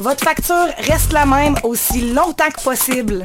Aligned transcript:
votre 0.00 0.24
facture 0.24 0.66
reste 0.78 1.12
la 1.12 1.26
même 1.26 1.56
aussi 1.64 2.12
longtemps 2.12 2.50
que 2.50 2.62
possible. 2.62 3.24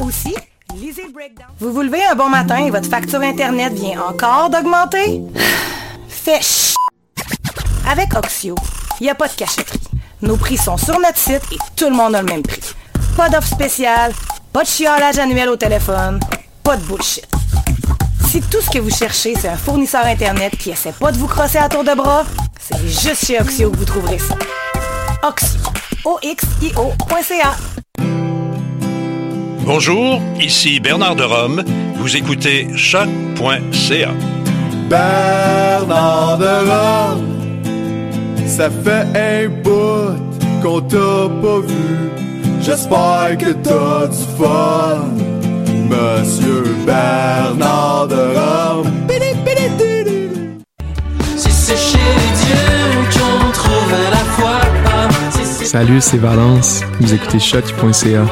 Aussi, 0.00 0.34
lisez 0.74 1.04
le 1.04 1.12
breakdown. 1.12 1.46
Vous 1.60 1.72
vous 1.72 1.82
levez 1.82 2.04
un 2.04 2.14
bon 2.14 2.28
matin 2.28 2.64
et 2.66 2.70
votre 2.70 2.88
facture 2.88 3.20
Internet 3.20 3.72
vient 3.72 4.02
encore 4.02 4.50
d'augmenter? 4.50 5.20
Fait 6.08 6.42
ch... 6.42 6.74
Avec 7.88 8.14
Oxio, 8.14 8.54
il 9.00 9.04
n'y 9.04 9.10
a 9.10 9.14
pas 9.14 9.28
de 9.28 9.34
cachotterie. 9.34 9.80
Nos 10.22 10.36
prix 10.36 10.56
sont 10.56 10.76
sur 10.76 10.98
notre 11.00 11.18
site 11.18 11.42
et 11.52 11.58
tout 11.76 11.88
le 11.88 11.96
monde 11.96 12.14
a 12.14 12.22
le 12.22 12.28
même 12.28 12.42
prix. 12.42 12.62
Pas 13.16 13.28
d'offre 13.28 13.48
spéciale, 13.48 14.12
pas 14.52 14.62
de 14.62 14.68
chiolage 14.68 15.18
annuel 15.18 15.48
au 15.48 15.56
téléphone, 15.56 16.20
pas 16.62 16.76
de 16.76 16.82
bullshit. 16.82 17.26
Si 18.28 18.40
tout 18.40 18.60
ce 18.60 18.70
que 18.70 18.78
vous 18.78 18.94
cherchez, 18.94 19.34
c'est 19.38 19.48
un 19.48 19.56
fournisseur 19.56 20.06
Internet 20.06 20.56
qui 20.56 20.70
essaie 20.70 20.92
pas 20.92 21.12
de 21.12 21.18
vous 21.18 21.26
crosser 21.26 21.58
à 21.58 21.68
tour 21.68 21.84
de 21.84 21.94
bras, 21.94 22.24
c'est 22.60 22.78
juste 22.86 23.26
chez 23.26 23.40
Oxio 23.40 23.70
que 23.70 23.76
vous 23.76 23.84
trouverez 23.84 24.18
ça. 24.18 24.36
Oxio. 25.22 25.81
O-X-I-O.ca. 26.04 27.56
Bonjour, 29.64 30.20
ici 30.40 30.80
Bernard 30.80 31.14
de 31.14 31.22
Rome. 31.22 31.62
Vous 31.96 32.16
écoutez 32.16 32.66
choc.ca. 32.76 34.10
Bernard 34.90 36.38
de 36.38 36.70
Rome, 36.70 37.62
ça 38.46 38.68
fait 38.68 39.06
un 39.14 39.48
bout 39.62 40.18
qu'on 40.60 40.80
t'a 40.80 41.28
pas 41.40 41.60
vu. 41.60 42.10
J'espère 42.60 43.38
que 43.38 43.52
t'as 43.52 44.08
du 44.08 44.24
fun, 44.36 45.06
Monsieur 45.88 46.64
Bernard 46.84 48.08
de 48.08 48.16
Rome. 48.16 48.90
C'est 51.44 51.76
chez 51.76 51.98
Dieu 51.98 52.81
Salut, 55.64 56.00
c'est 56.00 56.18
Valence. 56.18 56.80
Vous 57.00 57.14
écoutez 57.14 57.38
choc.ca. 57.38 58.26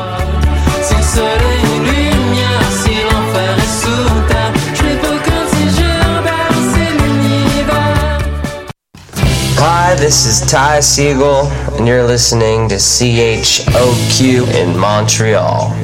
Hi, 9.62 9.94
this 9.96 10.26
is 10.26 10.40
Ty 10.50 10.80
Siegel, 10.80 11.46
and 11.76 11.86
you're 11.86 12.04
listening 12.04 12.68
to 12.68 12.76
CHOQ 12.76 14.48
in 14.54 14.78
Montreal. 14.78 15.74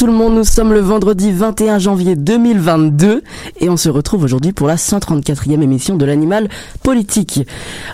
Tout 0.00 0.06
le 0.06 0.12
monde, 0.12 0.34
nous 0.34 0.44
sommes 0.44 0.72
le 0.72 0.80
vendredi 0.80 1.30
21 1.30 1.78
janvier 1.78 2.16
2022 2.16 3.22
et 3.60 3.68
on 3.68 3.76
se 3.76 3.90
retrouve 3.90 4.24
aujourd'hui 4.24 4.52
pour 4.52 4.66
la 4.66 4.76
134e 4.76 5.60
émission 5.60 5.96
de 5.96 6.06
l'animal 6.06 6.48
politique. 6.82 7.40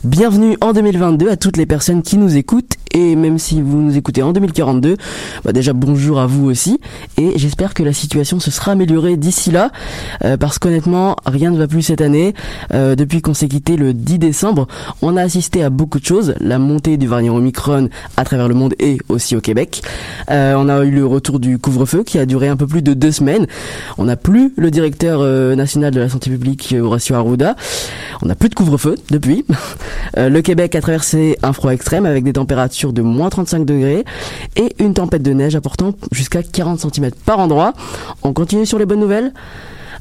Bienvenue 0.04 0.56
en 0.60 0.72
2022 0.72 1.28
à 1.28 1.36
toutes 1.36 1.56
les 1.56 1.66
personnes 1.66 2.02
qui 2.02 2.16
nous 2.16 2.36
écoutent 2.36 2.74
et 2.92 3.16
même 3.16 3.40
si 3.40 3.60
vous 3.60 3.78
nous 3.78 3.96
écoutez 3.96 4.22
en 4.22 4.32
2042, 4.32 4.96
bah 5.44 5.52
déjà 5.52 5.72
bonjour 5.72 6.20
à 6.20 6.26
vous 6.26 6.46
aussi 6.46 6.80
et 7.18 7.32
j'espère 7.36 7.74
que 7.74 7.82
la 7.82 7.92
situation 7.92 8.38
se 8.38 8.52
sera 8.52 8.72
améliorée 8.72 9.16
d'ici 9.16 9.50
là 9.50 9.72
euh, 10.24 10.36
parce 10.36 10.60
qu'honnêtement 10.60 11.16
rien 11.26 11.50
ne 11.50 11.58
va 11.58 11.66
plus 11.66 11.82
cette 11.82 12.00
année. 12.00 12.34
Euh, 12.72 12.94
depuis 12.94 13.20
qu'on 13.20 13.34
s'est 13.34 13.48
quitté 13.48 13.76
le 13.76 13.92
10 13.92 14.20
décembre, 14.20 14.68
on 15.02 15.16
a 15.16 15.22
assisté 15.22 15.64
à 15.64 15.70
beaucoup 15.70 15.98
de 15.98 16.06
choses, 16.06 16.34
la 16.40 16.60
montée 16.60 16.98
du 16.98 17.08
variant 17.08 17.34
Omicron 17.34 17.88
à 18.16 18.24
travers 18.24 18.46
le 18.46 18.54
monde 18.54 18.74
et 18.78 18.98
aussi 19.08 19.34
au 19.34 19.40
Québec. 19.40 19.82
Euh, 20.30 20.54
on 20.56 20.68
a 20.68 20.84
eu 20.84 20.92
le 20.92 21.04
retour 21.04 21.40
du 21.40 21.58
couvre-feu 21.58 21.95
qui 22.02 22.18
a 22.18 22.26
duré 22.26 22.48
un 22.48 22.56
peu 22.56 22.66
plus 22.66 22.82
de 22.82 22.94
deux 22.94 23.12
semaines. 23.12 23.46
On 23.98 24.04
n'a 24.04 24.16
plus 24.16 24.52
le 24.56 24.70
directeur 24.70 25.20
euh, 25.22 25.54
national 25.54 25.92
de 25.92 26.00
la 26.00 26.08
santé 26.08 26.30
publique 26.30 26.72
euh, 26.72 26.80
Horacio 26.80 27.14
Arruda. 27.14 27.56
On 28.22 28.26
n'a 28.26 28.34
plus 28.34 28.48
de 28.48 28.54
couvre-feu 28.54 28.96
depuis. 29.10 29.44
Euh, 30.16 30.30
le 30.30 30.40
Québec 30.40 30.74
a 30.76 30.80
traversé 30.80 31.36
un 31.42 31.52
froid 31.52 31.72
extrême 31.72 32.06
avec 32.06 32.24
des 32.24 32.32
températures 32.32 32.92
de 32.94 33.02
moins 33.02 33.28
35 33.28 33.66
degrés 33.66 34.04
et 34.54 34.74
une 34.78 34.94
tempête 34.94 35.22
de 35.22 35.32
neige 35.32 35.56
apportant 35.56 35.94
jusqu'à 36.10 36.42
40 36.42 36.80
cm 36.80 37.10
par 37.26 37.38
endroit. 37.38 37.74
On 38.22 38.32
continue 38.32 38.64
sur 38.64 38.78
les 38.78 38.86
bonnes 38.86 39.00
nouvelles. 39.00 39.32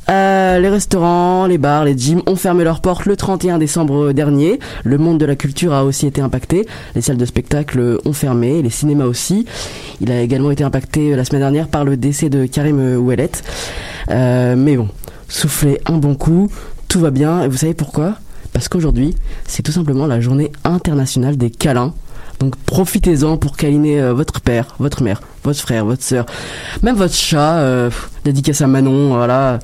Euh, 0.10 0.60
les 0.60 0.70
restaurants, 0.70 1.48
les 1.48 1.58
bars, 1.58 1.84
les 1.84 1.98
gyms 1.98 2.22
ont 2.28 2.36
fermé 2.36 2.64
leurs 2.64 2.82
portes 2.82 3.06
le 3.06 3.16
31 3.16 3.58
décembre 3.58 4.12
dernier. 4.12 4.60
Le 4.84 4.98
monde 4.98 5.18
de 5.18 5.26
la 5.26 5.36
culture 5.36 5.74
a 5.74 5.84
aussi 5.84 6.06
été 6.06 6.22
impacté. 6.22 6.68
Les 6.94 7.02
salles 7.02 7.18
de 7.18 7.26
spectacle 7.26 8.00
ont 8.06 8.14
fermé, 8.14 8.62
les 8.62 8.70
cinémas 8.70 9.06
aussi. 9.06 9.46
Il 10.02 10.12
a 10.12 10.22
également 10.22 10.52
été 10.52 10.64
impacté 10.64 11.16
la 11.16 11.26
semaine 11.26 11.42
dernière 11.42 11.68
par 11.68 11.84
le 11.86 11.98
décès 11.98 12.30
de 12.30 12.46
Karim 12.46 12.98
Ouellet. 12.98 13.32
Euh, 14.12 14.56
mais 14.56 14.78
bon, 14.78 14.90
soufflez 15.28 15.80
un 15.88 15.98
bon 15.98 16.16
coup, 16.16 16.50
tout 16.88 17.00
va 17.00 17.12
bien. 17.12 17.44
Et 17.44 17.48
vous 17.48 17.58
savez 17.58 17.74
pourquoi? 17.74 18.16
Parce 18.54 18.70
qu'aujourd'hui, 18.70 19.16
c'est 19.48 19.64
tout 19.64 19.72
simplement 19.72 20.08
la 20.08 20.22
journée 20.22 20.52
internationale 20.64 21.36
des 21.38 21.50
câlins. 21.50 21.94
Donc 22.40 22.56
profitez-en 22.66 23.38
pour 23.38 23.58
câliner 23.58 24.02
euh, 24.02 24.14
votre 24.14 24.42
père, 24.42 24.76
votre 24.80 25.04
mère, 25.04 25.22
votre 25.46 25.60
frère, 25.60 25.86
votre 25.86 26.04
sœur, 26.04 26.26
même 26.84 26.96
votre 26.96 27.14
chat, 27.14 27.58
euh, 27.58 27.90
dédicace 28.24 28.62
à 28.62 28.68
Manon, 28.68 29.10
voilà. 29.16 29.60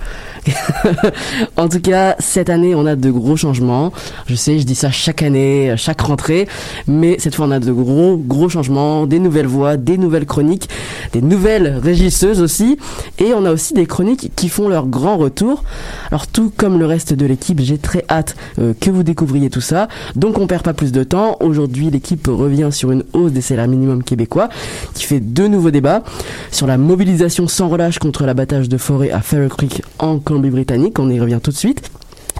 en 1.57 1.67
tout 1.67 1.79
cas, 1.79 2.15
cette 2.19 2.49
année, 2.49 2.73
on 2.75 2.85
a 2.85 2.95
de 2.95 3.11
gros 3.11 3.35
changements. 3.35 3.91
Je 4.27 4.35
sais, 4.35 4.59
je 4.59 4.65
dis 4.65 4.75
ça 4.75 4.91
chaque 4.91 5.21
année, 5.21 5.73
chaque 5.77 6.01
rentrée, 6.01 6.47
mais 6.87 7.17
cette 7.19 7.35
fois, 7.35 7.45
on 7.47 7.51
a 7.51 7.59
de 7.59 7.71
gros, 7.71 8.17
gros 8.17 8.49
changements, 8.49 9.05
des 9.05 9.19
nouvelles 9.19 9.47
voix, 9.47 9.77
des 9.77 9.97
nouvelles 9.97 10.25
chroniques, 10.25 10.69
des 11.13 11.21
nouvelles 11.21 11.79
régisseuses 11.81 12.41
aussi, 12.41 12.77
et 13.19 13.33
on 13.33 13.45
a 13.45 13.51
aussi 13.51 13.73
des 13.73 13.85
chroniques 13.85 14.31
qui 14.35 14.49
font 14.49 14.67
leur 14.67 14.87
grand 14.87 15.17
retour. 15.17 15.63
Alors 16.09 16.27
tout 16.27 16.51
comme 16.55 16.79
le 16.79 16.85
reste 16.85 17.13
de 17.13 17.25
l'équipe, 17.25 17.59
j'ai 17.61 17.77
très 17.77 18.05
hâte 18.09 18.35
euh, 18.59 18.73
que 18.79 18.89
vous 18.89 19.03
découvriez 19.03 19.49
tout 19.49 19.61
ça. 19.61 19.87
Donc 20.15 20.37
on 20.37 20.47
perd 20.47 20.63
pas 20.63 20.73
plus 20.73 20.91
de 20.91 21.03
temps. 21.03 21.37
Aujourd'hui, 21.39 21.89
l'équipe 21.89 22.27
revient 22.27 22.69
sur 22.71 22.91
une 22.91 23.03
hausse 23.13 23.31
des 23.31 23.41
salaires 23.41 23.67
minimums 23.67 24.03
québécois, 24.03 24.49
qui 24.93 25.05
fait 25.05 25.19
deux 25.19 25.47
nouveaux 25.47 25.70
débats 25.71 26.03
sur 26.51 26.67
la 26.67 26.77
mobilisation 26.77 27.47
sans 27.47 27.69
relâche 27.69 27.99
contre 27.99 28.25
l'abattage 28.25 28.69
de 28.69 28.77
forêt 28.77 29.11
à 29.11 29.21
Farrow 29.21 29.49
Creek 29.49 29.81
en 29.99 30.19
Colombie-Britannique. 30.19 30.99
On 30.99 31.09
y 31.09 31.19
revient 31.19 31.39
tout 31.41 31.51
de 31.51 31.57
suite. 31.57 31.91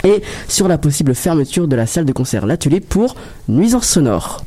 Et 0.04 0.22
sur 0.48 0.68
la 0.68 0.78
possible 0.78 1.14
fermeture 1.14 1.68
de 1.68 1.76
la 1.76 1.86
salle 1.86 2.06
de 2.06 2.14
concert 2.14 2.46
L'Atelier 2.46 2.80
pour 2.80 3.16
nuisances 3.48 3.88
sonores. 3.88 4.44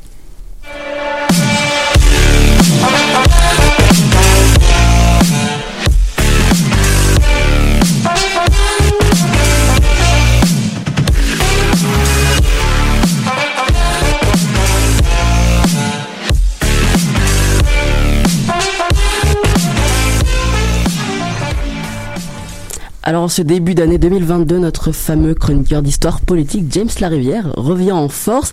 Alors 23.06 23.24
en 23.24 23.28
ce 23.28 23.42
début 23.42 23.74
d'année 23.74 23.98
2022, 23.98 24.58
notre 24.58 24.90
fameux 24.90 25.34
chroniqueur 25.34 25.82
d'histoire 25.82 26.22
politique, 26.22 26.64
James 26.70 26.88
Larivière, 27.00 27.52
revient 27.54 27.92
en 27.92 28.08
force. 28.08 28.52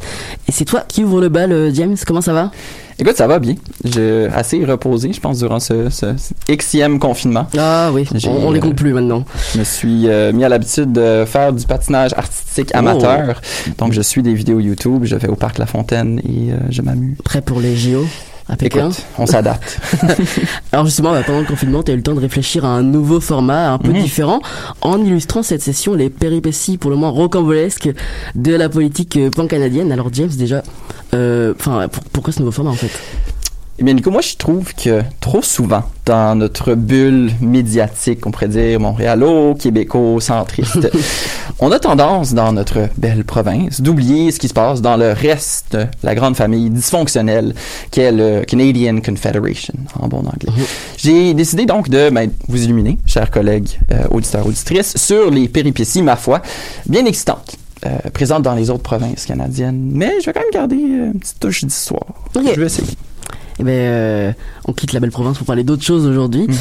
Et 0.50 0.52
c'est 0.52 0.66
toi 0.66 0.84
qui 0.86 1.06
ouvre 1.06 1.22
le 1.22 1.30
bal, 1.30 1.54
euh, 1.54 1.74
James. 1.74 1.96
Comment 2.06 2.20
ça 2.20 2.34
va? 2.34 2.52
Écoute, 3.00 3.16
ça 3.16 3.28
va 3.28 3.40
bien. 3.40 3.56
J'ai 3.86 4.28
assez 4.28 4.66
reposé, 4.66 5.14
je 5.14 5.22
pense, 5.22 5.40
durant 5.40 5.62
ce, 5.62 5.90
ce, 5.90 6.16
Xème 6.54 7.00
confinement. 7.00 7.48
Ah 7.58 7.92
oui, 7.94 8.06
on, 8.26 8.48
on 8.48 8.52
les 8.52 8.60
compte 8.60 8.76
plus 8.76 8.92
maintenant. 8.92 9.24
Je 9.54 9.60
me 9.60 9.64
suis 9.64 10.10
euh, 10.10 10.34
mis 10.34 10.44
à 10.44 10.50
l'habitude 10.50 10.92
de 10.92 11.24
faire 11.26 11.54
du 11.54 11.66
patinage 11.66 12.12
artistique 12.18 12.76
amateur. 12.76 13.40
Donc, 13.78 13.94
je 13.94 14.02
suis 14.02 14.22
des 14.22 14.34
vidéos 14.34 14.60
YouTube, 14.60 15.06
je 15.06 15.16
vais 15.16 15.30
au 15.30 15.36
Parc 15.36 15.60
La 15.60 15.66
Fontaine 15.66 16.20
et 16.26 16.52
euh, 16.52 16.58
je 16.70 16.82
m'amuse. 16.82 17.16
Prêt 17.24 17.42
pour 17.42 17.62
les 17.62 17.78
JO 17.78 18.06
à 18.52 18.56
Pékin 18.58 18.90
Écoute, 18.90 19.06
on 19.18 19.26
s'adapte. 19.26 19.80
Alors 20.72 20.86
justement, 20.86 21.12
bah, 21.12 21.24
pendant 21.26 21.40
le 21.40 21.46
confinement, 21.46 21.82
tu 21.84 21.92
as 21.92 21.94
eu 21.94 21.98
le 21.98 22.04
temps 22.04 22.14
de 22.14 22.20
réfléchir 22.20 22.66
à 22.66 22.68
un 22.68 22.84
nouveau 22.84 23.20
format 23.20 23.72
un 23.72 23.78
peu 23.80 23.92
Mhm. 23.92 24.02
différent 24.04 24.42
en 24.82 25.00
illustrant 25.04 25.42
cette 25.42 25.62
session 25.62 25.94
les 25.96 26.10
péripéties 26.10 26.78
pour 26.78 26.92
le 26.92 26.98
moins 26.98 27.10
rocambolesques 27.10 27.90
de 28.36 28.54
la 28.56 28.70
politique 28.70 29.16
euh, 29.18 29.30
pan-canadienne. 29.30 29.92
Alors 29.92 30.10
James, 30.14 30.30
déjà, 30.38 30.62
euh, 31.14 31.54
pour- 31.54 31.82
pourquoi 32.14 32.34
ce 32.34 32.40
nouveau 32.40 32.52
format 32.52 32.72
en 32.72 32.76
fait? 32.76 32.92
Eh 33.82 33.84
bien, 33.84 33.96
Nico, 33.96 34.12
moi, 34.12 34.22
je 34.22 34.36
trouve 34.36 34.76
que 34.76 35.02
trop 35.22 35.42
souvent, 35.42 35.82
dans 36.06 36.38
notre 36.38 36.76
bulle 36.76 37.32
médiatique, 37.42 38.28
on 38.28 38.30
pourrait 38.30 38.48
dire 38.48 38.80
montréalo, 38.80 39.56
québéco-centriste, 39.56 40.88
on 41.60 41.72
a 41.72 41.80
tendance, 41.80 42.36
dans 42.36 42.54
notre 42.54 42.90
belle 43.00 43.24
province, 43.26 43.82
d'oublier 43.82 44.32
ce 44.32 44.38
qui 44.38 44.50
se 44.50 44.54
passe 44.54 44.84
dans 44.84 44.98
le 44.98 45.14
reste 45.14 45.76
de 45.76 45.88
la 46.04 46.14
grande 46.14 46.36
famille 46.36 46.70
dysfonctionnelle 46.70 47.56
qu'est 47.90 48.12
le 48.12 48.44
Canadian 48.46 49.02
Confederation, 49.02 49.74
en 50.00 50.08
bon 50.08 50.20
anglais. 50.20 50.54
J'ai 50.98 51.34
décidé 51.34 51.66
donc 51.66 51.90
de 51.90 52.12
ben, 52.12 52.30
vous 52.48 52.64
illuminer, 52.64 53.00
chers 53.08 53.32
collègues 53.32 53.80
euh, 53.92 54.06
auditeurs, 54.12 54.46
auditrices, 54.46 54.96
sur 54.96 55.32
les 55.32 55.48
péripéties, 55.48 56.04
ma 56.04 56.18
foi, 56.18 56.44
bien 56.86 57.04
excitantes. 57.08 57.58
euh, 57.88 57.98
présentes 58.14 58.44
dans 58.44 58.54
les 58.54 58.70
autres 58.70 58.84
provinces 58.84 59.26
canadiennes, 59.26 59.90
mais 59.92 60.20
je 60.22 60.28
vais 60.28 60.34
quand 60.34 60.42
même 60.42 60.52
garder 60.54 60.76
euh, 60.76 61.12
une 61.14 61.20
petite 61.20 61.40
touche 61.40 61.64
d'histoire. 61.64 62.06
Je 62.36 62.60
vais 62.60 62.68
essayer. 62.68 62.88
Eh 63.62 63.64
ben, 63.64 63.70
euh, 63.72 64.32
on 64.66 64.74
quitte 64.74 64.92
la 64.92 65.00
belle 65.00 65.12
province 65.12 65.38
pour 65.38 65.46
parler 65.46 65.64
d'autres 65.64 65.84
choses 65.84 66.08
aujourd'hui. 66.08 66.48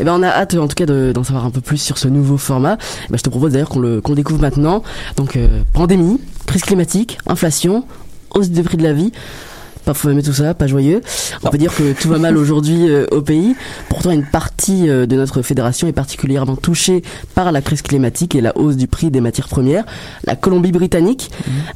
Eh 0.00 0.04
ben, 0.04 0.12
on 0.18 0.22
a 0.24 0.28
hâte, 0.28 0.54
en 0.54 0.66
tout 0.68 0.74
cas, 0.74 0.86
de- 0.86 1.12
d'en 1.14 1.22
savoir 1.24 1.44
un 1.44 1.50
peu 1.50 1.60
plus 1.60 1.78
sur 1.78 1.98
ce 1.98 2.08
nouveau 2.08 2.36
format. 2.36 2.78
Eh 3.06 3.12
ben, 3.12 3.16
je 3.18 3.22
te 3.22 3.28
propose 3.30 3.52
d'ailleurs 3.52 3.68
qu'on 3.68 3.78
le, 3.80 4.00
qu'on 4.00 4.14
découvre 4.14 4.40
maintenant. 4.40 4.82
Donc, 5.16 5.36
euh, 5.36 5.62
pandémie, 5.72 6.20
crise 6.46 6.62
climatique, 6.62 7.18
inflation, 7.26 7.84
hausse 8.34 8.50
des 8.50 8.62
prix 8.64 8.76
de 8.76 8.82
la 8.82 8.92
vie. 8.92 9.12
Aimer 10.04 10.22
tout 10.22 10.32
ça, 10.32 10.54
pas 10.54 10.66
joyeux. 10.66 11.02
On 11.42 11.50
peut 11.50 11.58
dire 11.58 11.74
que 11.74 11.92
tout 11.92 12.08
va 12.08 12.18
mal 12.18 12.36
aujourd'hui 12.36 12.88
euh, 12.88 13.06
au 13.10 13.20
pays. 13.22 13.54
Pourtant, 13.88 14.10
une 14.10 14.24
partie 14.24 14.88
euh, 14.88 15.06
de 15.06 15.16
notre 15.16 15.42
fédération 15.42 15.86
est 15.88 15.92
particulièrement 15.92 16.56
touchée 16.56 17.02
par 17.34 17.52
la 17.52 17.60
crise 17.60 17.82
climatique 17.82 18.34
et 18.34 18.40
la 18.40 18.56
hausse 18.56 18.76
du 18.76 18.86
prix 18.86 19.10
des 19.10 19.20
matières 19.20 19.48
premières. 19.48 19.84
La 20.24 20.36
Colombie-Britannique, 20.36 21.30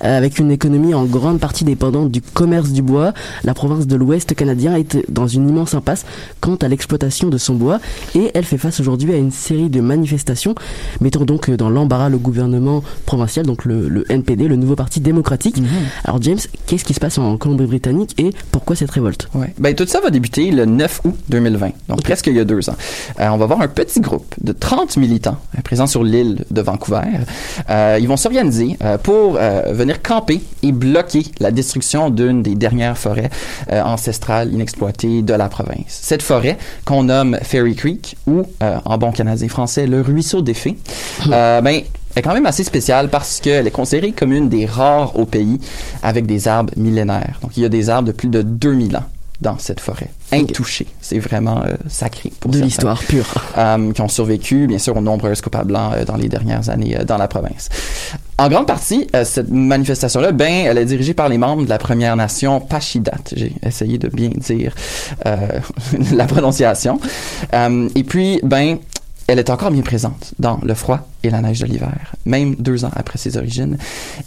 euh, 0.04 0.16
avec 0.16 0.38
une 0.38 0.50
économie 0.50 0.94
en 0.94 1.04
grande 1.04 1.38
partie 1.38 1.64
dépendante 1.64 2.10
du 2.10 2.22
commerce 2.22 2.70
du 2.70 2.82
bois, 2.82 3.12
la 3.42 3.52
province 3.52 3.86
de 3.86 3.96
l'Ouest 3.96 4.34
canadien 4.34 4.76
est 4.76 4.98
dans 5.10 5.26
une 5.26 5.48
immense 5.48 5.74
impasse 5.74 6.04
quant 6.40 6.56
à 6.56 6.68
l'exploitation 6.68 7.28
de 7.28 7.38
son 7.38 7.54
bois 7.54 7.80
et 8.14 8.30
elle 8.34 8.44
fait 8.44 8.58
face 8.58 8.80
aujourd'hui 8.80 9.12
à 9.12 9.16
une 9.16 9.32
série 9.32 9.70
de 9.70 9.80
manifestations 9.80 10.54
mettant 11.00 11.24
donc 11.24 11.50
dans 11.50 11.70
l'embarras 11.70 12.08
le 12.08 12.18
gouvernement 12.18 12.82
provincial, 13.06 13.44
donc 13.44 13.64
le, 13.64 13.88
le 13.88 14.10
NPD, 14.10 14.48
le 14.48 14.56
nouveau 14.56 14.76
parti 14.76 15.00
démocratique. 15.00 15.56
Alors 16.04 16.20
James, 16.22 16.38
qu'est-ce 16.66 16.84
qui 16.84 16.94
se 16.94 17.00
passe 17.00 17.18
en 17.18 17.36
Colombie-Britannique 17.36 18.03
et 18.18 18.30
pourquoi 18.50 18.76
cette 18.76 18.90
révolte? 18.90 19.28
Ouais. 19.34 19.52
Ben, 19.58 19.74
tout 19.74 19.86
ça 19.86 20.00
va 20.00 20.10
débuter 20.10 20.50
le 20.50 20.64
9 20.66 21.00
août 21.04 21.16
2020, 21.28 21.70
donc 21.88 22.02
presque 22.02 22.26
il 22.26 22.34
y 22.34 22.40
a 22.40 22.44
deux 22.44 22.68
ans. 22.70 22.76
Euh, 23.20 23.28
on 23.28 23.36
va 23.36 23.46
voir 23.46 23.60
un 23.60 23.68
petit 23.68 24.00
groupe 24.00 24.34
de 24.40 24.52
30 24.52 24.96
militants 24.96 25.38
euh, 25.56 25.62
présents 25.62 25.86
sur 25.86 26.02
l'île 26.04 26.44
de 26.50 26.60
Vancouver. 26.60 27.02
Euh, 27.70 27.98
ils 28.00 28.08
vont 28.08 28.16
s'organiser 28.16 28.76
pour 29.02 29.34
venir 29.34 30.02
camper 30.02 30.40
et 30.62 30.72
bloquer 30.72 31.24
la 31.40 31.50
destruction 31.50 32.10
d'une 32.10 32.42
des 32.42 32.54
dernières 32.54 32.98
forêts 32.98 33.30
ancestrales 33.70 34.52
inexploitées 34.52 35.22
de 35.22 35.34
la 35.34 35.48
province. 35.48 35.86
Cette 35.88 36.22
forêt 36.22 36.58
qu'on 36.84 37.04
nomme 37.04 37.38
Fairy 37.42 37.74
Creek 37.74 38.16
ou, 38.26 38.42
en 38.60 38.98
bon 38.98 39.12
canadien 39.12 39.48
français, 39.48 39.86
le 39.86 40.00
ruisseau 40.00 40.42
des 40.42 40.54
fées, 40.54 40.76
ben, 41.26 41.82
est 42.16 42.22
quand 42.22 42.34
même 42.34 42.46
assez 42.46 42.64
spéciale 42.64 43.08
parce 43.08 43.40
qu'elle 43.40 43.66
est 43.66 43.72
considérée 43.72 44.12
comme 44.12 44.32
une 44.32 44.48
des 44.48 44.66
rares 44.66 45.18
au 45.18 45.26
pays 45.26 45.60
avec 46.02 46.26
des 46.26 46.48
arbres 46.48 46.72
millénaires. 46.76 47.38
Donc, 47.42 47.56
il 47.56 47.62
y 47.62 47.66
a 47.66 47.68
des 47.68 47.90
arbres 47.90 48.08
de 48.08 48.12
plus 48.12 48.28
de 48.28 48.42
2000 48.42 48.96
ans 48.96 49.04
dans 49.40 49.58
cette 49.58 49.80
forêt, 49.80 50.10
intouchés. 50.32 50.86
C'est 51.00 51.18
vraiment 51.18 51.62
euh, 51.64 51.74
sacré 51.88 52.32
pour 52.40 52.50
De 52.50 52.60
l'histoire 52.60 53.02
pure. 53.02 53.26
Euh, 53.58 53.92
qui 53.92 54.00
ont 54.00 54.08
survécu, 54.08 54.66
bien 54.66 54.78
sûr, 54.78 54.96
aux 54.96 55.00
nombreuses 55.00 55.40
coupes 55.40 55.56
à 55.56 55.64
blanc 55.64 55.90
euh, 55.92 56.04
dans 56.04 56.16
les 56.16 56.28
dernières 56.28 56.70
années 56.70 56.96
dans 57.06 57.18
la 57.18 57.28
province. 57.28 57.68
En 58.38 58.48
grande 58.48 58.66
partie, 58.66 59.06
cette 59.24 59.50
manifestation-là, 59.50 60.32
ben, 60.32 60.66
elle 60.66 60.78
est 60.78 60.84
dirigée 60.86 61.14
par 61.14 61.28
les 61.28 61.38
membres 61.38 61.64
de 61.64 61.68
la 61.68 61.78
Première 61.78 62.16
Nation 62.16 62.60
Pachidat. 62.60 63.18
J'ai 63.34 63.52
essayé 63.64 63.96
de 63.96 64.08
bien 64.08 64.30
dire 64.36 64.74
la 66.12 66.24
prononciation. 66.24 66.98
Et 67.52 68.02
puis, 68.02 68.40
ben, 68.42 68.78
elle 69.26 69.38
est 69.38 69.50
encore 69.50 69.70
bien 69.70 69.82
présente 69.82 70.34
dans 70.38 70.58
le 70.62 70.74
froid 70.74 71.08
et 71.22 71.30
la 71.30 71.40
neige 71.40 71.60
de 71.60 71.66
l'hiver, 71.66 72.14
même 72.26 72.54
deux 72.56 72.84
ans 72.84 72.90
après 72.94 73.18
ses 73.18 73.36
origines. 73.36 73.78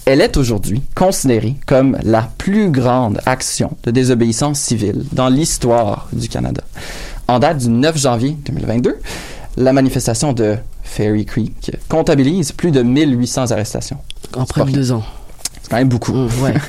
Elle 0.06 0.22
est 0.22 0.38
aujourd'hui 0.38 0.82
considérée 0.96 1.56
comme 1.66 1.98
la 2.04 2.30
plus 2.38 2.72
grande 2.72 3.22
action 3.26 3.78
de 3.84 3.92
désobéissance 3.92 4.60
civile 4.60 5.06
dans 5.12 5.30
l'histoire 5.30 6.08
du 6.14 6.28
Canada. 6.30 6.64
En 7.28 7.40
date 7.40 7.60
du 7.60 7.70
9 7.70 7.98
janvier 7.98 8.38
2022, 8.46 8.98
la 9.58 9.74
manifestation 9.74 10.34
de 10.34 10.58
Fairy 10.84 11.26
Creek 11.26 11.76
comptabilise 11.90 12.52
plus 12.52 12.72
de 12.72 12.82
1800 12.82 13.52
arrestations. 13.52 13.98
En 14.36 14.46
près 14.46 14.66
de 14.66 14.72
deux 14.72 14.92
ans. 14.92 15.04
C'est 15.68 15.72
quand 15.72 15.78
même 15.78 15.90
beaucoup. 15.90 16.14
Ouais. 16.42 16.54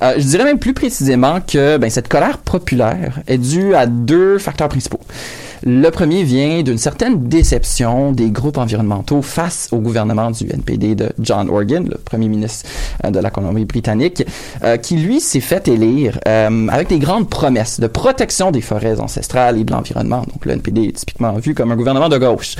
Euh, 0.00 0.14
je 0.16 0.24
dirais 0.24 0.44
même 0.44 0.58
plus 0.58 0.72
précisément 0.72 1.40
que 1.42 1.76
ben, 1.76 1.90
cette 1.90 2.08
colère 2.08 2.38
populaire 2.38 3.20
est 3.28 3.36
due 3.36 3.74
à 3.74 3.86
deux 3.86 4.38
facteurs 4.38 4.70
principaux. 4.70 4.98
Le 5.64 5.90
premier 5.90 6.24
vient 6.24 6.62
d'une 6.62 6.78
certaine 6.78 7.28
déception 7.28 8.10
des 8.10 8.30
groupes 8.30 8.58
environnementaux 8.58 9.22
face 9.22 9.68
au 9.70 9.78
gouvernement 9.78 10.32
du 10.32 10.50
NPD 10.50 10.96
de 10.96 11.10
John 11.20 11.48
Organ, 11.48 11.86
le 11.88 11.98
premier 11.98 12.26
ministre 12.26 12.68
euh, 13.04 13.10
de 13.10 13.20
la 13.20 13.30
Colombie-Britannique, 13.30 14.24
euh, 14.64 14.76
qui 14.76 14.96
lui 14.96 15.20
s'est 15.20 15.38
fait 15.38 15.68
élire 15.68 16.18
euh, 16.26 16.66
avec 16.68 16.88
des 16.88 16.98
grandes 16.98 17.30
promesses 17.30 17.78
de 17.78 17.86
protection 17.86 18.50
des 18.50 18.60
forêts 18.60 18.98
ancestrales 18.98 19.56
et 19.56 19.62
de 19.62 19.70
l'environnement. 19.70 20.22
Donc 20.32 20.46
le 20.46 20.52
NPD 20.54 20.88
est 20.88 20.96
typiquement 20.96 21.34
vu 21.34 21.54
comme 21.54 21.70
un 21.70 21.76
gouvernement 21.76 22.08
de 22.08 22.18
gauche. 22.18 22.56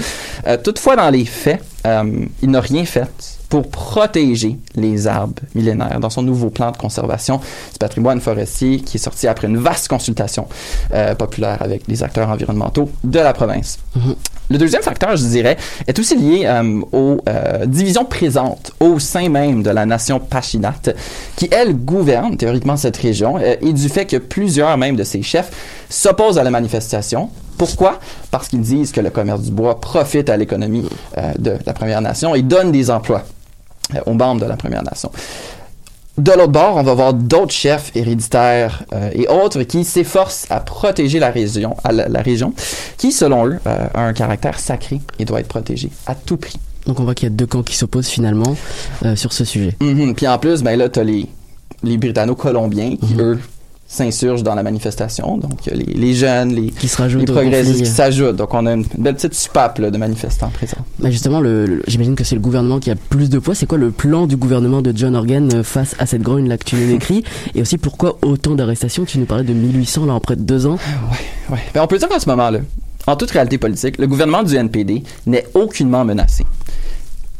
Euh, 0.47 0.57
toutefois, 0.57 0.95
dans 0.95 1.11
les 1.11 1.25
faits, 1.25 1.61
il 1.85 2.51
n'a 2.51 2.61
rien 2.61 2.85
fait 2.85 3.42
pour 3.53 3.69
protéger 3.69 4.57
les 4.77 5.07
arbres 5.07 5.43
millénaires 5.55 6.01
dans 6.01 6.09
son 6.09 6.23
nouveau 6.23 6.49
plan 6.49 6.71
de 6.71 6.77
conservation 6.79 7.37
du 7.37 7.79
patrimoine 7.79 8.19
forestier 8.19 8.81
qui 8.81 8.97
est 8.97 9.01
sorti 9.01 9.29
après 9.29 9.47
une 9.47 9.59
vaste 9.59 9.89
consultation 9.89 10.49
euh, 10.95 11.15
populaire 11.15 11.61
avec 11.61 11.83
les 11.87 12.03
acteurs 12.03 12.31
environnementaux 12.31 12.89
de 13.05 13.19
la 13.19 13.35
province. 13.35 13.79
Le 14.49 14.57
deuxième 14.57 14.81
facteur, 14.83 15.17
je 15.17 15.25
dirais, 15.27 15.59
est 15.87 15.99
aussi 15.99 16.17
lié 16.17 16.45
euh, 16.47 16.81
aux 16.93 17.21
euh, 17.29 17.67
divisions 17.67 18.07
présentes 18.07 18.73
au 18.81 18.99
sein 18.99 19.29
même 19.29 19.63
de 19.63 19.69
la 19.69 19.85
nation 19.85 20.19
Pachinat, 20.19 20.75
qui, 21.37 21.49
elle, 21.51 21.75
gouverne 21.75 22.39
théoriquement 22.39 22.79
cette 22.79 22.97
région, 22.97 23.37
euh, 23.39 23.57
et 23.61 23.75
du 23.75 23.91
fait 23.91 24.07
que 24.07 24.17
plusieurs 24.17 24.79
même 24.79 24.97
de 24.97 25.05
ses 25.05 25.23
chefs 25.23 25.51
s'opposent 25.91 26.39
à 26.39 26.43
la 26.43 26.51
manifestation. 26.51 27.29
Pourquoi? 27.59 27.99
Parce 28.31 28.49
qu'ils 28.49 28.63
disent 28.63 28.93
que 28.93 29.01
le 29.03 29.11
commerce 29.11 29.43
du 29.43 29.51
bois 29.51 29.79
profite 29.79 30.31
à 30.31 30.39
l'économie 30.39 30.89
de 31.39 31.57
la 31.65 31.73
Première 31.75 32.01
Nation 32.01 32.35
et 32.35 32.43
donne 32.43 32.73
des 32.73 32.91
emplois 32.91 33.25
aux 34.07 34.15
membres 34.15 34.41
de 34.41 34.47
la 34.47 34.57
Première 34.57 34.83
Nation. 34.83 35.11
De 36.19 36.31
l'autre 36.33 36.49
bord, 36.53 36.77
on 36.77 36.83
va 36.83 36.93
voir 36.93 37.15
d'autres 37.15 37.55
chefs 37.55 37.91
héréditaires 37.97 38.83
euh, 38.93 39.09
et 39.15 39.27
autres 39.29 39.63
qui 39.63 39.83
s'efforcent 39.83 40.47
à 40.51 40.61
protéger 40.61 41.19
la 41.19 41.31
région, 41.31 41.75
à 41.85 41.91
la, 41.93 42.07
la 42.09 42.21
région, 42.21 42.53
qui, 42.99 43.13
selon 43.13 43.47
eux, 43.47 43.59
euh, 43.67 43.87
a 43.95 44.01
un 44.03 44.13
caractère 44.13 44.59
sacré 44.59 45.01
et 45.19 45.25
doit 45.25 45.41
être 45.41 45.49
protégé 45.49 45.91
à 46.07 46.15
tout 46.15 46.37
prix. 46.37 46.59
Donc 46.87 47.01
on 47.01 47.05
voit 47.05 47.15
qu'il 47.15 47.29
y 47.31 47.33
a 47.33 47.35
deux 47.35 47.47
camps 47.47 47.63
qui 47.63 47.77
s'opposent 47.77 48.09
finalement 48.09 48.55
euh, 49.07 49.17
sur 49.17 49.33
ce 49.33 49.45
sujet. 49.47 49.75
Mhm. 49.81 50.15
Puis 50.15 50.29
en 50.29 50.39
plus, 50.39 50.63
ben 50.63 50.77
là, 50.79 50.91
t'as 50.91 51.03
les, 51.05 51.27
les 51.83 51.97
Britanno-Colombiens 51.97 52.97
qui, 52.97 53.15
Mhm. 53.15 53.21
eux, 53.23 53.39
s'insurgent 53.93 54.43
dans 54.43 54.55
la 54.55 54.63
manifestation. 54.63 55.37
Donc, 55.37 55.67
les, 55.67 55.85
les 55.85 56.15
jeunes, 56.15 56.55
les, 56.55 56.71
Qui 56.71 56.89
se 56.89 57.03
les 57.03 57.25
progressistes 57.27 57.83
qui 57.83 57.91
s'ajoutent. 57.91 58.37
Donc, 58.37 58.55
on 58.55 58.65
a 58.65 58.73
une 58.73 58.87
belle 58.97 59.17
petite 59.17 59.35
soupape 59.35 59.79
là, 59.79 59.91
de 59.91 59.99
manifestants 59.99 60.49
présents. 60.49 60.79
Bah 60.99 61.11
justement, 61.11 61.41
le, 61.41 61.67
le- 61.67 61.83
j'imagine 61.87 62.15
que 62.15 62.25
c'est 62.25 62.35
le 62.35 62.41
gouvernement 62.41 62.81
qui 62.81 62.91
a 62.91 62.95
plus 62.95 63.29
de 63.29 63.39
poids. 63.39 63.55
C'est 63.55 63.67
quoi 63.67 63.77
le 63.77 63.91
plan 63.91 64.27
du 64.27 64.37
gouvernement 64.37 64.81
de 64.81 64.97
John 64.97 65.15
Organ 65.15 65.47
euh, 65.53 65.63
face 65.63 65.95
à 65.99 66.07
cette 66.07 66.23
grogne 66.23 66.49
là 66.49 66.57
que 66.57 66.65
tu 66.65 66.77
nous 66.77 66.91
décris? 66.91 67.23
Et 67.55 67.61
aussi 67.61 67.77
pourquoi 67.77 68.17
autant 68.23 68.55
d'arrestations? 68.55 69.05
Tu 69.05 69.19
nous 69.19 69.27
parlais 69.27 69.45
de 69.45 69.53
1800 69.53 70.07
là 70.07 70.15
en 70.15 70.21
près 70.21 70.37
de 70.37 70.43
deux 70.43 70.67
ans. 70.67 70.79
Ouais. 71.51 71.59
Ben, 71.75 71.83
on 71.83 71.87
peut 71.87 71.99
dire 71.99 72.09
qu'en 72.09 72.19
ce 72.19 72.29
moment-là, 72.31 72.61
en 73.07 73.17
toute 73.17 73.31
réalité 73.31 73.59
politique, 73.59 73.99
le 73.99 74.07
gouvernement 74.07 74.43
du 74.43 74.57
NPD 74.57 75.03
n'est 75.27 75.47
aucunement 75.53 76.05
menacé. 76.07 76.47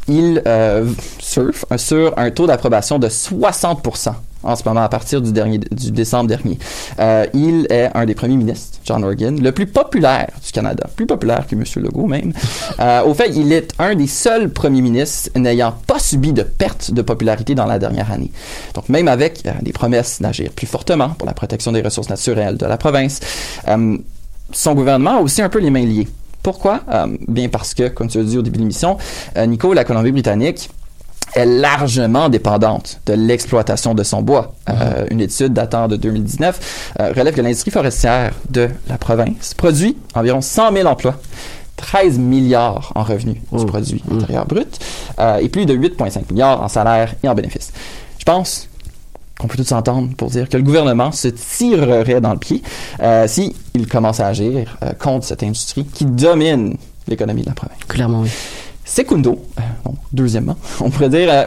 Il 0.07 0.39
euh, 0.45 0.85
surfe 1.19 1.65
euh, 1.71 1.77
sur 1.79 2.13
un 2.17 2.29
taux 2.29 2.45
d'approbation 2.45 2.99
de 2.99 3.07
60% 3.07 4.13
en 4.43 4.55
ce 4.55 4.63
moment 4.65 4.83
à 4.83 4.89
partir 4.89 5.21
du, 5.21 5.31
dernier, 5.31 5.57
du 5.57 5.91
décembre 5.91 6.27
dernier. 6.27 6.57
Euh, 6.99 7.25
il 7.33 7.67
est 7.69 7.89
un 7.93 8.05
des 8.05 8.15
premiers 8.15 8.37
ministres, 8.37 8.79
John 8.85 9.03
Organ, 9.03 9.39
le 9.41 9.51
plus 9.51 9.67
populaire 9.67 10.29
du 10.45 10.51
Canada, 10.51 10.87
plus 10.95 11.05
populaire 11.05 11.47
que 11.47 11.55
M. 11.55 11.63
Legault 11.77 12.07
même. 12.07 12.33
Euh, 12.79 13.03
au 13.03 13.13
fait, 13.13 13.29
il 13.35 13.51
est 13.53 13.73
un 13.79 13.95
des 13.95 14.07
seuls 14.07 14.49
premiers 14.49 14.81
ministres 14.81 15.29
n'ayant 15.35 15.73
pas 15.87 15.99
subi 15.99 16.33
de 16.33 16.43
perte 16.43 16.91
de 16.91 17.01
popularité 17.01 17.55
dans 17.55 17.65
la 17.65 17.79
dernière 17.79 18.11
année. 18.11 18.31
Donc 18.73 18.89
même 18.89 19.07
avec 19.07 19.45
euh, 19.45 19.51
des 19.61 19.71
promesses 19.71 20.21
d'agir 20.21 20.51
plus 20.51 20.67
fortement 20.67 21.09
pour 21.09 21.27
la 21.27 21.33
protection 21.33 21.71
des 21.71 21.81
ressources 21.81 22.09
naturelles 22.09 22.57
de 22.57 22.65
la 22.65 22.77
province, 22.77 23.19
euh, 23.67 23.97
son 24.51 24.75
gouvernement 24.75 25.17
a 25.17 25.21
aussi 25.21 25.41
un 25.41 25.49
peu 25.49 25.59
les 25.59 25.69
mains 25.69 25.85
liées. 25.85 26.07
Pourquoi? 26.43 26.81
Bien 27.29 27.47
parce 27.47 27.73
que, 27.73 27.87
comme 27.87 28.09
tu 28.09 28.19
as 28.19 28.23
dit 28.23 28.37
au 28.37 28.41
début 28.41 28.57
de 28.57 28.63
l'émission, 28.63 28.97
Nico, 29.47 29.73
la 29.73 29.85
Colombie-Britannique 29.85 30.69
est 31.35 31.45
largement 31.45 32.29
dépendante 32.29 32.99
de 33.05 33.13
l'exploitation 33.13 33.93
de 33.93 34.03
son 34.03 34.21
bois. 34.21 34.53
Euh, 34.69 35.05
une 35.09 35.21
étude 35.21 35.53
datant 35.53 35.87
de 35.87 35.95
2019 35.95 36.93
euh, 36.99 37.13
relève 37.15 37.33
que 37.33 37.41
l'industrie 37.41 37.71
forestière 37.71 38.33
de 38.49 38.69
la 38.87 38.97
province 38.97 39.53
produit 39.53 39.97
environ 40.13 40.41
100 40.41 40.73
000 40.73 40.87
emplois, 40.87 41.15
13 41.77 42.19
milliards 42.19 42.91
en 42.95 43.03
revenus 43.03 43.37
du 43.51 43.65
produit 43.65 44.03
intérieur 44.11 44.45
brut 44.45 44.79
euh, 45.19 45.37
et 45.37 45.49
plus 45.49 45.65
de 45.65 45.75
8,5 45.75 46.31
milliards 46.31 46.61
en 46.61 46.67
salaires 46.67 47.13
et 47.23 47.27
en 47.27 47.35
bénéfices. 47.35 47.71
Je 48.19 48.25
pense 48.25 48.69
qu'on 49.39 49.47
peut 49.47 49.57
tous 49.57 49.71
entendre 49.71 50.09
pour 50.15 50.29
dire 50.29 50.47
que 50.47 50.57
le 50.57 50.63
gouvernement 50.63 51.11
se 51.11 51.27
tirerait 51.27 52.21
dans 52.21 52.33
le 52.33 52.39
pied 52.39 52.61
euh, 53.01 53.27
si 53.27 53.55
commence 53.89 54.19
à 54.19 54.27
agir 54.27 54.77
contre 54.99 55.25
cette 55.25 55.43
industrie 55.43 55.85
qui 55.85 56.05
domine 56.05 56.77
l'économie 57.07 57.41
de 57.41 57.47
la 57.47 57.53
province. 57.53 57.79
Clairement, 57.87 58.21
oui. 58.21 58.29
Secundo, 58.93 59.39
euh, 59.57 59.61
bon, 59.85 59.95
deuxièmement, 60.11 60.55
on 60.79 60.91
pourrait 60.91 61.09
dire, 61.09 61.27
euh, 61.31 61.45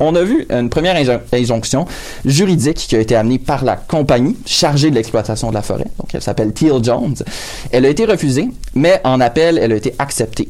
on 0.00 0.14
a 0.14 0.22
vu 0.22 0.46
une 0.50 0.68
première 0.68 0.96
injon- 0.96 1.20
injonction 1.32 1.86
juridique 2.26 2.76
qui 2.76 2.94
a 2.94 3.00
été 3.00 3.16
amenée 3.16 3.38
par 3.38 3.64
la 3.64 3.76
compagnie 3.76 4.36
chargée 4.44 4.90
de 4.90 4.94
l'exploitation 4.94 5.48
de 5.48 5.54
la 5.54 5.62
forêt. 5.62 5.86
Donc, 5.98 6.14
elle 6.14 6.20
s'appelle 6.20 6.52
Teal 6.52 6.84
Jones. 6.84 7.14
Elle 7.72 7.86
a 7.86 7.88
été 7.88 8.04
refusée, 8.04 8.50
mais 8.74 9.00
en 9.04 9.20
appel, 9.22 9.56
elle 9.58 9.72
a 9.72 9.76
été 9.76 9.94
acceptée. 9.98 10.48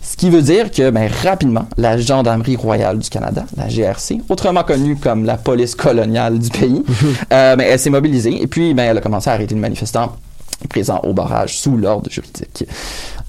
Ce 0.00 0.16
qui 0.16 0.30
veut 0.30 0.42
dire 0.42 0.70
que, 0.70 0.88
ben, 0.88 1.10
rapidement, 1.22 1.66
la 1.76 1.98
Gendarmerie 1.98 2.56
royale 2.56 2.98
du 2.98 3.10
Canada, 3.10 3.44
la 3.56 3.68
GRC, 3.68 4.20
autrement 4.30 4.62
connue 4.62 4.96
comme 4.96 5.24
la 5.26 5.36
police 5.36 5.74
coloniale 5.74 6.38
du 6.38 6.48
pays, 6.48 6.82
euh, 7.32 7.56
ben, 7.56 7.66
elle 7.68 7.78
s'est 7.78 7.90
mobilisée 7.90 8.40
et 8.40 8.46
puis 8.46 8.72
ben, 8.72 8.84
elle 8.84 8.96
a 8.96 9.00
commencé 9.02 9.28
à 9.28 9.34
arrêter 9.34 9.54
les 9.54 9.60
manifestants 9.60 10.16
présents 10.70 11.00
au 11.04 11.12
barrage 11.12 11.58
sous 11.58 11.76
l'ordre 11.76 12.10
juridique. 12.10 12.64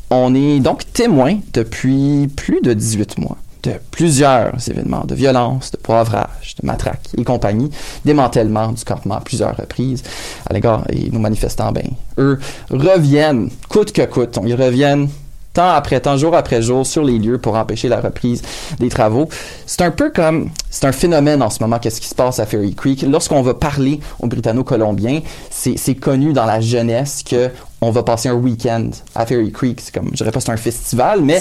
On 0.10 0.36
est 0.36 0.60
donc 0.60 0.92
témoin 0.94 1.40
depuis 1.54 2.28
plus 2.36 2.62
de 2.62 2.74
18 2.74 3.18
mois 3.18 3.38
de 3.64 3.74
plusieurs 3.90 4.54
événements 4.70 5.06
de 5.06 5.16
violence, 5.16 5.72
de 5.72 5.78
poivrage, 5.78 6.56
de 6.62 6.68
matraque 6.68 7.08
et 7.18 7.24
compagnie, 7.24 7.72
démantèlement 8.04 8.72
du 8.72 8.84
campement 8.84 9.16
à 9.16 9.22
plusieurs 9.22 9.58
reprises 9.58 10.04
à 10.48 10.54
l'égard 10.54 10.84
et 10.92 11.10
nos 11.10 11.20
manifestants, 11.20 11.72
ben, 11.72 11.88
eux, 12.20 12.40
reviennent 12.70 13.50
coûte 13.68 13.92
que 13.92 14.06
coûte. 14.06 14.38
Ils 14.46 14.54
reviennent 14.54 15.10
temps 15.56 15.70
après 15.70 16.02
temps, 16.02 16.18
jour 16.18 16.36
après 16.36 16.62
jour, 16.62 16.86
sur 16.86 17.04
les 17.04 17.18
lieux 17.18 17.40
pour 17.40 17.56
empêcher 17.56 17.88
la 17.88 18.02
reprise 18.02 18.44
des 18.78 18.90
travaux. 18.90 19.30
C'est 19.66 19.82
un 19.82 19.92
peu 19.92 20.12
comme, 20.12 20.50
c'est 20.70 20.86
un 20.86 20.92
phénomène 20.92 21.42
en 21.42 21.50
ce 21.50 21.64
moment, 21.64 21.80
qu'est-ce 21.80 22.02
qui 22.02 22.10
se 22.10 22.16
passe 22.16 22.40
à 22.40 22.46
Ferry 22.46 22.76
Creek? 22.76 23.04
Lorsqu'on 23.04 23.42
va 23.42 23.54
parler 23.54 24.00
aux 24.20 24.28
Britanno-Colombiens, 24.28 25.22
c'est 25.50 25.96
connu 25.96 26.34
dans 26.34 26.46
la 26.46 26.60
jeunesse 26.62 27.24
que 27.24 27.50
on 27.88 27.92
va 27.92 28.04
passer 28.04 28.30
un 28.30 28.34
week-end 28.34 28.89
à 29.15 29.25
Ferry 29.25 29.51
Creek. 29.51 29.80
C'est 29.82 29.94
comme, 29.94 30.10
je 30.12 30.18
dirais 30.18 30.32
pas 30.32 30.39
c'est 30.39 30.51
un 30.51 30.58
festival, 30.58 31.22
mais 31.22 31.39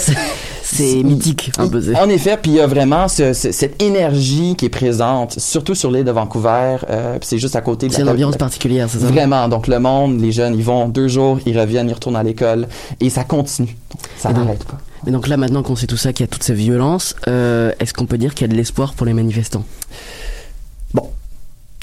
C'est 0.63 1.03
mythique, 1.03 1.51
un 1.57 1.67
peu. 1.67 1.81
c'est- 1.81 1.95
en 1.95 2.09
effet, 2.09 2.37
puis 2.41 2.51
il 2.51 2.57
y 2.57 2.59
a 2.59 2.67
vraiment 2.67 3.07
ce- 3.07 3.33
ce- 3.33 3.51
cette 3.51 3.81
énergie 3.81 4.55
qui 4.57 4.65
est 4.65 4.69
présente, 4.69 5.39
surtout 5.39 5.75
sur 5.75 5.91
l'île 5.91 6.03
de 6.05 6.11
Vancouver. 6.11 6.77
euh, 6.89 7.17
puis 7.19 7.27
c'est 7.27 7.37
juste 7.37 7.55
à 7.55 7.61
côté 7.61 7.87
de 7.87 7.93
C'est 7.93 8.01
une 8.01 8.09
ambiance 8.09 8.37
particulière, 8.37 8.87
c'est 8.89 8.99
ça? 8.99 9.07
Vraiment. 9.07 9.47
Donc, 9.47 9.67
le 9.67 9.79
monde, 9.79 10.19
les 10.19 10.31
jeunes, 10.31 10.55
ils 10.55 10.63
vont 10.63 10.87
deux 10.89 11.07
jours, 11.07 11.39
ils 11.45 11.57
reviennent, 11.59 11.89
ils 11.89 11.93
retournent 11.93 12.15
à 12.15 12.23
l'école 12.23 12.67
et 12.99 13.09
ça 13.09 13.23
continue. 13.23 13.75
Ça 14.17 14.31
n'arrête 14.33 14.63
pas. 14.65 14.77
Mais 15.05 15.11
donc 15.11 15.27
là, 15.27 15.37
maintenant 15.37 15.61
qu'on 15.61 15.75
sait 15.75 15.85
tout 15.87 15.97
ça, 15.97 16.13
qu'il 16.13 16.25
y 16.25 16.29
a 16.29 16.31
toutes 16.31 16.43
ces 16.43 16.53
violences, 16.55 17.15
euh, 17.27 17.71
est-ce 17.79 17.93
qu'on 17.93 18.05
peut 18.07 18.17
dire 18.17 18.33
qu'il 18.33 18.47
y 18.47 18.49
a 18.49 18.51
de 18.51 18.57
l'espoir 18.57 18.93
pour 18.95 19.05
les 19.05 19.13
manifestants? 19.13 19.63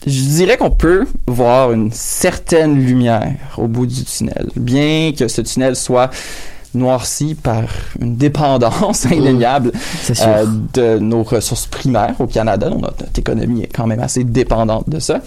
Je 0.07 0.23
dirais 0.23 0.57
qu'on 0.57 0.71
peut 0.71 1.07
voir 1.27 1.73
une 1.73 1.93
certaine 1.93 2.75
lumière 2.75 3.37
au 3.57 3.69
bout 3.69 3.87
du 3.87 4.05
tunnel, 4.05 4.49
bien 4.57 5.13
que 5.17 5.29
ce 5.29 5.41
tunnel 5.43 5.77
soit 5.77 6.11
noirci 6.75 7.35
par 7.35 7.65
une 8.01 8.17
dépendance 8.17 9.07
indéniable 9.13 9.73
euh, 10.23 10.47
de 10.73 10.99
nos 10.99 11.23
ressources 11.23 11.67
primaires 11.67 12.15
au 12.19 12.27
Canada. 12.27 12.69
dont 12.69 12.79
Notre, 12.79 13.05
notre 13.05 13.19
économie 13.19 13.63
est 13.63 13.73
quand 13.75 13.87
même 13.87 14.01
assez 14.01 14.25
dépendante 14.25 14.89
de 14.89 14.99
ça. 14.99 15.21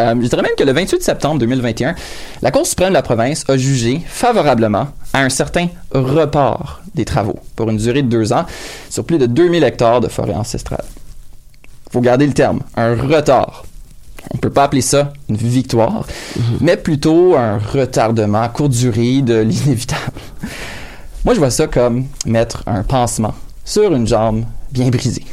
Euh, 0.00 0.14
je 0.20 0.26
dirais 0.26 0.42
même 0.42 0.56
que 0.58 0.64
le 0.64 0.72
28 0.72 1.02
septembre 1.02 1.38
2021, 1.38 1.94
la 2.42 2.50
Cour 2.50 2.66
suprême 2.66 2.88
de 2.88 2.94
la 2.94 3.02
province 3.02 3.44
a 3.48 3.56
jugé 3.56 4.02
favorablement 4.04 4.88
à 5.12 5.20
un 5.20 5.28
certain 5.28 5.68
report 5.92 6.80
des 6.94 7.04
travaux 7.04 7.38
pour 7.54 7.70
une 7.70 7.76
durée 7.76 8.02
de 8.02 8.08
deux 8.08 8.32
ans 8.32 8.44
sur 8.90 9.04
plus 9.04 9.18
de 9.18 9.26
2000 9.26 9.62
hectares 9.62 10.00
de 10.00 10.08
forêt 10.08 10.34
ancestrale. 10.34 10.84
faut 11.92 12.00
garder 12.00 12.26
le 12.26 12.32
terme, 12.32 12.60
un 12.76 12.96
retard. 12.96 13.64
On 14.32 14.38
peut 14.38 14.50
pas 14.50 14.64
appeler 14.64 14.80
ça 14.80 15.12
une 15.28 15.36
victoire, 15.36 16.06
mais 16.60 16.76
plutôt 16.76 17.36
un 17.36 17.58
retardement 17.58 18.42
à 18.42 18.48
courte 18.48 18.72
durée 18.72 19.22
de 19.22 19.34
l'inévitable. 19.40 20.20
Moi, 21.24 21.34
je 21.34 21.38
vois 21.38 21.50
ça 21.50 21.66
comme 21.66 22.06
mettre 22.26 22.62
un 22.66 22.82
pansement 22.82 23.34
sur 23.64 23.94
une 23.94 24.06
jambe 24.06 24.44
bien 24.72 24.88
brisée. 24.88 25.24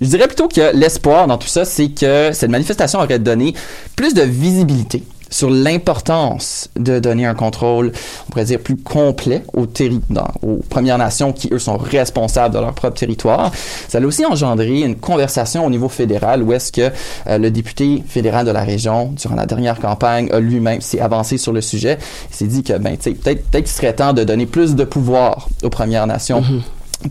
Je 0.00 0.06
dirais 0.06 0.26
plutôt 0.26 0.48
que 0.48 0.76
l'espoir 0.76 1.26
dans 1.26 1.38
tout 1.38 1.48
ça, 1.48 1.64
c'est 1.64 1.88
que 1.88 2.30
cette 2.32 2.50
manifestation 2.50 2.98
aurait 2.98 3.18
donné 3.18 3.54
plus 3.96 4.14
de 4.14 4.22
visibilité 4.22 5.04
sur 5.30 5.50
l'importance 5.50 6.68
de 6.78 6.98
donner 6.98 7.26
un 7.26 7.34
contrôle, 7.34 7.92
on 8.26 8.30
pourrait 8.30 8.44
dire, 8.46 8.60
plus 8.60 8.76
complet 8.76 9.42
aux, 9.52 9.66
dans- 10.10 10.28
aux 10.42 10.56
Premières 10.68 10.98
Nations 10.98 11.32
qui, 11.32 11.48
eux, 11.52 11.58
sont 11.58 11.76
responsables 11.76 12.54
de 12.54 12.60
leur 12.60 12.72
propre 12.72 12.96
territoire. 12.98 13.50
Ça 13.88 13.98
a 13.98 14.00
aussi 14.02 14.24
engendré 14.24 14.80
une 14.80 14.96
conversation 14.96 15.66
au 15.66 15.70
niveau 15.70 15.88
fédéral 15.88 16.42
où 16.42 16.52
est-ce 16.52 16.72
que 16.72 16.90
euh, 17.26 17.38
le 17.38 17.50
député 17.50 18.02
fédéral 18.08 18.46
de 18.46 18.50
la 18.50 18.62
région, 18.62 19.12
durant 19.20 19.34
la 19.34 19.46
dernière 19.46 19.78
campagne, 19.78 20.28
a 20.32 20.40
lui-même 20.40 20.80
s'est 20.80 21.00
avancé 21.00 21.38
sur 21.38 21.52
le 21.52 21.60
sujet. 21.60 21.98
Il 22.30 22.36
s'est 22.36 22.46
dit 22.46 22.62
que, 22.62 22.76
ben, 22.78 22.96
tu 22.96 23.02
sais, 23.04 23.10
peut-être 23.12 23.44
peut 23.50 23.58
qu'il 23.58 23.68
serait 23.68 23.94
temps 23.94 24.12
de 24.12 24.24
donner 24.24 24.46
plus 24.46 24.74
de 24.74 24.84
pouvoir 24.84 25.48
aux 25.62 25.70
Premières 25.70 26.06
Nations 26.06 26.42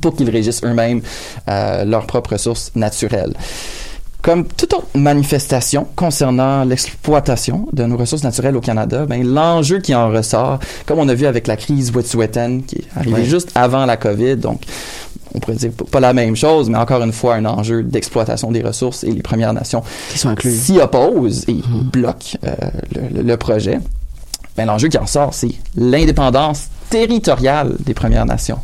pour 0.01 0.15
qu'ils 0.15 0.29
régissent 0.29 0.63
eux-mêmes 0.63 1.01
euh, 1.50 1.86
leurs 1.86 2.05
propres 2.07 2.33
ressources 2.33 2.71
naturelles. 2.75 3.33
Comme 4.27 4.43
toute 4.46 4.74
autre 4.74 4.88
manifestation 4.93 5.88
concernant 5.96 6.65
l'exploitation 6.65 7.69
de 7.72 7.84
nos 7.86 7.96
ressources 7.96 8.24
naturelles 8.25 8.57
au 8.57 8.60
Canada, 8.60 9.05
ben, 9.05 9.24
l'enjeu 9.25 9.79
qui 9.79 9.96
en 9.96 10.10
ressort, 10.10 10.60
comme 10.86 11.00
on 11.00 11.07
a 11.07 11.13
vu 11.13 11.25
avec 11.25 11.48
la 11.48 11.55
crise 11.55 11.91
Wet'suwet'en 11.96 12.60
qui 12.67 12.75
est 12.75 12.88
arrivée 12.98 13.24
juste 13.24 13.51
avant 13.55 13.86
la 13.86 13.96
COVID, 13.96 14.36
donc 14.36 14.63
on 15.34 15.39
pourrait 15.39 15.55
dire 15.55 15.72
pas 15.91 16.01
la 16.01 16.12
même 16.12 16.36
chose, 16.36 16.69
mais 16.69 16.77
encore 16.77 17.01
une 17.03 17.13
fois 17.13 17.36
un 17.36 17.46
enjeu 17.46 17.84
d'exploitation 17.84 18.51
des 18.51 18.62
ressources 18.62 19.05
et 19.05 19.12
les 19.12 19.22
Premières 19.22 19.53
Nations 19.53 19.81
Qui 20.12 20.17
sont 20.17 20.27
inclus. 20.29 20.53
s'y 20.57 20.77
opposent 20.79 21.46
et 21.48 21.62
bloquent 21.93 22.38
euh, 22.46 22.53
le, 22.96 23.17
le- 23.19 23.24
le 23.24 23.38
projet. 23.38 23.79
Ben, 24.57 24.65
l'enjeu 24.65 24.89
qui 24.89 24.98
en 24.98 25.05
sort, 25.07 25.34
c'est 25.34 25.51
l'indépendance 25.77 26.63
territoriale 26.89 27.77
des 27.79 27.93
Premières 27.93 28.25
Nations. 28.25 28.60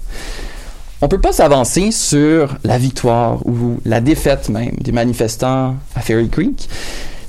On 1.03 1.09
peut 1.09 1.19
pas 1.19 1.33
s'avancer 1.33 1.91
sur 1.91 2.55
la 2.63 2.77
victoire 2.77 3.45
ou 3.45 3.81
la 3.83 3.99
défaite 3.99 4.47
même 4.47 4.71
des 4.79 4.93
manifestants 4.93 5.75
à 5.95 5.99
Ferry 5.99 6.29
Creek. 6.29 6.69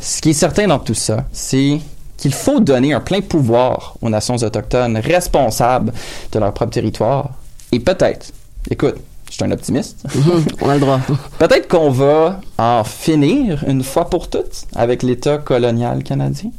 Ce 0.00 0.22
qui 0.22 0.30
est 0.30 0.32
certain 0.32 0.68
dans 0.68 0.78
tout 0.78 0.94
ça, 0.94 1.24
c'est 1.32 1.80
qu'il 2.16 2.32
faut 2.32 2.60
donner 2.60 2.92
un 2.92 3.00
plein 3.00 3.20
pouvoir 3.20 3.96
aux 4.00 4.08
nations 4.08 4.36
autochtones 4.36 4.98
responsables 4.98 5.92
de 6.30 6.38
leur 6.38 6.54
propre 6.54 6.70
territoire. 6.70 7.30
Et 7.72 7.80
peut-être, 7.80 8.26
écoute, 8.70 8.94
je 9.28 9.32
suis 9.32 9.44
un 9.44 9.50
optimiste, 9.50 10.06
Mhm, 10.14 10.44
On 10.60 10.68
a 10.70 10.74
le 10.74 10.80
droit. 10.80 11.00
peut-être 11.40 11.66
qu'on 11.66 11.90
va 11.90 12.40
en 12.56 12.84
finir 12.84 13.64
une 13.66 13.82
fois 13.82 14.08
pour 14.08 14.30
toutes 14.30 14.66
avec 14.76 15.02
l'État 15.02 15.38
colonial 15.38 16.04
canadien. 16.04 16.52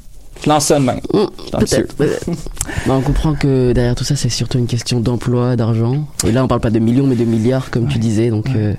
Je 0.44 0.50
lance 0.50 0.66
ça 0.66 0.80
de 0.80 0.86
même. 0.86 1.00
Je 1.14 1.18
suis 1.20 1.56
ambitieux. 1.56 1.88
Peut-être. 1.98 2.30
on 2.88 3.02
comprend 3.02 3.34
que 3.34 3.72
derrière 3.74 3.96
tout 3.96 4.04
ça, 4.04 4.16
c'est 4.16 4.30
surtout 4.30 4.58
une 4.60 4.68
question 4.68 5.00
d'emploi, 5.00 5.56
d'argent. 5.56 6.06
Et 6.28 6.32
là, 6.32 6.44
on 6.44 6.48
parle 6.48 6.62
pas 6.62 6.70
de 6.70 6.80
millions, 6.80 7.08
mais 7.08 7.16
de 7.16 7.24
milliards, 7.24 7.72
comme 7.72 7.88
tu 7.88 7.98
disais. 7.98 8.30
Donc, 8.30 8.48
euh, 8.50 8.74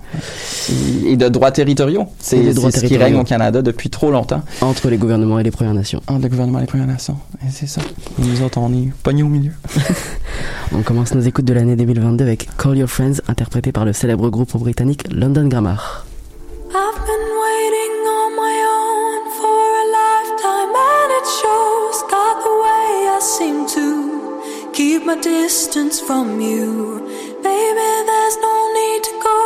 Et 1.04 1.16
de 1.16 1.28
droits 1.28 1.50
territoriaux. 1.50 2.04
C'est 2.18 2.52
ce 2.52 2.84
qui 2.86 2.96
règne 2.96 3.16
au 3.16 3.24
Canada 3.24 3.62
depuis 3.62 3.90
trop 3.90 4.10
longtemps. 4.10 4.42
entre 4.60 4.88
les 4.90 4.96
gouvernements 4.98 5.38
et 5.38 5.42
les 5.42 5.50
Premières 5.50 5.74
Nations. 5.74 6.02
Entre 6.06 6.22
le 6.22 6.28
gouvernement 6.28 6.58
et 6.58 6.62
les 6.62 6.66
Premières 6.68 6.86
Nations. 6.86 7.16
Et 7.42 7.50
c'est 7.50 7.66
ça. 7.66 7.80
Et 8.20 8.22
nous 8.26 8.42
autres, 8.42 8.58
on 8.58 8.72
est 8.72 8.92
pognés 9.02 9.22
au 9.22 9.28
milieu. 9.28 9.52
On 10.74 10.82
commence 10.82 11.14
nos 11.14 11.20
écoutes 11.20 11.44
de 11.44 11.52
l'année 11.54 11.76
2022 11.76 12.24
avec 12.24 12.48
Call 12.56 12.78
Your 12.78 12.88
Friends, 12.88 13.20
interprété 13.28 13.70
par 13.72 13.84
le 13.84 13.92
célèbre 13.92 14.28
groupe 14.30 14.56
britannique 14.56 15.04
London 15.12 15.46
Grammar. 15.46 16.04
I've 16.70 16.96
been 17.06 17.24
waiting 17.44 17.92
on 18.08 18.36
my 18.36 18.55
I 23.16 23.20
seem 23.20 23.66
to 23.68 24.70
keep 24.74 25.06
my 25.06 25.18
distance 25.18 25.98
from 25.98 26.38
you. 26.38 27.00
Baby, 27.42 27.90
there's 28.10 28.36
no 28.48 28.56
need 28.78 29.02
to 29.08 29.14
go. 29.28 29.40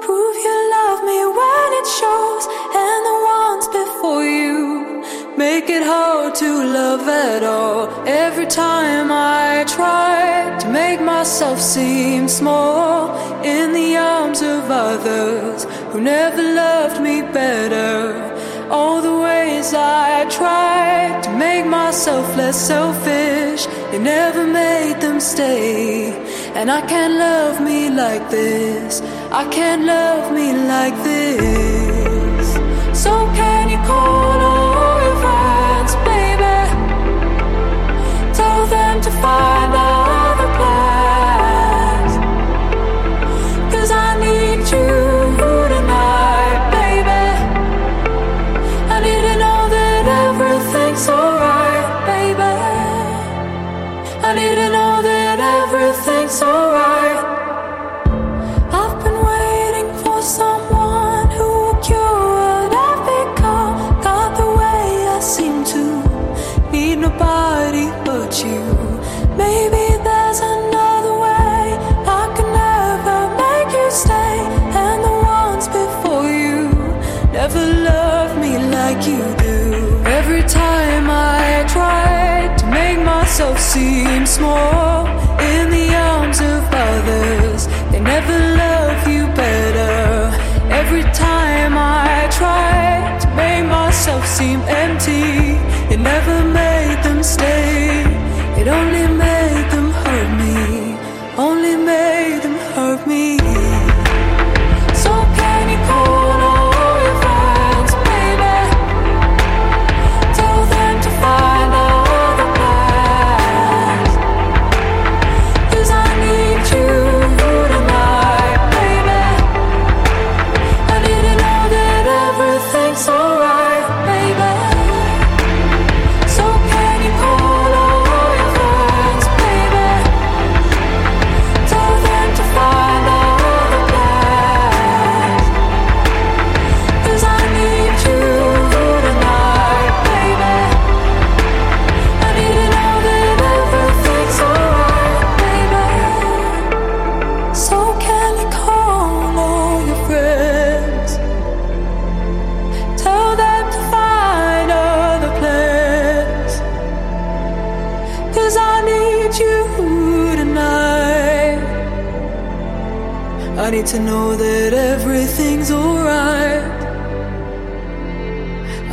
Prove 0.00 0.36
you 0.46 0.56
love 0.76 1.00
me 1.10 1.18
when 1.38 1.68
it 1.80 1.88
shows. 1.98 2.44
And 2.82 3.00
the 3.10 3.18
ones 3.36 3.66
before 3.80 4.24
you 4.24 5.02
make 5.36 5.68
it 5.68 5.82
hard 5.82 6.36
to 6.36 6.50
love 6.78 7.08
at 7.08 7.42
all. 7.42 7.88
Every 8.06 8.46
time 8.46 9.10
I 9.10 9.64
try 9.66 10.56
to 10.60 10.68
make 10.68 11.00
myself 11.00 11.60
seem 11.60 12.28
small 12.28 13.10
in 13.42 13.72
the 13.72 13.96
arms 13.96 14.40
of 14.40 14.70
others 14.70 15.64
who 15.90 16.00
never 16.00 16.42
loved 16.42 17.02
me 17.02 17.22
better. 17.22 17.90
All 18.70 19.02
the 19.02 19.18
ways 19.60 19.74
I 19.74 20.26
tried 20.30 21.22
to 21.24 21.30
make 21.36 21.66
myself 21.66 22.26
less 22.36 22.58
selfish, 22.72 23.66
it 23.94 24.00
never 24.00 24.46
made 24.46 25.00
them 25.00 25.20
stay. 25.20 26.12
And 26.54 26.70
I 26.70 26.80
can't 26.92 27.14
love 27.14 27.60
me 27.60 27.90
like 27.90 28.30
this. 28.30 29.02
I 29.30 29.44
can't 29.56 29.84
love 29.84 30.32
me 30.32 30.52
like 30.74 30.96
this. 31.10 32.46
So 33.02 33.12
can 33.40 33.64
you 33.72 33.80
call 33.90 34.38
all 34.50 34.98
your 35.06 35.18
friends, 35.24 35.92
baby? 36.10 36.58
Tell 38.40 38.66
them 38.66 39.00
to 39.06 39.10
find 39.24 39.59
everything's 55.80 56.42
alright. 56.42 57.24
I've 58.80 58.96
been 59.02 59.18
waiting 59.32 59.90
for 60.02 60.20
someone 60.20 61.30
who 61.36 61.48
will 61.60 61.80
cure 61.88 62.20
what 62.36 62.70
I've 62.86 63.02
become. 63.12 63.74
Got 64.02 64.30
the 64.40 64.48
way 64.60 64.84
I 65.16 65.20
seem 65.20 65.64
to 65.72 65.82
need 66.70 66.96
nobody 66.96 67.86
but 68.04 68.30
you. 68.44 68.62
Maybe 69.42 69.84
there's 70.06 70.40
another 70.54 71.14
way 71.26 71.62
I 72.20 72.24
can 72.36 72.48
never 72.64 73.18
make 73.42 73.70
you 73.78 73.88
stay. 74.04 74.36
And 74.84 75.00
the 75.08 75.16
ones 75.38 75.66
before 75.80 76.28
you 76.44 76.58
never 77.32 77.64
loved 77.90 78.36
me 78.44 78.52
like 78.76 79.00
you 79.10 79.22
do. 79.46 79.58
Every 80.18 80.42
time 80.42 81.06
I 81.08 81.64
try 81.68 82.54
to 82.58 82.66
make 82.66 82.98
myself 83.02 83.58
seem 83.58 84.26
small 84.26 84.79
seem 94.40 94.60
empty, 94.62 95.92
it 95.94 96.00
never 96.00 96.44
made 96.44 96.69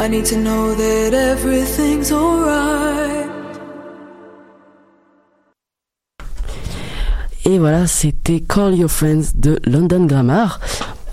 I 0.08 0.10
need 0.10 0.26
to 0.28 0.38
know 0.38 0.74
that 0.74 1.14
everything's 1.14 2.14
alright. 2.14 3.28
Et 7.44 7.58
voilà, 7.60 7.88
c'était 7.88 8.40
Call 8.40 8.76
Your 8.76 8.90
Friends 8.90 9.34
de 9.36 9.60
London 9.66 10.06
Grammar. 10.06 10.62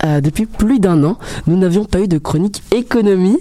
Euh, 0.05 0.21
depuis 0.21 0.45
plus 0.45 0.79
d'un 0.79 1.03
an, 1.03 1.17
nous 1.45 1.57
n'avions 1.57 1.83
pas 1.83 1.99
eu 1.99 2.07
de 2.07 2.17
chronique 2.17 2.63
économie. 2.73 3.39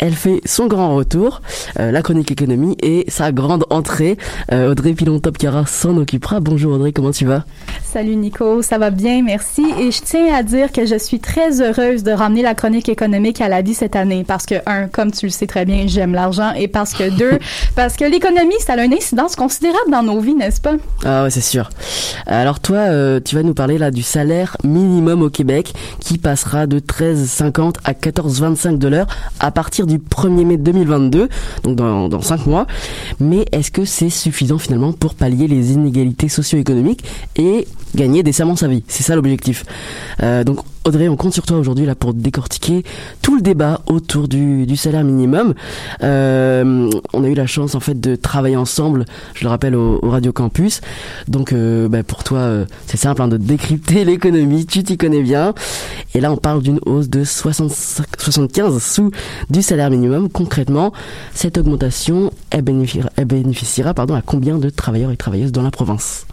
Elle 0.00 0.14
fait 0.14 0.40
son 0.44 0.68
grand 0.68 0.94
retour, 0.94 1.42
euh, 1.80 1.90
la 1.90 2.02
chronique 2.02 2.30
économie 2.30 2.76
et 2.80 3.04
sa 3.08 3.32
grande 3.32 3.64
entrée. 3.68 4.16
Euh, 4.52 4.70
Audrey 4.70 4.92
Pilon-Topkara 4.92 5.66
s'en 5.66 5.96
occupera. 5.96 6.38
Bonjour 6.38 6.74
Audrey, 6.74 6.92
comment 6.92 7.10
tu 7.10 7.26
vas? 7.26 7.44
Salut 7.82 8.14
Nico, 8.14 8.62
ça 8.62 8.78
va 8.78 8.90
bien, 8.90 9.22
merci. 9.24 9.64
Et 9.80 9.90
je 9.90 10.00
tiens 10.00 10.32
à 10.36 10.44
dire 10.44 10.70
que 10.70 10.86
je 10.86 10.96
suis 10.96 11.18
très 11.18 11.60
heureuse 11.60 12.04
de 12.04 12.12
ramener 12.12 12.42
la 12.42 12.54
chronique 12.54 12.88
économique 12.88 13.40
à 13.40 13.48
la 13.48 13.60
vie 13.60 13.74
cette 13.74 13.96
année 13.96 14.22
parce 14.24 14.46
que, 14.46 14.54
un, 14.66 14.86
comme 14.86 15.10
tu 15.10 15.26
le 15.26 15.32
sais 15.32 15.48
très 15.48 15.64
bien, 15.64 15.88
j'aime 15.88 16.14
l'argent 16.14 16.52
et 16.52 16.68
parce 16.68 16.94
que, 16.94 17.10
deux, 17.10 17.40
parce 17.74 17.96
que 17.96 18.04
l'économie, 18.04 18.54
ça 18.60 18.74
a 18.74 18.84
une 18.84 18.94
incidence 18.94 19.34
considérable 19.34 19.90
dans 19.90 20.04
nos 20.04 20.20
vies, 20.20 20.36
n'est-ce 20.36 20.60
pas? 20.60 20.74
Ah 21.04 21.24
ouais, 21.24 21.30
c'est 21.30 21.40
sûr. 21.40 21.70
Alors 22.26 22.60
toi, 22.60 22.76
euh, 22.76 23.18
tu 23.24 23.34
vas 23.34 23.42
nous 23.42 23.54
parler 23.54 23.78
là 23.78 23.90
du 23.90 24.02
salaire 24.02 24.56
minimum 24.62 25.22
au 25.22 25.30
Québec 25.30 25.72
qui 25.98 26.18
passera 26.18 26.68
de 26.68 26.78
13,50 26.78 27.78
à 27.84 27.94
14,25 27.94 28.78
dollars 28.78 29.08
à 29.40 29.50
partir 29.50 29.87
du 29.88 29.98
1er 29.98 30.44
mai 30.44 30.56
2022, 30.56 31.28
donc 31.64 31.76
dans, 31.76 32.08
dans 32.08 32.20
5 32.20 32.46
mois. 32.46 32.66
Mais 33.18 33.44
est-ce 33.52 33.70
que 33.70 33.84
c'est 33.84 34.10
suffisant 34.10 34.58
finalement 34.58 34.92
pour 34.92 35.14
pallier 35.14 35.48
les 35.48 35.72
inégalités 35.72 36.28
socio-économiques 36.28 37.04
et 37.36 37.66
gagner 37.94 38.22
décemment 38.22 38.56
sa 38.56 38.68
vie? 38.68 38.84
C'est 38.86 39.02
ça 39.02 39.16
l'objectif. 39.16 39.64
Euh, 40.22 40.44
Audrey, 40.88 41.06
on 41.10 41.16
compte 41.16 41.34
sur 41.34 41.44
toi 41.44 41.58
aujourd'hui 41.58 41.84
là 41.84 41.94
pour 41.94 42.14
décortiquer 42.14 42.82
tout 43.20 43.36
le 43.36 43.42
débat 43.42 43.82
autour 43.88 44.26
du, 44.26 44.74
salaire 44.74 45.04
minimum. 45.04 45.52
Euh, 46.02 46.88
on 47.12 47.24
a 47.24 47.28
eu 47.28 47.34
la 47.34 47.46
chance 47.46 47.74
en 47.74 47.80
fait 47.80 48.00
de 48.00 48.16
travailler 48.16 48.56
ensemble, 48.56 49.04
je 49.34 49.44
le 49.44 49.50
rappelle 49.50 49.74
au, 49.74 50.00
Radio 50.02 50.32
Campus. 50.32 50.80
Donc 51.26 51.52
euh, 51.52 51.88
bah, 51.88 52.02
pour 52.02 52.24
toi, 52.24 52.38
euh, 52.38 52.64
c'est 52.86 52.96
simple 52.96 53.20
hein, 53.20 53.28
de 53.28 53.36
décrypter 53.36 54.04
l'économie, 54.06 54.64
tu 54.64 54.82
t'y 54.82 54.96
connais 54.96 55.22
bien. 55.22 55.52
Et 56.14 56.20
là, 56.20 56.32
on 56.32 56.38
parle 56.38 56.62
d'une 56.62 56.80
hausse 56.86 57.10
de 57.10 57.22
65 57.22 58.06
75 58.16 58.82
sous 58.82 59.10
du 59.50 59.60
salaire 59.60 59.90
minimum. 59.90 60.30
Concrètement, 60.30 60.94
cette 61.34 61.58
augmentation, 61.58 62.32
elle 62.48 62.62
bénéficiera, 62.62 63.10
elle 63.16 63.26
bénéficiera 63.26 63.90
à 63.90 64.22
combien 64.24 64.56
de 64.56 64.70
travailleurs 64.70 65.10
et 65.10 65.18
travailleuses 65.18 65.52
dans 65.52 65.62
la 65.62 65.70
province? 65.70 66.26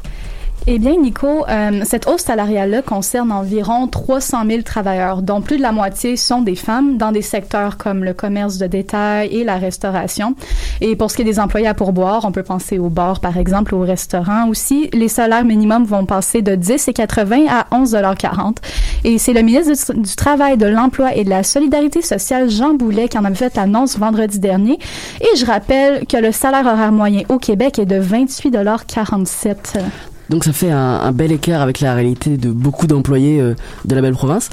Eh 0.67 0.79
bien, 0.79 0.95
Nico, 0.99 1.45
euh, 1.47 1.81
cette 1.83 2.07
hausse 2.07 2.23
salariale-là 2.23 2.81
concerne 2.81 3.31
environ 3.31 3.87
300 3.87 4.45
000 4.47 4.61
travailleurs, 4.63 5.21
dont 5.21 5.39
plus 5.41 5.57
de 5.57 5.61
la 5.61 5.71
moitié 5.71 6.17
sont 6.17 6.41
des 6.41 6.55
femmes 6.55 6.97
dans 6.97 7.11
des 7.11 7.21
secteurs 7.21 7.77
comme 7.77 8.03
le 8.03 8.15
commerce 8.15 8.57
de 8.57 8.65
détail 8.65 9.27
et 9.27 9.43
la 9.43 9.57
restauration. 9.57 10.33
Et 10.81 10.95
pour 10.95 11.11
ce 11.11 11.17
qui 11.17 11.21
est 11.21 11.25
des 11.25 11.39
employés 11.39 11.67
à 11.67 11.75
pourboire, 11.75 12.25
on 12.25 12.31
peut 12.31 12.41
penser 12.41 12.79
au 12.79 12.89
bar, 12.89 13.19
par 13.19 13.37
exemple, 13.37 13.75
au 13.75 13.81
restaurant 13.81 14.47
aussi. 14.47 14.89
Les 14.91 15.07
salaires 15.07 15.45
minimums 15.45 15.85
vont 15.85 16.07
passer 16.07 16.41
de 16.41 16.55
10 16.55 16.87
et 16.87 16.93
80 16.93 17.45
à 17.47 17.67
11,40 17.71 18.55
Et 19.03 19.19
c'est 19.19 19.33
le 19.33 19.43
ministre 19.43 19.93
du, 19.93 20.15
Travail, 20.15 20.57
de 20.57 20.65
l'Emploi 20.65 21.15
et 21.15 21.23
de 21.23 21.29
la 21.29 21.43
Solidarité 21.43 22.01
sociale, 22.01 22.49
Jean 22.49 22.73
Boulet, 22.73 23.07
qui 23.07 23.19
en 23.19 23.25
avait 23.25 23.35
fait 23.35 23.55
l'annonce 23.55 23.99
vendredi 23.99 24.39
dernier. 24.39 24.79
Et 25.21 25.37
je 25.37 25.45
rappelle 25.45 26.07
que 26.07 26.17
le 26.17 26.31
salaire 26.31 26.65
horaire 26.65 26.91
moyen 26.91 27.21
au 27.29 27.37
Québec 27.37 27.77
est 27.77 27.85
de 27.85 28.01
28,47 28.01 29.83
Donc 30.29 30.43
ça 30.43 30.53
fait 30.53 30.71
un, 30.71 30.77
un, 30.77 31.11
bel 31.11 31.31
écart 31.31 31.61
avec 31.61 31.79
la 31.79 31.93
réalité 31.93 32.37
de 32.37 32.49
beaucoup 32.49 32.87
d'employés 32.87 33.39
euh, 33.39 33.55
de 33.85 33.95
la 33.95 34.01
belle 34.01 34.13
province. 34.13 34.49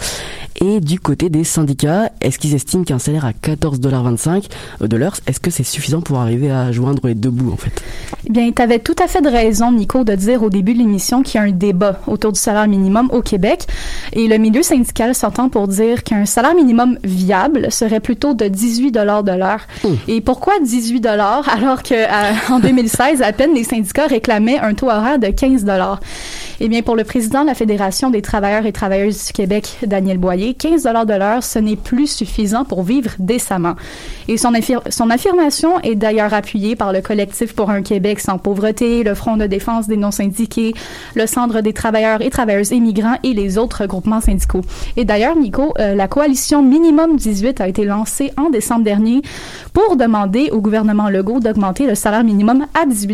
Et 0.61 0.81
du 0.81 1.01
côté 1.01 1.29
des 1.29 1.43
syndicats, 1.43 2.11
est-ce 2.21 2.39
qu'ils 2.39 2.55
estiment 2.55 2.85
qu'un 2.85 2.99
salaire 2.99 3.25
à 3.25 3.33
14,25$ 3.33 4.87
de 4.87 4.97
l'heure, 4.97 5.17
est-ce 5.27 5.41
que 5.41 5.51
c'est 5.51 5.65
suffisant 5.65 6.03
pour 6.03 6.19
arriver 6.19 6.53
à 6.53 6.71
joindre 6.71 7.07
les 7.09 7.15
deux 7.15 7.31
bouts 7.31 7.53
en 7.53 7.57
fait? 7.57 7.83
Eh 8.29 8.31
bien, 8.31 8.51
tu 8.55 8.63
avais 8.63 8.79
tout 8.79 8.95
à 9.03 9.09
fait 9.09 9.21
de 9.21 9.29
raison, 9.29 9.73
Nico, 9.73 10.05
de 10.05 10.15
dire 10.15 10.43
au 10.43 10.51
début 10.51 10.75
de 10.75 10.79
l'émission 10.79 11.23
qu'il 11.23 11.41
y 11.41 11.45
a 11.45 11.47
un 11.47 11.51
débat 11.51 12.01
autour 12.07 12.31
du 12.33 12.39
salaire 12.39 12.69
minimum 12.69 13.09
au 13.13 13.23
Québec. 13.23 13.67
Et 14.13 14.29
le 14.29 14.37
milieu 14.37 14.63
syndical 14.63 15.15
s'entend 15.15 15.49
pour 15.49 15.67
dire 15.67 16.05
qu'un 16.05 16.27
salaire 16.27 16.55
minimum 16.55 16.97
viable 17.03 17.73
serait 17.73 17.99
plutôt 18.01 18.35
de 18.35 18.47
18 18.47 18.93
de 18.93 19.37
l'heure. 19.37 19.67
Mmh. 19.83 19.89
Et 20.07 20.21
pourquoi 20.21 20.55
18 20.63 21.05
alors 21.07 21.83
que 21.83 22.53
en 22.53 22.61
2016, 22.61 23.23
à 23.23 23.33
peine 23.33 23.55
les 23.55 23.65
syndicats 23.65 24.07
réclamaient 24.07 24.59
un 24.59 24.75
taux 24.75 24.91
horaire 24.91 25.19
de 25.19 25.27
15 25.27 25.62
eh 26.61 26.69
bien, 26.69 26.83
pour 26.83 26.97
le 26.97 27.05
président 27.05 27.43
de 27.43 27.47
la 27.47 27.55
Fédération 27.55 28.11
des 28.11 28.23
travailleurs 28.23 28.67
et 28.67 28.73
travailleuses 28.73 29.27
du 29.27 29.33
Québec, 29.33 29.79
Daniel 29.87 30.19
Boyer, 30.19 30.55
15 30.55 30.83
de 30.83 31.19
l'heure, 31.19 31.43
ce 31.43 31.59
n'est 31.59 31.77
plus 31.77 32.07
suffisant 32.07 32.65
pour 32.65 32.83
vivre 32.83 33.11
décemment. 33.19 33.75
Et 34.29 34.37
son 34.37 35.11
affirmation 35.11 35.81
est 35.81 35.95
d'ailleurs 35.95 36.35
appuyée 36.35 36.77
par 36.77 36.93
le 36.93 37.01
collectif 37.01 37.55
pour 37.55 37.71
un 37.71 37.83
Québec 37.83 38.21
sans 38.21 38.39
pauvreté, 38.39 39.03
le 39.03 39.15
Front 39.15 39.37
de 39.37 39.47
défense 39.47 39.87
des 39.87 39.97
non-syndiqués, 39.97 40.75
le 41.15 41.27
Centre 41.27 41.61
des 41.61 41.73
travailleurs 41.73 42.21
et 42.23 42.31
travailleuses 42.31 42.73
immigrants 42.73 43.17
et 43.23 43.33
les 43.33 43.59
autres 43.59 43.87
groupements 43.87 44.21
syndicaux. 44.21 44.63
Et 44.97 45.05
d'ailleurs, 45.05 45.37
Nico, 45.37 45.75
euh, 45.79 45.95
la 45.95 46.09
coalition 46.09 46.63
Minimum 46.63 47.17
18 47.17 47.61
a 47.61 47.69
été 47.69 47.85
lancée 47.85 48.33
en 48.37 48.51
décembre 48.51 48.85
dernier 48.85 49.23
pour 49.73 49.97
demander 49.97 50.51
au 50.51 50.61
gouvernement 50.61 51.09
Legault 51.09 51.41
d'augmenter 51.41 51.87
le 51.87 51.95
salaire 51.95 52.25
minimum 52.25 52.67
à 52.81 52.87
18 52.87 53.13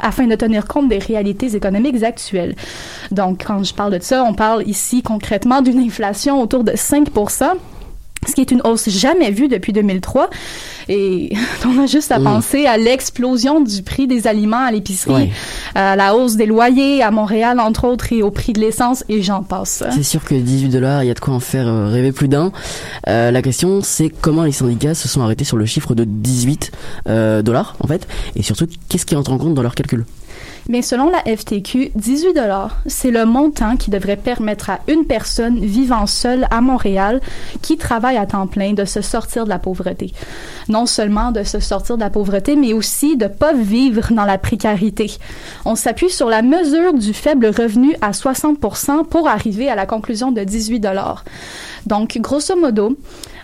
afin 0.00 0.26
de 0.26 0.34
tenir 0.34 0.66
compte 0.66 0.88
des 0.88 0.98
réalités 0.98 1.54
économiques 1.54 1.87
actuelles. 2.02 2.54
Donc, 3.10 3.44
quand 3.46 3.62
je 3.64 3.74
parle 3.74 3.98
de 3.98 4.02
ça, 4.02 4.24
on 4.24 4.34
parle 4.34 4.62
ici 4.66 5.02
concrètement 5.02 5.62
d'une 5.62 5.78
inflation 5.80 6.40
autour 6.40 6.64
de 6.64 6.72
5 6.74 7.08
ce 8.26 8.34
qui 8.34 8.40
est 8.40 8.50
une 8.50 8.60
hausse 8.64 8.88
jamais 8.88 9.30
vue 9.30 9.46
depuis 9.46 9.72
2003. 9.72 10.28
Et 10.88 11.32
on 11.66 11.78
a 11.82 11.86
juste 11.86 12.10
à 12.10 12.18
Mm. 12.18 12.24
penser 12.24 12.66
à 12.66 12.76
l'explosion 12.76 13.60
du 13.60 13.82
prix 13.82 14.06
des 14.08 14.26
aliments 14.26 14.64
à 14.64 14.72
l'épicerie, 14.72 15.12
Ouais. 15.12 15.30
à 15.76 15.94
la 15.94 16.16
hausse 16.16 16.34
des 16.34 16.46
loyers 16.46 17.00
à 17.02 17.10
Montréal, 17.12 17.60
entre 17.60 17.84
autres, 17.86 18.12
et 18.12 18.22
au 18.22 18.30
prix 18.32 18.52
de 18.54 18.60
l'essence, 18.60 19.04
et 19.08 19.22
j'en 19.22 19.42
passe. 19.44 19.84
C'est 19.92 20.02
sûr 20.02 20.24
que 20.24 20.34
18 20.34 20.68
dollars, 20.68 21.04
il 21.04 21.06
y 21.06 21.10
a 21.10 21.14
de 21.14 21.20
quoi 21.20 21.32
en 21.34 21.40
faire 21.40 21.68
euh, 21.68 21.86
rêver 21.88 22.10
plus 22.10 22.28
d'un. 22.28 22.50
Euh, 23.06 23.30
la 23.30 23.40
question, 23.42 23.80
c'est 23.82 24.08
comment 24.08 24.42
les 24.42 24.52
syndicats 24.52 24.94
se 24.94 25.06
sont 25.08 25.20
arrêtés 25.22 25.44
sur 25.44 25.56
le 25.56 25.64
chiffre 25.66 25.94
de 25.94 26.04
18 26.04 26.72
euh, 27.08 27.42
dollars, 27.42 27.76
en 27.80 27.86
fait, 27.86 28.08
et 28.34 28.42
surtout, 28.42 28.66
qu'est-ce 28.88 29.06
qui 29.06 29.14
entre 29.14 29.30
en 29.32 29.38
compte 29.38 29.54
dans 29.54 29.62
leur 29.62 29.76
calcul? 29.76 30.04
Mais 30.68 30.82
selon 30.82 31.10
la 31.10 31.20
FTQ, 31.20 31.92
18 31.94 32.34
dollars, 32.34 32.76
c'est 32.86 33.10
le 33.10 33.24
montant 33.24 33.76
qui 33.76 33.90
devrait 33.90 34.18
permettre 34.18 34.68
à 34.68 34.80
une 34.86 35.06
personne 35.06 35.60
vivant 35.60 36.06
seule 36.06 36.46
à 36.50 36.60
Montréal 36.60 37.22
qui 37.62 37.78
travaille 37.78 38.18
à 38.18 38.26
temps 38.26 38.46
plein 38.46 38.74
de 38.74 38.84
se 38.84 39.00
sortir 39.00 39.44
de 39.44 39.48
la 39.48 39.58
pauvreté. 39.58 40.12
Non 40.68 40.84
seulement 40.84 41.32
de 41.32 41.42
se 41.42 41.58
sortir 41.58 41.96
de 41.96 42.02
la 42.02 42.10
pauvreté, 42.10 42.54
mais 42.54 42.74
aussi 42.74 43.16
de 43.16 43.28
pas 43.28 43.54
vivre 43.54 44.12
dans 44.12 44.26
la 44.26 44.36
précarité. 44.36 45.16
On 45.64 45.74
s'appuie 45.74 46.10
sur 46.10 46.28
la 46.28 46.42
mesure 46.42 46.92
du 46.92 47.14
faible 47.14 47.46
revenu 47.46 47.94
à 48.02 48.10
60% 48.10 49.06
pour 49.06 49.26
arriver 49.26 49.70
à 49.70 49.74
la 49.74 49.86
conclusion 49.86 50.32
de 50.32 50.44
18 50.44 50.80
dollars. 50.80 51.24
Donc, 51.86 52.18
grosso 52.20 52.54
modo, 52.56 52.98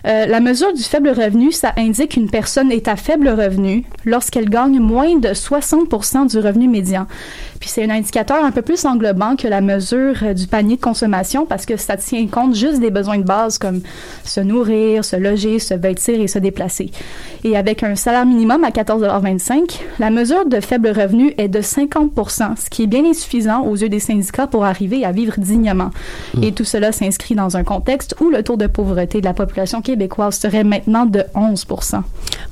euh, 0.05 0.27
la 0.27 0.39
mesure 0.39 0.71
du 0.71 0.83
faible 0.83 1.09
revenu, 1.09 1.51
ça 1.51 1.73
indique 1.77 2.11
qu'une 2.11 2.29
personne 2.29 2.71
est 2.71 2.87
à 2.87 2.95
faible 2.95 3.27
revenu 3.27 3.85
lorsqu'elle 4.05 4.49
gagne 4.49 4.79
moins 4.79 5.17
de 5.17 5.29
60% 5.29 6.29
du 6.29 6.37
revenu 6.37 6.67
médian. 6.67 7.07
Puis 7.59 7.69
c'est 7.69 7.83
un 7.83 7.89
indicateur 7.89 8.43
un 8.43 8.51
peu 8.51 8.61
plus 8.61 8.85
englobant 8.85 9.35
que 9.35 9.47
la 9.47 9.61
mesure 9.61 10.17
euh, 10.21 10.33
du 10.33 10.45
panier 10.45 10.75
de 10.75 10.81
consommation 10.81 11.47
parce 11.47 11.65
que 11.65 11.75
ça 11.75 11.97
tient 11.97 12.27
compte 12.27 12.53
juste 12.53 12.79
des 12.79 12.91
besoins 12.91 13.17
de 13.17 13.23
base 13.23 13.57
comme 13.57 13.81
se 14.23 14.41
nourrir, 14.41 15.03
se 15.03 15.15
loger, 15.15 15.57
se 15.57 15.73
vêtir 15.73 16.21
et 16.21 16.27
se 16.27 16.37
déplacer. 16.37 16.91
Et 17.43 17.57
avec 17.57 17.81
un 17.81 17.95
salaire 17.95 18.27
minimum 18.27 18.63
à 18.63 18.69
14,25 18.69 19.79
la 19.97 20.11
mesure 20.11 20.45
de 20.45 20.59
faible 20.59 20.89
revenu 20.89 21.33
est 21.37 21.47
de 21.47 21.61
50% 21.61 22.57
ce 22.57 22.69
qui 22.69 22.83
est 22.83 22.87
bien 22.87 23.05
insuffisant 23.05 23.65
aux 23.65 23.75
yeux 23.75 23.89
des 23.89 23.99
syndicats 23.99 24.45
pour 24.45 24.65
arriver 24.65 25.03
à 25.03 25.11
vivre 25.11 25.33
dignement. 25.39 25.89
Et 26.43 26.51
tout 26.51 26.63
cela 26.63 26.91
s'inscrit 26.91 27.33
dans 27.33 27.57
un 27.57 27.63
contexte 27.63 28.15
où 28.21 28.29
le 28.29 28.43
taux 28.43 28.57
de 28.57 28.67
pauvreté 28.67 29.19
de 29.19 29.25
la 29.25 29.33
population 29.33 29.81
québécoise 29.81 29.94
serait 30.31 30.63
maintenant 30.63 31.05
de 31.05 31.23
11% 31.35 31.91
Bah, 31.91 32.01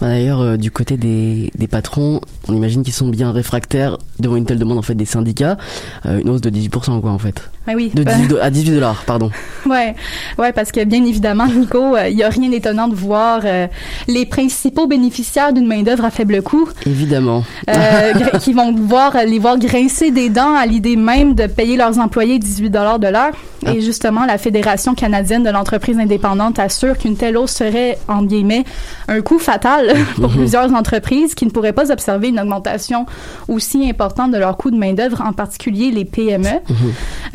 D'ailleurs, 0.01 0.41
euh, 0.41 0.57
du 0.57 0.71
côté 0.71 0.97
des, 0.97 1.51
des 1.55 1.67
patrons, 1.67 2.21
on 2.47 2.53
imagine 2.55 2.83
qu'ils 2.83 2.93
sont 2.93 3.07
bien 3.09 3.31
réfractaires 3.31 3.97
devant 4.19 4.35
une 4.35 4.45
telle 4.45 4.59
demande 4.59 4.77
en 4.77 4.81
fait 4.81 4.95
des 4.95 5.05
syndicats, 5.05 5.57
Euh, 6.05 6.19
une 6.21 6.29
hausse 6.29 6.41
de 6.41 6.49
18% 6.49 6.99
quoi 7.01 7.11
en 7.11 7.19
fait. 7.19 7.49
Ben 7.65 7.75
oui. 7.75 7.91
De 7.93 8.03
18 8.03 8.27
do- 8.29 8.37
à 8.41 8.49
18 8.49 8.71
dollars, 8.73 9.03
pardon. 9.05 9.31
Ouais, 9.65 9.95
ouais, 10.37 10.51
parce 10.51 10.71
que 10.71 10.83
bien 10.83 11.03
évidemment, 11.05 11.47
Nico, 11.47 11.95
euh, 11.95 12.09
il 12.09 12.17
y 12.17 12.23
a 12.23 12.29
rien 12.29 12.49
d'étonnant 12.49 12.89
de 12.89 12.95
voir 12.95 13.41
euh, 13.45 13.67
les 14.07 14.25
principaux 14.25 14.85
bénéficiaires 14.87 15.53
d'une 15.53 15.65
main 15.67 15.81
d'œuvre 15.83 16.03
à 16.03 16.11
faible 16.11 16.41
coût, 16.41 16.67
Évidemment. 16.85 17.43
euh, 17.69 18.11
qui 18.41 18.51
vont 18.51 18.73
voir 18.75 19.15
les 19.25 19.39
voir 19.39 19.57
grincer 19.57 20.11
des 20.11 20.29
dents 20.29 20.55
à 20.55 20.65
l'idée 20.65 20.97
même 20.97 21.35
de 21.35 21.47
payer 21.47 21.77
leurs 21.77 21.99
employés 21.99 22.37
18 22.39 22.69
dollars 22.69 22.99
de 22.99 23.07
l'heure. 23.07 23.31
Et 23.65 23.79
justement, 23.79 24.25
la 24.25 24.37
Fédération 24.37 24.93
canadienne 24.93 25.43
de 25.43 25.49
l'entreprise 25.49 25.97
indépendante 25.97 26.59
assure 26.59 26.97
qu'une 26.97 27.15
telle 27.15 27.37
hausse 27.37 27.53
serait, 27.53 27.97
en 28.09 28.23
guillemets, 28.23 28.65
un 29.07 29.21
coût 29.21 29.39
fatal 29.39 29.93
pour 30.15 30.31
Mhm. 30.31 30.35
plusieurs 30.37 30.73
entreprises 30.73 31.33
qui 31.33 31.45
ne 31.45 31.51
pourraient 31.51 31.71
pas 31.71 31.89
observer 31.89 32.27
une 32.27 32.41
augmentation 32.41 33.05
aussi 33.47 33.87
importante 33.89 34.31
de 34.31 34.37
leur 34.37 34.57
coût 34.57 34.69
de 34.69 34.75
main-d'œuvre, 34.77 35.23
en 35.25 35.31
particulier 35.31 35.91
les 35.91 36.03
PME. 36.03 36.47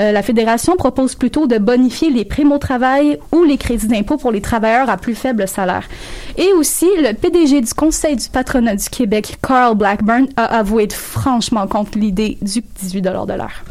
Euh, 0.01 0.13
la 0.19 0.25
Fédération 0.25 0.75
propose 0.75 1.15
plutôt 1.15 1.47
de 1.47 1.59
bonifier 1.59 2.11
les 2.11 2.25
primes 2.25 2.51
au 2.51 2.59
travail 2.59 3.21
ou 3.31 3.45
les 3.45 3.57
crédits 3.57 3.87
d'impôt 3.87 4.17
pour 4.17 4.33
les 4.33 4.41
travailleurs 4.41 4.91
à 4.91 4.97
plus 4.97 5.15
faible 5.15 5.47
salaire. 5.47 5.89
Et 6.37 6.53
aussi, 6.55 6.89
le 6.97 7.13
PDG 7.13 7.61
du 7.61 7.73
Conseil 7.73 8.17
du 8.17 8.29
patronat 8.29 8.75
du 8.75 8.89
Québec, 8.91 9.39
Carl 9.41 9.77
Blackburn, 9.77 10.27
a 10.37 10.59
avoué 10.59 10.83
être 10.83 10.97
franchement 10.97 11.69
contre 11.69 11.97
l'idée 11.97 12.37
du 12.43 12.65
18 12.81 13.01
de 13.01 13.11
l'heure. 13.11 13.63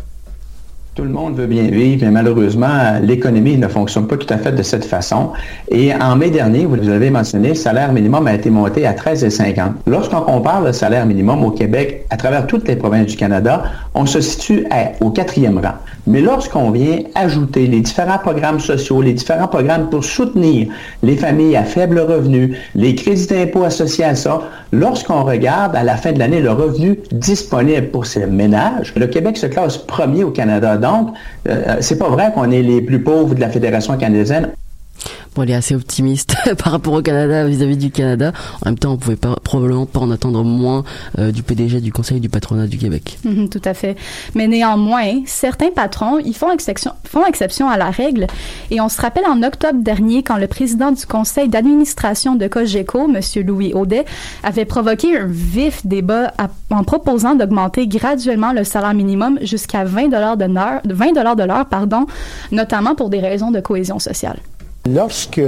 Tout 0.98 1.04
le 1.04 1.10
monde 1.10 1.36
veut 1.36 1.46
bien 1.46 1.66
vivre, 1.66 2.04
mais 2.06 2.10
malheureusement, 2.10 2.98
l'économie 3.04 3.56
ne 3.56 3.68
fonctionne 3.68 4.08
pas 4.08 4.18
tout 4.18 4.34
à 4.34 4.40
fait 4.40 4.52
de 4.52 4.64
cette 4.64 4.84
façon. 4.84 5.30
Et 5.70 5.94
en 5.94 6.16
mai 6.16 6.32
dernier, 6.32 6.66
vous 6.66 6.74
l'avez 6.74 7.12
mentionné, 7.12 7.50
le 7.50 7.54
salaire 7.54 7.94
minimum 7.94 8.26
a 8.26 8.34
été 8.34 8.50
monté 8.50 8.88
à 8.88 8.94
13,50. 8.94 9.74
Lorsqu'on 9.86 10.22
compare 10.22 10.64
le 10.64 10.74
salaire 10.74 11.06
minimum 11.06 11.44
au 11.44 11.52
Québec 11.52 12.08
à 12.10 12.18
travers 12.18 12.48
toutes 12.48 12.68
les 12.68 12.76
provinces 12.76 13.06
du 13.06 13.16
Canada, 13.16 13.66
on 13.94 14.08
se 14.08 14.22
situe 14.22 14.66
au 15.00 15.12
quatrième 15.12 15.60
rang. 15.60 15.76
Mais 16.08 16.22
lorsqu'on 16.22 16.72
vient 16.72 17.00
ajouter 17.14 17.68
les 17.68 17.82
différents 17.82 18.18
programmes 18.18 18.60
sociaux, 18.60 19.02
les 19.04 19.14
différents 19.14 19.50
programmes 19.50 19.90
pour 19.92 20.04
soutenir 20.04 20.70
les 21.04 21.16
familles 21.16 21.58
à 21.58 21.64
faible 21.64 22.00
revenu, 22.00 22.58
les 22.74 22.96
crédits 22.96 23.28
d'impôt 23.28 23.66
associés 23.66 24.06
à 24.06 24.16
ça, 24.16 24.42
lorsqu'on 24.72 25.24
regarde 25.24 25.76
à 25.76 25.84
la 25.84 25.98
fin 25.98 26.12
de 26.12 26.20
l'année 26.20 26.42
le 26.42 26.52
revenu 26.52 27.00
disponible 27.12 27.88
pour 27.88 28.06
ces 28.06 28.26
ménages, 28.26 28.94
le 28.96 29.08
Québec 29.08 29.38
se 29.38 29.48
classe 29.48 29.78
premier 29.78 30.24
au 30.24 30.32
Canada. 30.32 30.78
Donc, 30.78 31.10
euh, 31.48 31.78
c'est 31.80 31.98
pas 31.98 32.10
vrai 32.10 32.32
qu'on 32.34 32.52
est 32.52 32.62
les 32.62 32.82
plus 32.82 33.02
pauvres 33.02 33.36
de 33.36 33.42
la 33.42 33.50
Fédération 33.50 33.98
canadienne. 33.98 34.52
Bon, 35.38 35.44
elle 35.44 35.52
est 35.52 35.54
assez 35.54 35.76
optimiste 35.76 36.36
par 36.64 36.72
rapport 36.72 36.94
au 36.94 37.04
Canada 37.04 37.46
vis-à-vis 37.46 37.78
du 37.78 37.92
Canada. 37.92 38.34
En 38.66 38.70
même 38.70 38.80
temps, 38.80 38.94
on 38.94 38.98
pouvait 38.98 39.16
pas, 39.16 39.36
probablement 39.44 39.86
pas 39.86 40.00
en 40.00 40.10
attendre 40.10 40.44
moins 40.44 40.84
euh, 41.20 41.32
du 41.32 41.44
PDG 41.44 41.80
du 41.80 41.92
Conseil 41.92 42.20
du 42.20 42.28
patronat 42.28 42.66
du 42.66 42.80
Québec. 42.80 43.20
Tout 43.52 43.62
à 43.64 43.76
fait. 43.76 43.96
Mais 44.34 44.48
néanmoins, 44.48 45.22
certains 45.28 45.70
patrons, 45.70 46.18
font 46.34 46.52
exception, 46.52 46.94
font 47.04 47.24
exception 47.24 47.70
à 47.70 47.78
la 47.78 47.92
règle. 47.92 48.26
Et 48.72 48.82
on 48.82 48.90
se 48.90 49.00
rappelle 49.00 49.26
en 49.28 49.44
octobre 49.44 49.80
dernier, 49.80 50.24
quand 50.24 50.38
le 50.38 50.48
président 50.48 50.92
du 50.92 51.06
conseil 51.06 51.50
d'administration 51.50 52.34
de 52.34 52.48
Cogeco, 52.48 53.08
M. 53.08 53.20
Louis 53.46 53.76
Audet, 53.76 54.06
avait 54.42 54.66
provoqué 54.66 55.20
un 55.20 55.28
vif 55.28 55.86
débat 55.86 56.34
en 56.72 56.84
proposant 56.84 57.36
d'augmenter 57.36 57.86
graduellement 57.86 58.54
le 58.54 58.64
salaire 58.64 58.96
minimum 58.96 59.38
jusqu'à 59.44 59.84
20 59.84 60.08
dollars 60.08 60.36
de 60.36 60.46
l'heure, 60.46 60.82
20 60.86 61.12
dollars 61.14 61.36
de 61.36 61.44
l'heure, 61.44 61.68
notamment 62.52 62.96
pour 62.96 63.12
des 63.12 63.20
raisons 63.20 63.52
de 63.52 63.60
cohésion 63.60 64.00
sociale. 64.00 64.40
Lorsque 64.94 65.42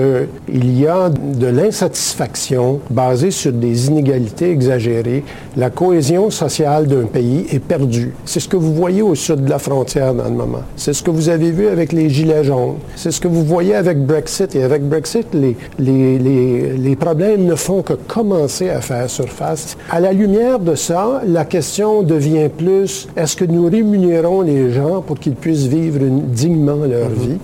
il 0.51 0.79
y 0.79 0.87
a 0.87 1.09
de 1.09 1.47
l'insatisfaction 1.47 2.79
basée 2.89 3.31
sur 3.31 3.51
des 3.51 3.87
inégalités 3.87 4.51
exagérées, 4.51 5.23
la 5.55 5.69
cohésion 5.69 6.29
sociale 6.29 6.87
d'un 6.87 7.05
pays 7.05 7.45
est 7.51 7.59
perdue. 7.59 8.13
C'est 8.25 8.39
ce 8.39 8.47
que 8.49 8.57
vous 8.57 8.73
voyez 8.73 9.01
au 9.01 9.15
sud 9.15 9.45
de 9.45 9.49
la 9.49 9.59
frontière 9.59 10.13
dans 10.13 10.25
le 10.25 10.29
moment. 10.31 10.61
C'est 10.75 10.93
ce 10.93 11.03
que 11.03 11.11
vous 11.11 11.29
avez 11.29 11.51
vu 11.51 11.67
avec 11.67 11.93
les 11.93 12.09
Gilets 12.09 12.43
jaunes. 12.43 12.75
C'est 12.95 13.11
ce 13.11 13.19
que 13.21 13.27
vous 13.27 13.43
voyez 13.43 13.75
avec 13.75 14.03
Brexit. 14.05 14.55
Et 14.55 14.63
avec 14.63 14.83
Brexit, 14.87 15.27
les, 15.33 15.55
les, 15.77 16.17
les, 16.19 16.77
les 16.77 16.95
problèmes 16.95 17.45
ne 17.45 17.55
font 17.55 17.81
que 17.81 17.93
commencer 17.93 18.69
à 18.69 18.81
faire 18.81 19.09
surface. 19.09 19.77
À 19.89 19.99
la 19.99 20.11
lumière 20.11 20.59
de 20.59 20.75
ça, 20.75 21.21
la 21.25 21.45
question 21.45 22.03
devient 22.03 22.49
plus, 22.49 23.07
est-ce 23.15 23.35
que 23.35 23.45
nous 23.45 23.67
rémunérons 23.69 24.41
les 24.41 24.71
gens 24.71 25.01
pour 25.01 25.19
qu'ils 25.19 25.35
puissent 25.35 25.67
vivre 25.67 26.01
une- 26.03 26.27
dignement 26.27 26.75
leur 26.89 27.09
vie? 27.09 27.37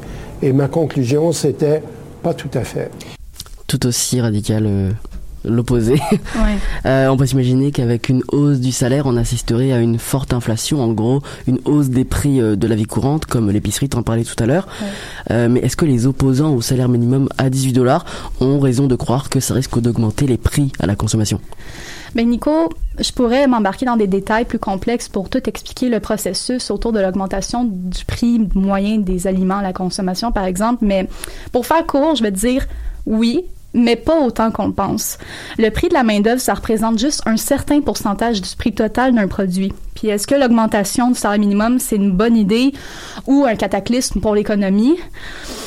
Et 0.45 0.53
ma 0.53 0.67
conclusion, 0.67 1.31
c'était 1.31 1.81
pas 2.21 2.35
tout 2.35 2.51
à 2.53 2.63
fait. 2.63 2.91
Tout 3.65 3.87
aussi 3.87 4.21
radical 4.21 4.65
euh, 4.67 4.91
l'opposé. 5.43 5.93
Ouais. 5.93 6.57
Euh, 6.85 7.07
on 7.07 7.17
peut 7.17 7.25
s'imaginer 7.25 7.71
qu'avec 7.71 8.09
une 8.09 8.21
hausse 8.31 8.59
du 8.59 8.71
salaire, 8.71 9.07
on 9.07 9.17
assisterait 9.17 9.71
à 9.71 9.79
une 9.79 9.97
forte 9.97 10.33
inflation, 10.33 10.83
en 10.83 10.93
gros 10.93 11.23
une 11.47 11.57
hausse 11.65 11.89
des 11.89 12.05
prix 12.05 12.39
euh, 12.39 12.55
de 12.55 12.67
la 12.67 12.75
vie 12.75 12.85
courante, 12.85 13.25
comme 13.25 13.49
l'épicerie, 13.49 13.89
t'en 13.89 14.03
parlais 14.03 14.23
tout 14.23 14.35
à 14.37 14.45
l'heure. 14.45 14.67
Euh, 15.31 15.49
mais 15.49 15.61
est-ce 15.61 15.75
que 15.75 15.85
les 15.85 16.05
opposants 16.05 16.53
au 16.53 16.61
salaire 16.61 16.89
minimum 16.89 17.27
à 17.39 17.49
18 17.49 17.73
dollars 17.73 18.05
ont 18.39 18.59
raison 18.59 18.85
de 18.85 18.95
croire 18.95 19.31
que 19.31 19.39
ça 19.39 19.55
risque 19.55 19.79
d'augmenter 19.79 20.27
les 20.27 20.37
prix 20.37 20.71
à 20.79 20.85
la 20.85 20.95
consommation? 20.95 21.41
Ben 22.15 22.29
Nico, 22.29 22.69
je 22.97 23.11
pourrais 23.11 23.45
m'embarquer 23.45 23.85
dans 23.85 23.97
des 23.97 24.07
détails 24.07 24.45
plus 24.45 24.57
complexes 24.57 25.09
pour 25.09 25.29
tout 25.29 25.49
expliquer 25.49 25.89
le 25.89 25.99
processus 25.99 26.71
autour 26.71 26.93
de 26.93 27.01
l'augmentation 27.01 27.65
du 27.65 28.05
prix 28.05 28.39
moyen 28.55 28.99
des 28.99 29.27
aliments 29.27 29.57
à 29.57 29.61
la 29.61 29.73
consommation, 29.73 30.31
par 30.31 30.45
exemple. 30.45 30.85
Mais 30.85 31.09
pour 31.51 31.65
faire 31.65 31.85
court, 31.85 32.15
je 32.15 32.23
vais 32.23 32.31
dire 32.31 32.65
oui, 33.05 33.43
mais 33.73 33.97
pas 33.97 34.17
autant 34.21 34.49
qu'on 34.49 34.71
pense. 34.71 35.17
Le 35.57 35.69
prix 35.71 35.89
de 35.89 35.93
la 35.93 36.03
main-d'œuvre, 36.03 36.39
ça 36.39 36.53
représente 36.53 36.97
juste 36.97 37.21
un 37.25 37.35
certain 37.35 37.81
pourcentage 37.81 38.41
du 38.41 38.55
prix 38.55 38.73
total 38.73 39.13
d'un 39.13 39.27
produit. 39.27 39.73
Puis 39.95 40.09
est-ce 40.09 40.27
que 40.27 40.35
l'augmentation 40.35 41.07
du 41.09 41.15
salaire 41.15 41.39
minimum, 41.39 41.79
c'est 41.79 41.95
une 41.95 42.11
bonne 42.11 42.35
idée 42.37 42.73
ou 43.25 43.45
un 43.47 43.55
cataclysme 43.55 44.19
pour 44.19 44.35
l'économie? 44.35 44.95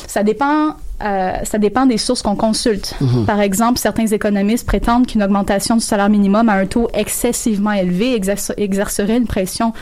Ça 0.07 0.23
dépend. 0.23 0.75
euh, 1.03 1.33
ça 1.45 1.59
dépend 1.59 1.87
des 1.87 1.97
sources 1.97 2.23
qu'on 2.23 2.35
consulte. 2.35 2.95
Mhm. 3.01 3.25
Par 3.25 3.41
exemple, 3.41 3.79
certains 3.79 4.07
économistes 4.07 4.67
prétendent 4.67 5.07
qu'une 5.07 5.23
augmentation 5.23 5.77
du 5.77 5.81
salaire 5.81 6.09
minimum 6.09 6.49
à 6.49 6.55
un 6.55 6.67
taux 6.67 6.89
excessivement 6.93 7.71
élevé 7.73 8.15
exerce- 8.19 8.53
exercerait 8.57 9.17
une 9.17 9.27
pression 9.29 9.73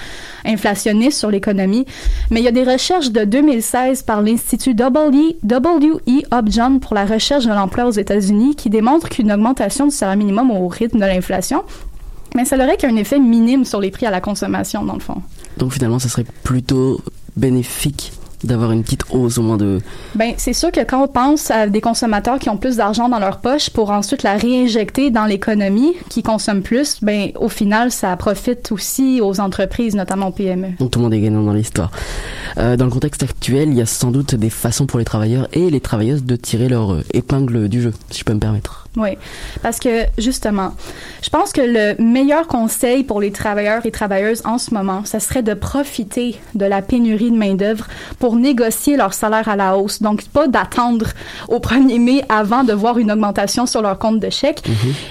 inflationniste 0.44 1.18
sur 1.18 1.30
l'économie. 1.30 1.86
Mais 2.30 2.40
il 2.40 2.44
y 2.44 2.48
a 2.48 2.52
des 2.52 2.64
recherches 2.64 3.10
de 3.12 3.24
2016 3.24 4.02
par 4.02 4.20
l'Institut. 4.20 4.74
W.E. 4.74 6.22
Upjohn 6.32 6.80
pour 6.80 6.94
la 6.94 7.04
recherche 7.06 7.46
de 7.46 7.52
l'emploi 7.52 7.86
aux 7.86 7.90
États-Unis 7.92 8.54
qui 8.54 8.68
démontrent 8.68 9.08
qu'une 9.08 9.32
augmentation 9.32 9.86
du 9.86 9.92
salaire 9.92 10.16
minimum 10.16 10.50
au 10.50 10.68
rythme 10.68 10.98
de 10.98 11.04
l'inflation, 11.06 11.62
mais 12.34 12.44
ça 12.44 12.56
n'aurait 12.56 12.76
qu'un 12.76 12.96
effet 12.96 13.18
minime 13.18 13.64
sur 13.64 13.80
les 13.80 13.90
prix 13.90 14.06
à 14.06 14.10
la 14.10 14.20
consommation, 14.20 14.84
dans 14.84 14.94
le 14.94 15.00
fond. 15.00 15.22
Donc 15.56 15.72
finalement, 15.72 15.98
ça 15.98 16.08
serait 16.08 16.26
plutôt 16.42 17.00
bénéfique 17.36 18.12
d'avoir 18.44 18.72
une 18.72 18.82
petite 18.82 19.04
hausse 19.10 19.38
au 19.38 19.42
moins 19.42 19.56
de... 19.56 19.80
Ben, 20.14 20.34
c'est 20.36 20.52
sûr 20.52 20.70
que 20.70 20.80
quand 20.80 21.02
on 21.02 21.08
pense 21.08 21.50
à 21.50 21.66
des 21.66 21.80
consommateurs 21.80 22.38
qui 22.38 22.48
ont 22.48 22.56
plus 22.56 22.76
d'argent 22.76 23.08
dans 23.08 23.18
leur 23.18 23.38
poche 23.38 23.70
pour 23.70 23.90
ensuite 23.90 24.22
la 24.22 24.36
réinjecter 24.36 25.10
dans 25.10 25.24
l'économie, 25.24 25.94
qui 26.08 26.22
consomment 26.22 26.62
plus, 26.62 26.98
ben, 27.02 27.30
au 27.36 27.48
final, 27.48 27.90
ça 27.90 28.14
profite 28.16 28.72
aussi 28.72 29.20
aux 29.20 29.40
entreprises, 29.40 29.94
notamment 29.94 30.28
aux 30.28 30.32
PME. 30.32 30.68
Donc 30.78 30.90
tout 30.90 30.98
le 30.98 31.04
monde 31.04 31.14
est 31.14 31.20
gagnant 31.20 31.42
dans 31.42 31.52
l'histoire. 31.52 31.90
Euh, 32.58 32.76
dans 32.76 32.84
le 32.84 32.90
contexte 32.90 33.22
actuel, 33.22 33.70
il 33.70 33.74
y 33.74 33.82
a 33.82 33.86
sans 33.86 34.10
doute 34.10 34.34
des 34.34 34.50
façons 34.50 34.86
pour 34.86 34.98
les 34.98 35.04
travailleurs 35.04 35.48
et 35.52 35.70
les 35.70 35.80
travailleuses 35.80 36.24
de 36.24 36.36
tirer 36.36 36.68
leur 36.68 36.92
euh, 36.92 37.04
épingle 37.12 37.68
du 37.68 37.82
jeu, 37.82 37.92
si 38.10 38.20
je 38.20 38.24
peux 38.24 38.34
me 38.34 38.40
permettre. 38.40 38.85
Oui, 38.96 39.10
parce 39.62 39.78
que 39.78 40.04
justement, 40.16 40.72
je 41.22 41.28
pense 41.28 41.52
que 41.52 41.60
le 41.60 42.02
meilleur 42.02 42.46
conseil 42.46 43.04
pour 43.04 43.20
les 43.20 43.30
travailleurs 43.30 43.84
et 43.84 43.90
travailleuses 43.90 44.40
en 44.46 44.56
ce 44.56 44.72
moment, 44.72 45.04
ça 45.04 45.20
serait 45.20 45.42
de 45.42 45.52
profiter 45.52 46.36
de 46.54 46.64
la 46.64 46.80
pénurie 46.80 47.30
de 47.30 47.36
main-d'œuvre 47.36 47.86
pour 48.18 48.36
négocier 48.36 48.96
leur 48.96 49.12
salaire 49.12 49.50
à 49.50 49.56
la 49.56 49.76
hausse. 49.76 50.00
Donc, 50.00 50.26
pas 50.28 50.48
d'attendre 50.48 51.08
au 51.48 51.58
1er 51.58 52.00
mai 52.00 52.22
avant 52.30 52.64
de 52.64 52.72
voir 52.72 52.98
une 52.98 53.12
augmentation 53.12 53.66
sur 53.66 53.82
leur 53.82 53.98
compte 53.98 54.18
de 54.18 54.30
chèque. 54.30 54.62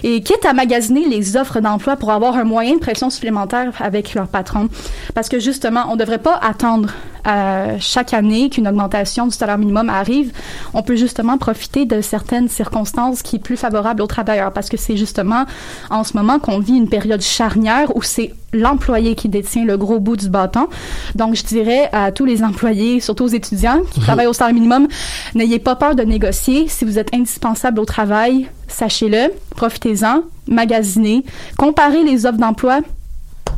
Et 0.04 0.21
quitte 0.21 0.45
à 0.45 0.54
magasiner 0.54 1.08
les 1.08 1.38
offres 1.38 1.60
d'emploi 1.60 1.95
pour 1.95 2.12
avoir 2.12 2.38
un 2.38 2.43
moyen 2.43 2.76
de 2.76 2.80
pression 2.80 3.12
supplémentaire 3.12 3.71
avec 3.80 4.15
leur 4.15 4.28
patron. 4.28 4.67
Parce 5.13 5.30
que 5.30 5.39
justement, 5.39 5.86
on 5.89 5.93
ne 5.93 6.00
devrait 6.00 6.17
pas 6.17 6.39
attendre 6.41 6.89
euh, 7.27 7.77
chaque 7.79 8.13
année 8.13 8.49
qu'une 8.49 8.67
augmentation 8.67 9.27
du 9.27 9.35
salaire 9.35 9.57
minimum 9.57 9.89
arrive. 9.89 10.31
On 10.73 10.83
peut 10.83 10.95
justement 10.95 11.38
profiter 11.38 11.85
de 11.85 12.01
certaines 12.01 12.49
circonstances 12.49 13.21
qui 13.21 13.38
est 13.38 13.39
plus 13.39 13.57
favorable 13.57 14.01
aux 14.01 14.07
travailleurs 14.07 14.51
parce 14.51 14.69
que 14.69 14.77
c'est 14.77 14.97
justement 14.97 15.45
en 15.89 16.03
ce 16.03 16.15
moment 16.15 16.39
qu'on 16.39 16.59
vit 16.59 16.75
une 16.75 16.89
période 16.89 17.21
charnière 17.21 17.95
où 17.95 18.01
c'est 18.01 18.33
l'employé 18.53 19.15
qui 19.15 19.29
détient 19.29 19.65
le 19.65 19.77
gros 19.77 19.99
bout 19.99 20.15
du 20.15 20.29
bâton. 20.29 20.67
Donc, 21.15 21.35
je 21.35 21.43
dirais 21.43 21.89
à 21.91 22.11
tous 22.11 22.25
les 22.25 22.43
employés, 22.43 22.99
surtout 22.99 23.25
aux 23.25 23.29
étudiants 23.29 23.81
qui 23.91 23.99
travaillent 24.01 24.27
au 24.27 24.33
salaire 24.33 24.53
minimum, 24.53 24.88
n'ayez 25.33 25.59
pas 25.59 25.75
peur 25.75 25.95
de 25.95 26.03
négocier. 26.03 26.67
Si 26.67 26.85
vous 26.85 26.97
êtes 26.97 27.13
indispensable 27.13 27.79
au 27.79 27.85
travail, 27.85 28.47
sachez-le, 28.67 29.33
profitez-en, 29.55 30.23
magasinez, 30.47 31.23
comparez 31.57 32.03
les 32.03 32.25
offres 32.25 32.38
d'emploi, 32.38 32.79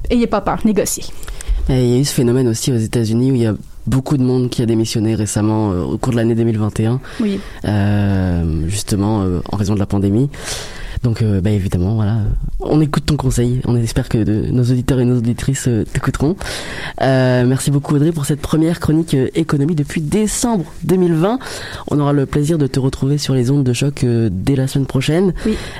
ayez 0.09 0.27
pas 0.27 0.41
peur, 0.41 0.59
négociez. 0.65 1.03
Et 1.69 1.83
il 1.83 1.89
y 1.93 1.95
a 1.97 1.99
eu 1.99 2.05
ce 2.05 2.13
phénomène 2.13 2.47
aussi 2.47 2.71
aux 2.71 2.77
États-Unis 2.77 3.31
où 3.31 3.35
il 3.35 3.41
y 3.41 3.45
a 3.45 3.53
beaucoup 3.85 4.17
de 4.17 4.23
monde 4.23 4.49
qui 4.49 4.61
a 4.61 4.65
démissionné 4.65 5.15
récemment 5.15 5.71
euh, 5.71 5.81
au 5.81 5.97
cours 5.97 6.11
de 6.13 6.17
l'année 6.17 6.35
2021, 6.35 6.99
Oui. 7.19 7.39
euh, 7.65 8.67
justement 8.67 9.23
euh, 9.23 9.39
en 9.51 9.57
raison 9.57 9.73
de 9.73 9.79
la 9.79 9.85
pandémie. 9.85 10.29
Donc, 11.03 11.21
euh, 11.21 11.41
bah, 11.41 11.51
évidemment, 11.51 11.95
voilà, 11.95 12.17
on 12.59 12.81
écoute 12.81 13.05
ton 13.05 13.15
conseil. 13.17 13.61
On 13.65 13.75
espère 13.75 14.09
que 14.09 14.17
de- 14.17 14.47
nos 14.51 14.63
auditeurs 14.63 14.99
et 14.99 15.05
nos 15.05 15.17
auditrices 15.17 15.67
euh, 15.67 15.85
t'écouteront. 15.85 16.35
Euh, 17.01 17.45
merci 17.45 17.71
beaucoup 17.71 17.95
Audrey 17.95 18.11
pour 18.11 18.25
cette 18.25 18.41
première 18.41 18.79
chronique 18.79 19.15
économie 19.35 19.75
depuis 19.75 20.01
décembre 20.01 20.65
2020. 20.83 21.39
On 21.91 21.99
aura 21.99 22.13
le 22.13 22.25
plaisir 22.25 22.57
de 22.57 22.67
te 22.67 22.79
retrouver 22.79 23.17
sur 23.17 23.33
les 23.35 23.51
ondes 23.51 23.63
de 23.63 23.73
choc 23.73 24.05
dès 24.31 24.55
la 24.55 24.67
semaine 24.67 24.87
prochaine, 24.87 25.33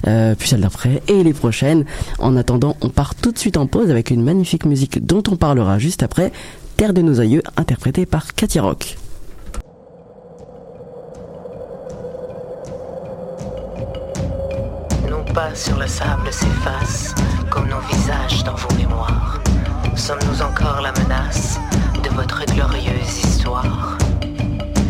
puis 0.04 0.48
celle 0.50 0.62
d'après 0.62 1.02
et 1.08 1.24
les 1.24 1.34
prochaines. 1.34 1.86
En 2.20 2.36
attendant, 2.38 2.78
on 2.82 2.90
part 2.90 3.16
tout 3.16 3.32
de 3.32 3.38
suite 3.40 3.58
en 3.58 3.68
pause 3.68 3.90
avec 3.92 4.12
une 4.12 4.24
magnifique 4.24 4.66
musique 4.66 5.06
dont 5.06 5.24
on 5.30 5.36
parlera 5.36 5.80
juste 5.80 6.04
après, 6.04 6.32
Terre 6.78 6.94
de 6.94 7.02
nos 7.02 7.20
aïeux, 7.20 7.42
interprétée 7.58 8.06
par 8.06 8.34
Katia 8.36 8.62
Rock. 8.62 8.98
Pas 15.38 15.54
sur 15.54 15.78
le 15.78 15.86
sable 15.86 16.32
s'effacent, 16.32 17.14
comme 17.52 17.70
nos 17.70 17.80
visages 17.82 18.44
dans 18.44 18.56
vos 18.56 18.74
mémoires. 18.76 19.40
Sommes-nous 19.96 20.42
encore 20.42 20.82
la 20.82 20.92
menace 20.94 21.60
de 22.04 22.10
votre 22.16 22.44
glorieuse 22.46 23.20
histoire? 23.24 24.00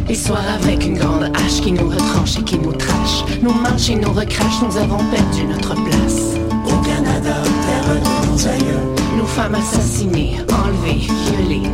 Histoire 0.07 0.47
avec 0.63 0.85
une 0.85 0.97
grande 0.97 1.25
hache 1.35 1.59
qui 1.61 1.73
nous 1.73 1.89
retranche 1.89 2.37
et 2.39 2.43
qui 2.43 2.57
nous 2.59 2.71
trache. 2.71 3.25
Nous 3.41 3.53
marche 3.55 3.89
et 3.89 3.95
nous 3.95 4.13
recrache, 4.13 4.61
nous 4.61 4.77
avons 4.77 5.03
perdu 5.11 5.43
notre 5.51 5.75
place. 5.83 6.37
Au 6.65 6.77
Canada, 6.81 7.35
terre 7.65 7.95
de 7.95 8.31
nos 8.31 8.47
aïeux. 8.47 8.83
Nos 9.17 9.25
femmes 9.25 9.55
assassinées, 9.55 10.37
enlevées, 10.63 11.07
violées. 11.25 11.69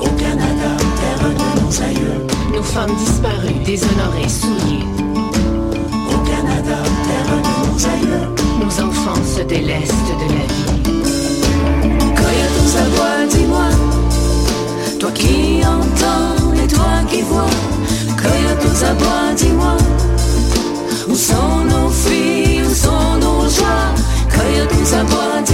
Au 0.00 0.10
Canada, 0.22 0.70
terre 1.00 1.28
de 1.28 1.60
nos 1.60 1.82
aïeux. 1.82 2.26
Nos 2.54 2.62
femmes 2.62 2.94
disparues, 2.94 3.64
déshonorées, 3.64 4.28
souillées. 4.28 5.03
Nos 7.74 8.80
enfants 8.80 9.24
se 9.24 9.42
délestent 9.42 9.92
de 10.20 10.26
la 10.32 10.44
vie. 10.52 10.66
Coyote 12.14 12.60
sa 12.66 12.84
voix, 12.94 13.26
dis-moi, 13.28 13.68
toi 15.00 15.10
qui 15.10 15.60
entends 15.64 16.54
et 16.54 16.68
toi 16.68 17.02
qui 17.10 17.22
vois, 17.22 17.50
Coyote 18.16 18.64
aux 18.64 18.84
abois, 18.84 19.34
dis-moi, 19.36 19.76
où 21.08 21.16
sont 21.16 21.64
nos 21.68 21.88
filles, 21.88 22.62
où 22.62 22.72
sont 22.72 23.16
nos 23.20 23.48
joies, 23.48 23.92
Coyote 24.30 24.72
aux 24.80 24.94
abois, 24.94 25.42
dis-moi, 25.44 25.53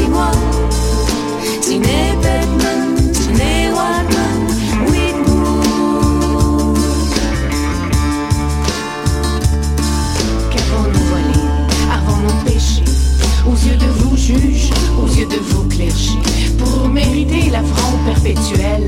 Pour 16.58 16.88
mériter 16.88 17.48
l'affront 17.50 17.96
perpétuel 18.04 18.86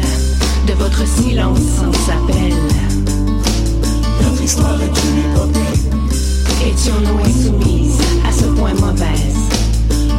De 0.66 0.74
votre 0.74 1.06
silence 1.06 1.58
sans 1.58 2.12
appel. 2.12 2.52
Notre 4.22 4.42
histoire 4.42 4.78
est 4.82 4.84
une 4.86 5.30
épopée. 5.30 6.70
Étions-nous 6.70 7.18
insoumises 7.24 7.98
à 8.28 8.32
ce 8.32 8.44
point 8.44 8.74
mauvaise? 8.74 9.36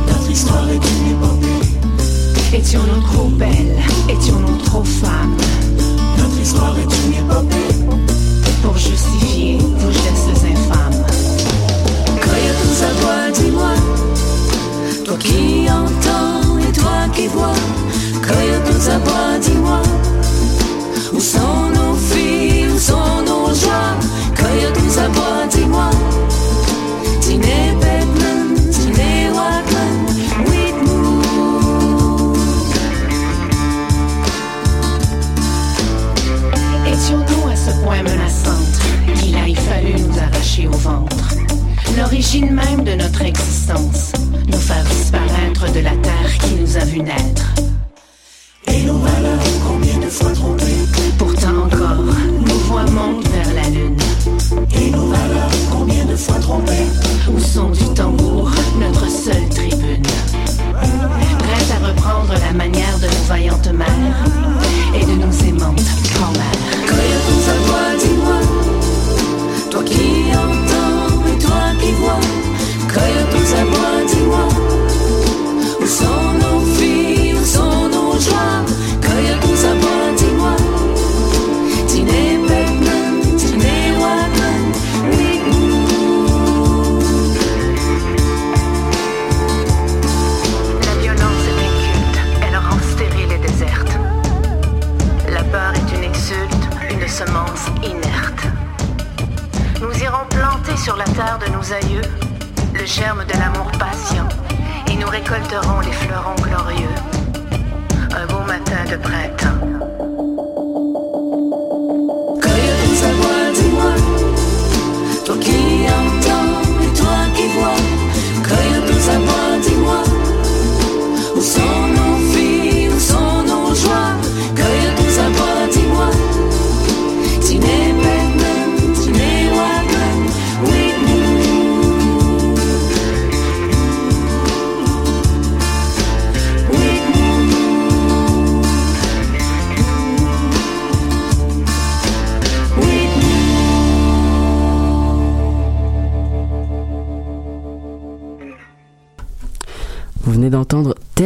Notre 0.07 0.31
histoire 0.31 0.67
est 0.69 0.73
une 0.73 1.11
épopée. 1.11 2.57
Étions-nous 2.57 3.01
trop 3.01 3.29
belles? 3.29 3.77
Étions-nous 4.09 4.57
trop 4.65 4.83
femmes? 4.83 5.37
Notre 6.17 6.41
histoire 6.41 6.75
est 6.79 7.05
une 7.05 7.13
épopée. 7.13 7.75
Pour 8.63 8.77
justifier 8.77 9.57
vos 9.59 9.91
gestes 9.91 10.22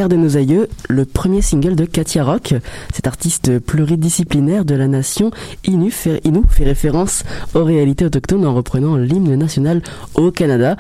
De 0.07 0.15
nos 0.15 0.37
aïeux, 0.37 0.69
le 0.87 1.03
premier 1.03 1.41
single 1.41 1.75
de 1.75 1.83
Katia 1.83 2.23
Rock. 2.23 2.53
Cette 2.93 3.07
artiste 3.07 3.59
pluridisciplinaire 3.59 4.63
de 4.63 4.73
la 4.73 4.87
nation 4.87 5.31
Innu 5.65 5.91
fait, 5.91 6.21
fait 6.49 6.63
référence 6.63 7.23
aux 7.53 7.65
réalités 7.65 8.05
autochtones 8.05 8.45
en 8.45 8.53
reprenant 8.53 8.95
l'hymne 8.95 9.35
national 9.35 9.81
au 10.15 10.31
Canada. 10.31 10.77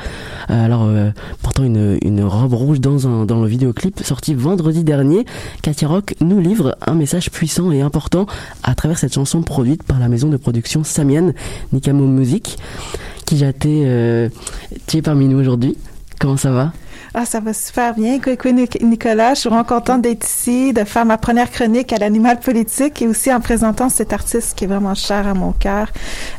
Euh, 0.49 0.65
alors, 0.65 0.83
euh, 0.83 1.09
portant 1.41 1.65
une, 1.65 2.23
robe 2.23 2.53
rouge 2.53 2.79
dans, 2.79 3.05
un, 3.05 3.25
dans 3.25 3.41
le 3.41 3.47
vidéoclip 3.49 3.99
sorti 4.01 4.33
vendredi 4.33 4.85
dernier, 4.85 5.25
Katia 5.61 5.89
Rock 5.89 6.15
nous 6.21 6.39
livre 6.39 6.77
un 6.85 6.93
message 6.93 7.29
puissant 7.29 7.73
et 7.73 7.81
important 7.81 8.27
à 8.63 8.75
travers 8.75 8.97
cette 8.97 9.13
chanson 9.13 9.41
produite 9.41 9.83
par 9.83 9.99
la 9.99 10.07
maison 10.07 10.29
de 10.29 10.37
production 10.37 10.85
samienne 10.85 11.33
Nikamo 11.73 12.05
Music, 12.05 12.57
qui 13.25 13.43
a 13.43 13.49
été 13.49 13.83
euh, 13.85 14.29
parmi 15.03 15.27
nous 15.27 15.37
aujourd'hui. 15.37 15.75
Comment 16.17 16.37
ça 16.37 16.51
va? 16.51 16.71
Ah, 17.19 17.25
ça 17.25 17.39
va 17.39 17.51
super 17.51 17.95
bien. 17.95 18.19
Coucou 18.19 18.49
Nicolas, 18.51 19.33
je 19.33 19.39
suis 19.39 19.49
vraiment 19.49 19.63
contente 19.63 20.03
d'être 20.03 20.23
ici, 20.23 20.71
de 20.71 20.83
faire 20.83 21.03
ma 21.03 21.17
première 21.17 21.49
chronique 21.49 21.91
à 21.91 21.97
l'animal 21.97 22.39
politique 22.39 23.01
et 23.01 23.07
aussi 23.07 23.33
en 23.33 23.39
présentant 23.39 23.89
cet 23.89 24.13
artiste 24.13 24.55
qui 24.55 24.65
est 24.65 24.67
vraiment 24.67 24.93
cher 24.93 25.25
à 25.25 25.33
mon 25.33 25.51
cœur, 25.51 25.87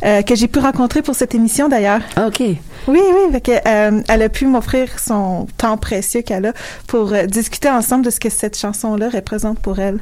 euh, 0.05 0.23
que 0.23 0.37
j'ai 0.37 0.47
pu 0.47 0.61
rencontrer 0.61 1.03
pour 1.03 1.17
cette 1.17 1.35
émission 1.35 1.69
d'ailleurs. 1.69 2.03
Ah, 2.15 2.29
ok. 2.29 2.39
Oui, 2.39 2.57
oui, 2.87 3.43
que, 3.43 3.51
euh, 3.51 4.03
elle 4.07 4.23
a 4.23 4.29
pu 4.29 4.47
m'offrir 4.47 5.01
son 5.01 5.49
temps 5.57 5.77
précieux 5.79 6.23
qu'elle 6.23 6.47
a 6.47 6.53
pour 6.87 7.13
euh, 7.13 7.27
discuter 7.27 7.69
ensemble 7.69 8.05
de 8.05 8.11
ce 8.11 8.21
que 8.21 8.31
cette 8.31 8.57
chanson-là 8.57 9.09
représente 9.09 9.59
pour 9.59 9.81
elle. 9.81 9.99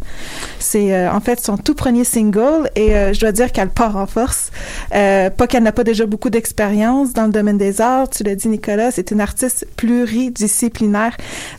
C'est 0.58 1.08
en 1.08 1.20
fait 1.20 1.40
son 1.40 1.56
tout 1.56 1.74
premier 1.74 2.04
single 2.04 2.68
et 2.76 2.90
je 3.14 3.18
dois 3.18 3.32
dire 3.32 3.50
qu'elle 3.50 3.70
part 3.70 3.96
en 3.96 4.06
force. 4.06 4.50
pas 4.90 5.46
qu'elle 5.48 5.62
n'a 5.62 5.72
pas 5.72 5.84
déjà 5.84 6.04
beaucoup 6.04 6.28
d'expérience 6.28 7.14
dans 7.14 7.24
le 7.24 7.32
domaine 7.32 7.56
des 7.56 7.80
arts, 7.80 8.10
tu 8.10 8.24
l'as 8.24 8.34
dit 8.34 8.48
Nicolas, 8.48 8.90
c'est 8.90 9.10
une 9.10 9.22
artiste 9.22 9.66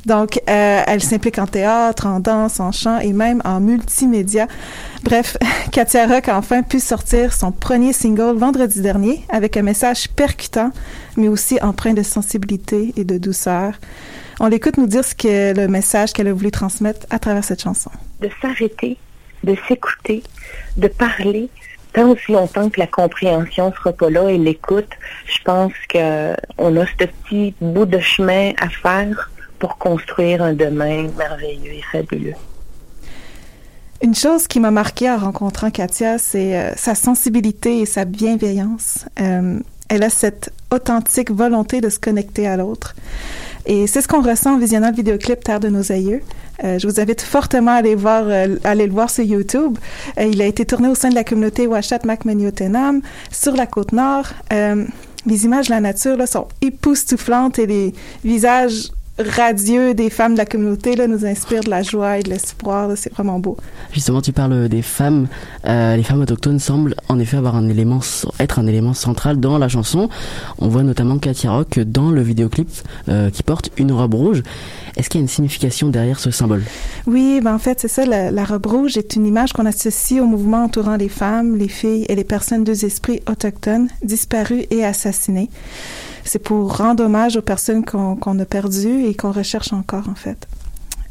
Donc, 0.05 0.41
elle 0.45 1.01
s'implique 1.01 1.39
en 1.39 1.47
théâtre, 1.47 2.07
en 2.07 2.19
danse, 2.19 2.59
en 2.59 2.71
chant 2.71 2.99
et 2.99 3.13
même 3.13 3.41
en 3.45 3.59
multimédia. 3.59 4.47
Bref, 5.03 5.37
Katia 5.71 6.07
Rock 6.07 6.29
a 6.29 6.37
enfin 6.37 6.63
pu 6.63 6.79
sortir 6.79 7.33
son 7.33 7.51
premier 7.51 7.93
single 7.93 8.37
vendredi 8.37 8.81
dernier 8.81 9.23
avec 9.29 9.57
un 9.57 9.61
message 9.61 10.09
percutant, 10.09 10.71
mais 11.15 11.27
aussi 11.27 11.59
empreint 11.61 11.93
de 11.93 12.03
sensibilité 12.03 12.93
et 12.97 13.03
de 13.03 13.17
douceur. 13.17 13.73
On 14.39 14.47
l'écoute 14.47 14.77
nous 14.77 14.87
dire 14.87 15.03
ce 15.03 15.15
qu'est 15.15 15.53
le 15.53 15.67
message 15.67 16.13
qu'elle 16.13 16.27
a 16.27 16.33
voulu 16.33 16.51
transmettre 16.51 17.07
à 17.09 17.19
travers 17.19 17.43
cette 17.43 17.61
chanson. 17.61 17.89
De 18.21 18.29
s'arrêter, 18.41 18.97
de 19.43 19.55
s'écouter, 19.67 20.23
de 20.77 20.87
parler, 20.87 21.49
tant 21.97 22.09
aussi 22.11 22.31
longtemps 22.31 22.69
que 22.69 22.79
la 22.79 22.87
compréhension 22.87 23.73
sera 23.73 23.91
pas 23.91 24.09
là 24.09 24.29
et 24.29 24.37
l'écoute, 24.37 24.89
je 25.25 25.39
pense 25.43 25.73
qu'on 25.91 26.75
a 26.77 26.85
ce 26.85 27.05
petit 27.05 27.55
bout 27.59 27.85
de 27.85 27.99
chemin 27.99 28.51
à 28.61 28.69
faire 28.69 29.31
pour 29.57 29.77
construire 29.77 30.43
un 30.43 30.53
demain 30.53 31.07
merveilleux 31.17 31.73
et 31.73 31.83
fabuleux. 31.91 32.35
Une 34.03 34.13
chose 34.13 34.47
qui 34.47 34.59
m'a 34.59 34.69
marqué 34.69 35.09
en 35.09 35.17
rencontrant 35.17 35.71
Katia, 35.71 36.19
c'est 36.19 36.55
euh, 36.55 36.71
sa 36.75 36.93
sensibilité 36.93 37.79
et 37.79 37.87
sa 37.87 38.05
bienveillance. 38.05 39.05
Euh, 39.19 39.59
elle 39.89 40.03
a 40.03 40.09
cette 40.09 40.51
authentique 40.71 41.31
volonté 41.31 41.81
de 41.81 41.89
se 41.89 41.99
connecter 41.99 42.47
à 42.47 42.57
l'autre. 42.57 42.95
Et 43.65 43.87
c'est 43.87 44.01
ce 44.01 44.07
qu'on 44.07 44.21
ressent 44.21 44.55
en 44.55 44.57
visionnant 44.57 44.89
le 44.89 44.95
vidéoclip 44.95 45.43
Terre 45.43 45.59
de 45.59 45.67
nos 45.67 45.91
aïeux. 45.91 46.21
Euh, 46.63 46.79
je 46.79 46.87
vous 46.87 46.99
invite 46.99 47.21
fortement 47.21 47.71
à 47.71 47.75
aller 47.75 47.95
voir, 47.95 48.25
aller 48.63 48.87
le 48.87 48.93
voir 48.93 49.09
sur 49.09 49.23
YouTube. 49.23 49.77
il 50.19 50.41
a 50.41 50.45
été 50.45 50.65
tourné 50.65 50.87
au 50.87 50.95
sein 50.95 51.09
de 51.09 51.15
la 51.15 51.23
communauté 51.23 51.67
Washat 51.67 51.99
Macmaniotenam 52.05 53.01
sur 53.31 53.55
la 53.55 53.65
côte 53.67 53.91
nord. 53.91 54.27
les 54.51 55.45
images 55.45 55.67
de 55.67 55.71
la 55.71 55.81
nature 55.81 56.15
là, 56.15 56.25
sont 56.27 56.47
époustouflantes 56.61 57.59
et 57.59 57.65
les 57.65 57.93
visages 58.23 58.91
radieux 59.19 59.93
des 59.93 60.09
femmes 60.09 60.33
de 60.33 60.37
la 60.37 60.45
communauté 60.45 60.95
là, 60.95 61.07
nous 61.07 61.25
inspire 61.25 61.63
de 61.63 61.69
la 61.69 61.83
joie 61.83 62.19
et 62.19 62.23
de 62.23 62.29
l'espoir. 62.29 62.91
C'est 62.95 63.11
vraiment 63.13 63.39
beau. 63.39 63.57
Justement, 63.91 64.21
tu 64.21 64.31
parles 64.31 64.69
des 64.69 64.81
femmes. 64.81 65.27
Euh, 65.65 65.95
les 65.95 66.03
femmes 66.03 66.21
autochtones 66.21 66.59
semblent 66.59 66.95
en 67.09 67.19
effet 67.19 67.37
avoir 67.37 67.55
un 67.55 67.67
élément, 67.67 67.99
être 68.39 68.59
un 68.59 68.67
élément 68.67 68.93
central 68.93 69.39
dans 69.39 69.57
la 69.57 69.67
chanson. 69.67 70.09
On 70.59 70.67
voit 70.67 70.83
notamment 70.83 71.17
Katia 71.17 71.51
Rock 71.51 71.79
dans 71.79 72.11
le 72.11 72.21
vidéoclip 72.21 72.69
euh, 73.09 73.29
qui 73.29 73.43
porte 73.43 73.71
une 73.77 73.91
robe 73.91 74.13
rouge. 74.13 74.43
Est-ce 74.95 75.09
qu'il 75.09 75.19
y 75.19 75.21
a 75.21 75.23
une 75.23 75.29
signification 75.29 75.89
derrière 75.89 76.19
ce 76.19 76.31
symbole? 76.31 76.63
Oui, 77.05 77.39
ben 77.43 77.53
en 77.53 77.59
fait, 77.59 77.79
c'est 77.79 77.87
ça. 77.87 78.05
La, 78.05 78.31
la, 78.31 78.45
robe 78.45 78.65
rouge 78.65 78.97
est 78.97 79.15
une 79.15 79.25
image 79.25 79.53
qu'on 79.53 79.65
associe 79.65 80.21
au 80.21 80.25
mouvement 80.25 80.63
entourant 80.63 80.95
les 80.95 81.09
femmes, 81.09 81.55
les 81.55 81.67
filles 81.67 82.05
et 82.09 82.15
les 82.15 82.23
personnes 82.23 82.63
deux 82.63 82.85
esprits 82.85 83.21
autochtones 83.27 83.89
disparues 84.03 84.65
et 84.71 84.83
assassinées 84.83 85.49
c'est 86.27 86.39
pour 86.39 86.77
rendre 86.77 87.05
hommage 87.05 87.37
aux 87.37 87.41
personnes 87.41 87.85
qu'on 87.85 88.39
a 88.39 88.45
perdues 88.45 89.05
et 89.05 89.15
qu'on 89.15 89.31
recherche 89.31 89.73
encore, 89.73 90.09
en 90.09 90.15
fait. 90.15 90.47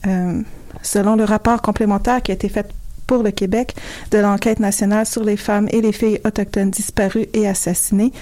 Euh, 0.06 0.42
selon 0.82 1.16
le 1.16 1.24
rapport 1.24 1.62
complémentaire 1.62 2.22
qui 2.22 2.30
a 2.30 2.34
été 2.34 2.48
fait 2.48 2.66
pour 3.06 3.22
le 3.22 3.30
Québec 3.30 3.74
de 4.10 4.18
l'enquête 4.18 4.60
nationale 4.60 5.06
sur 5.06 5.24
les 5.24 5.36
femmes 5.36 5.68
et 5.70 5.80
les 5.80 5.92
filles 5.92 6.20
autochtones 6.24 6.70
disparues 6.70 7.28
et 7.32 7.46
assassinées, 7.48 8.12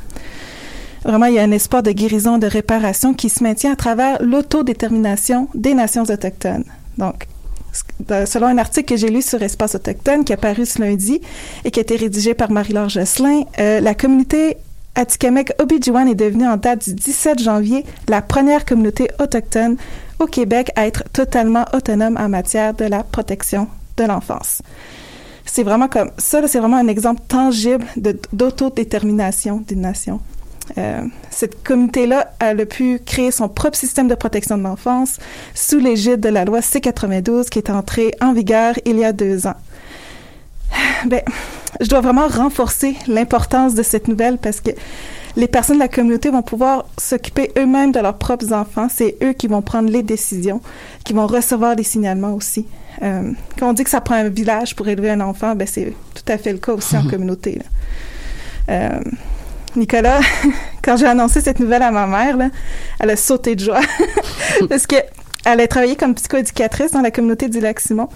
Vraiment, 1.05 1.27
il 1.27 1.35
y 1.35 1.39
a 1.39 1.43
un 1.43 1.51
espoir 1.51 1.83
de 1.83 1.91
guérison, 1.91 2.39
de 2.39 2.47
réparation 2.47 3.13
qui 3.13 3.29
se 3.29 3.43
maintient 3.43 3.73
à 3.73 3.77
travers 3.77 4.23
l'autodétermination 4.23 5.49
des 5.55 5.75
nations 5.75 6.05
autochtones. 6.05 6.65
Donc, 6.97 7.27
selon 8.27 8.47
un 8.47 8.59
article 8.59 8.95
que 8.95 8.97
j'ai 8.97 9.09
lu 9.09 9.23
sur 9.23 9.43
Espace 9.43 9.75
autochtone 9.75 10.25
qui 10.25 10.33
a 10.33 10.37
paru 10.37 10.65
ce 10.65 10.81
lundi 10.81 11.21
et 11.65 11.71
qui 11.71 11.81
a 11.81 11.83
été 11.83 11.97
rédigé 11.97 12.35
par 12.35 12.51
Marie-Laure 12.51 12.89
Josselin, 12.89 13.43
euh, 13.59 13.81
la 13.81 13.95
communauté 13.95 14.57
Atikamek 14.95 15.53
Obijuan 15.59 16.07
est 16.07 16.15
devenue 16.15 16.47
en 16.47 16.59
date 16.59 16.85
du 16.85 16.95
17 16.95 17.39
janvier 17.39 17.85
la 18.09 18.21
première 18.21 18.67
communauté 18.67 19.09
autochtone 19.21 19.77
au 20.19 20.27
Québec 20.27 20.71
à 20.77 20.87
être 20.87 21.05
totalement 21.13 21.65
autonome 21.73 22.19
en 22.21 22.29
matière 22.29 22.75
de 22.75 22.85
la 22.85 23.03
protection 23.03 23.69
de 23.97 24.05
l'enfance. 24.05 24.61
C'est 25.47 25.63
vraiment 25.63 25.89
comme 25.89 26.11
ça, 26.19 26.47
c'est 26.47 26.59
vraiment 26.59 26.77
un 26.77 26.89
exemple 26.89 27.23
tangible 27.27 27.87
d'autodétermination 28.33 29.65
d'une 29.67 29.81
nation. 29.81 30.21
Euh, 30.79 31.03
cette 31.31 31.65
communauté-là, 31.65 32.33
a 32.39 32.55
pu 32.55 33.01
créer 33.05 33.31
son 33.31 33.49
propre 33.49 33.77
système 33.77 34.09
de 34.09 34.15
protection 34.15 34.57
de 34.59 34.63
l'enfance 34.63 35.19
sous 35.55 35.79
l'égide 35.79 36.21
de 36.21 36.29
la 36.29 36.45
loi 36.45 36.63
C-92 36.63 37.49
qui 37.49 37.59
est 37.59 37.71
entrée 37.71 38.13
en 38.21 38.33
vigueur 38.33 38.75
il 38.85 38.99
y 38.99 39.05
a 39.05 39.13
deux 39.13 39.47
ans. 39.47 39.57
Ben, 41.07 41.23
je 41.81 41.89
dois 41.89 42.01
vraiment 42.01 42.29
renforcer 42.29 42.97
l'importance 43.09 43.75
de 43.75 43.83
cette 43.83 44.09
nouvelle 44.09 44.39
parce 44.39 44.61
que 44.61 44.71
les 45.37 45.49
personnes 45.49 45.77
de 45.77 45.83
la 45.83 45.89
communauté 45.89 46.31
vont 46.31 46.43
pouvoir 46.43 46.85
s'occuper 46.99 47.51
eux-mêmes 47.59 47.93
de 47.93 48.01
leurs 48.01 48.19
propres 48.19 48.53
enfants. 48.53 48.89
C'est 48.93 49.17
eux 49.23 49.33
qui 49.33 49.49
vont 49.49 49.63
prendre 49.63 49.91
les 49.91 50.03
décisions, 50.03 50.61
qui 51.05 51.13
vont 51.13 51.27
recevoir 51.27 51.75
les 51.75 51.83
signalements 51.83 52.35
aussi. 52.35 52.67
Euh, 53.03 53.33
quand 53.59 53.71
on 53.71 53.73
dit 53.73 53.85
que 53.85 53.91
ça 53.91 54.01
prend 54.01 54.15
un 54.15 54.29
village 54.29 54.77
pour 54.77 54.87
élever 54.89 55.11
un 55.11 55.21
enfant, 55.21 55.55
ben 55.55 55.67
c'est 55.67 55.95
tout 56.15 56.33
à 56.33 56.37
fait 56.37 56.53
le 56.53 56.59
cas 56.59 56.73
aussi 56.73 56.97
en 56.97 57.07
communauté. 57.09 57.59
Là. 57.59 57.65
Euh, 58.69 59.01
Nicolas, 59.75 60.21
quand 60.85 60.97
j'ai 60.97 61.07
annoncé 61.07 61.41
cette 61.41 61.59
nouvelle 61.59 61.83
à 61.83 61.91
ma 61.91 62.07
mère, 62.07 62.37
là, 62.37 62.51
elle 63.01 63.11
a 63.11 63.17
sauté 63.17 63.57
de 63.57 63.65
joie 63.65 63.81
parce 64.69 64.87
que 64.87 64.97
elle 65.45 65.61
a 65.61 65.67
travaillé 65.69 65.97
comme 65.97 66.15
psychoéducatrice 66.15 66.93
dans 66.93 67.01
la 67.01 67.11
communauté 67.11 67.49
du 67.49 67.61
lac 67.61 67.81
Simon. 67.81 68.09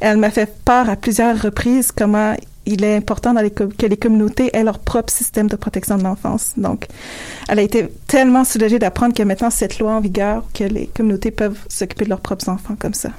Elle 0.00 0.16
m'a 0.18 0.30
fait 0.30 0.52
part 0.64 0.88
à 0.90 0.96
plusieurs 0.96 1.40
reprises 1.40 1.92
comment 1.92 2.34
il 2.68 2.82
est 2.84 2.96
important 2.96 3.32
dans 3.32 3.40
les 3.42 3.52
co- 3.52 3.68
que 3.68 3.86
les 3.86 3.96
communautés 3.96 4.50
aient 4.52 4.64
leur 4.64 4.80
propre 4.80 5.12
système 5.12 5.46
de 5.46 5.54
protection 5.56 5.96
de 5.98 6.02
l'enfance. 6.02 6.52
Donc, 6.56 6.86
elle 7.48 7.60
a 7.60 7.62
été 7.62 7.88
tellement 8.08 8.44
soulagée 8.44 8.78
d'apprendre 8.80 9.14
que 9.14 9.22
maintenant 9.22 9.50
cette 9.50 9.78
loi 9.78 9.92
en 9.92 10.00
vigueur, 10.00 10.42
que 10.52 10.64
les 10.64 10.88
communautés 10.88 11.30
peuvent 11.30 11.58
s'occuper 11.68 12.04
de 12.04 12.10
leurs 12.10 12.20
propres 12.20 12.48
enfants 12.48 12.74
comme 12.78 12.94
ça. 12.94 13.10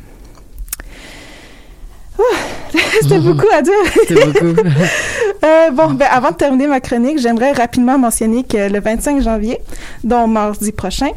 Ouh, 2.20 2.24
C'était 3.02 3.20
beaucoup 3.20 3.48
à 3.54 3.62
dire. 3.62 3.74
C'était 4.08 4.26
beaucoup. 4.26 4.62
Euh, 5.46 5.70
bon, 5.70 5.92
ben, 5.92 6.08
avant 6.12 6.32
de 6.32 6.36
terminer 6.36 6.66
ma 6.66 6.80
chronique, 6.80 7.20
j'aimerais 7.20 7.52
rapidement 7.52 8.00
mentionner 8.00 8.44
que 8.44 8.58
le 8.72 8.80
25 8.80 9.22
janvier, 9.22 9.60
donc 10.04 10.30
mardi 10.32 10.72
prochain, 10.72 11.10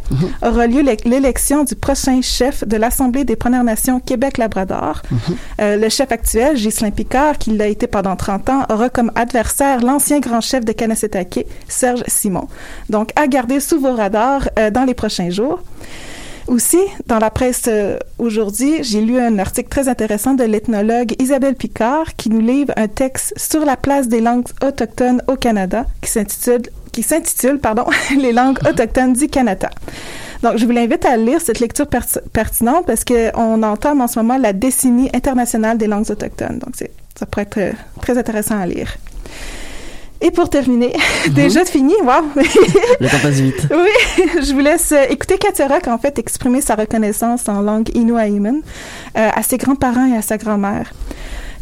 aura 0.42 0.66
lieu 0.66 0.82
l'é- 0.82 0.98
l'élection 1.06 1.64
du 1.64 1.74
prochain 1.74 2.20
chef 2.20 2.62
de 2.68 2.76
l'Assemblée 2.76 3.24
des 3.24 3.34
Premières 3.34 3.64
Nations 3.64 3.98
Québec-Labrador. 3.98 5.00
Euh, 5.60 5.76
le 5.76 5.88
chef 5.88 6.12
actuel, 6.12 6.56
Ghislain 6.56 6.90
Picard, 6.90 7.38
qui 7.38 7.50
l'a 7.56 7.66
été 7.66 7.86
pendant 7.86 8.14
30 8.14 8.50
ans, 8.50 8.62
aura 8.70 8.90
comme 8.90 9.10
adversaire 9.14 9.80
l'ancien 9.80 10.20
grand 10.20 10.42
chef 10.42 10.66
de 10.66 10.72
Kanessetake, 10.72 11.46
Serge 11.66 12.02
Simon. 12.06 12.46
Donc, 12.90 13.12
à 13.16 13.26
garder 13.26 13.58
sous 13.58 13.80
vos 13.80 13.94
radars 13.94 14.50
euh, 14.58 14.70
dans 14.70 14.84
les 14.84 14.94
prochains 14.94 15.30
jours. 15.30 15.60
Aussi, 16.50 16.80
dans 17.06 17.20
la 17.20 17.30
presse 17.30 17.66
euh, 17.68 17.96
aujourd'hui, 18.18 18.82
j'ai 18.82 19.00
lu 19.00 19.20
un 19.20 19.38
article 19.38 19.68
très 19.68 19.88
intéressant 19.88 20.34
de 20.34 20.42
l'ethnologue 20.42 21.14
Isabelle 21.20 21.54
Picard 21.54 22.16
qui 22.16 22.28
nous 22.28 22.40
livre 22.40 22.72
un 22.76 22.88
texte 22.88 23.32
sur 23.36 23.64
la 23.64 23.76
place 23.76 24.08
des 24.08 24.20
langues 24.20 24.48
autochtones 24.60 25.22
au 25.28 25.36
Canada 25.36 25.86
qui 26.02 26.10
s'intitule 26.10 26.62
qui 26.90 27.04
s'intitule 27.04 27.60
pardon 27.60 27.84
les 28.18 28.32
langues 28.32 28.58
autochtones 28.68 29.12
du 29.12 29.28
Canada. 29.28 29.70
Donc, 30.42 30.56
je 30.56 30.66
vous 30.66 30.72
l'invite 30.72 31.04
à 31.04 31.16
lire 31.16 31.40
cette 31.40 31.60
lecture 31.60 31.86
perti- 31.86 32.18
pertinente 32.32 32.84
parce 32.84 33.04
que 33.04 33.30
on 33.36 33.62
entame 33.62 34.00
en 34.00 34.08
ce 34.08 34.18
moment 34.18 34.36
la 34.36 34.52
décennie 34.52 35.08
internationale 35.14 35.78
des 35.78 35.86
langues 35.86 36.10
autochtones. 36.10 36.58
Donc, 36.58 36.74
ça 37.14 37.26
pourrait 37.26 37.42
être 37.42 37.58
euh, 37.58 37.72
très 38.02 38.18
intéressant 38.18 38.58
à 38.58 38.66
lire. 38.66 38.96
Et 40.22 40.30
pour 40.30 40.50
terminer, 40.50 40.94
déjà 41.30 41.64
fini, 41.64 41.94
wow! 42.02 42.22
Le 43.00 43.08
temps 43.08 43.18
passe 43.22 43.40
vite. 43.40 43.66
Oui, 43.70 44.24
je 44.42 44.52
vous 44.52 44.60
laisse 44.60 44.92
euh, 44.92 45.04
écouter 45.08 45.38
Katia 45.38 45.66
Rock, 45.66 45.88
en 45.88 45.98
fait, 45.98 46.18
exprimer 46.18 46.60
sa 46.60 46.74
reconnaissance 46.74 47.48
en 47.48 47.62
langue 47.62 47.88
Inuaiman 47.94 48.60
euh, 49.16 49.30
à 49.34 49.42
ses 49.42 49.56
grands-parents 49.56 50.12
et 50.12 50.16
à 50.16 50.22
sa 50.22 50.36
grand-mère. 50.36 50.92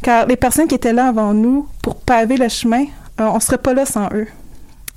Car 0.02 0.26
les 0.26 0.36
personnes 0.36 0.66
qui 0.66 0.74
étaient 0.74 0.92
là 0.92 1.08
avant 1.08 1.34
nous 1.34 1.68
pour 1.82 1.96
paver 1.96 2.36
le 2.36 2.48
chemin, 2.48 2.84
euh, 3.20 3.28
on 3.32 3.40
serait 3.40 3.58
pas 3.58 3.74
là 3.74 3.86
sans 3.86 4.08
eux. 4.12 4.26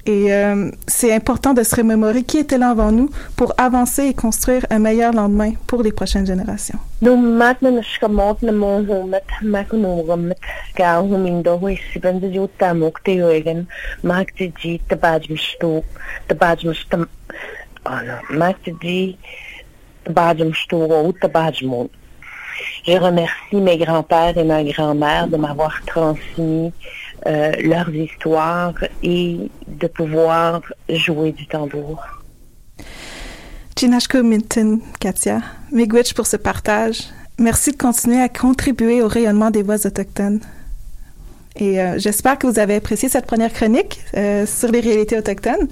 Et 0.06 0.34
euh, 0.34 0.72
c'est 0.88 1.14
important 1.14 1.54
de 1.54 1.64
se 1.64 1.76
remémorer 1.76 2.24
qui 2.24 2.40
était 2.40 2.58
là 2.58 2.70
avant 2.70 2.92
nous 2.92 3.10
pour 3.36 3.54
avancer 3.58 4.06
et 4.06 4.14
construire 4.14 4.66
un 4.70 4.80
meilleur 4.80 5.14
lendemain 5.14 5.52
pour 5.68 5.84
les 5.84 5.92
prochaines 5.92 6.26
générations. 6.26 6.80
Je 22.86 22.94
remercie 22.94 23.56
mes 23.56 23.78
grands-pères 23.78 24.38
et 24.38 24.44
ma 24.44 24.64
grand-mère 24.64 25.28
de 25.28 25.38
m'avoir 25.38 25.82
transmis 25.86 26.74
euh, 27.26 27.52
leurs 27.62 27.94
histoires 27.94 28.76
et 29.04 29.38
de 29.68 29.88
pouvoir 29.88 30.62
jouer 30.90 31.32
du 31.32 31.48
tambour. 31.48 32.04
Chinashko 33.78 34.24
Minton, 34.24 34.80
Katia, 35.00 35.42
Miigwech 35.72 36.14
pour 36.14 36.28
ce 36.28 36.38
partage. 36.38 37.10
Merci 37.40 37.72
de 37.72 37.78
continuer 37.78 38.22
à 38.22 38.30
contribuer 38.30 39.02
au 39.02 39.08
rayonnement 39.08 39.50
des 39.50 39.64
voix 39.64 39.86
autochtones. 39.86 40.40
Et 41.56 41.82
euh, 41.82 41.98
j'espère 41.98 42.38
que 42.38 42.48
vous 42.48 42.60
avez 42.60 42.76
apprécié 42.76 43.10
cette 43.10 43.26
première 43.26 43.52
chronique 43.52 44.00
euh, 44.16 44.46
sur 44.46 44.70
les 44.70 44.80
réalités 44.80 45.18
autochtones. 45.18 45.68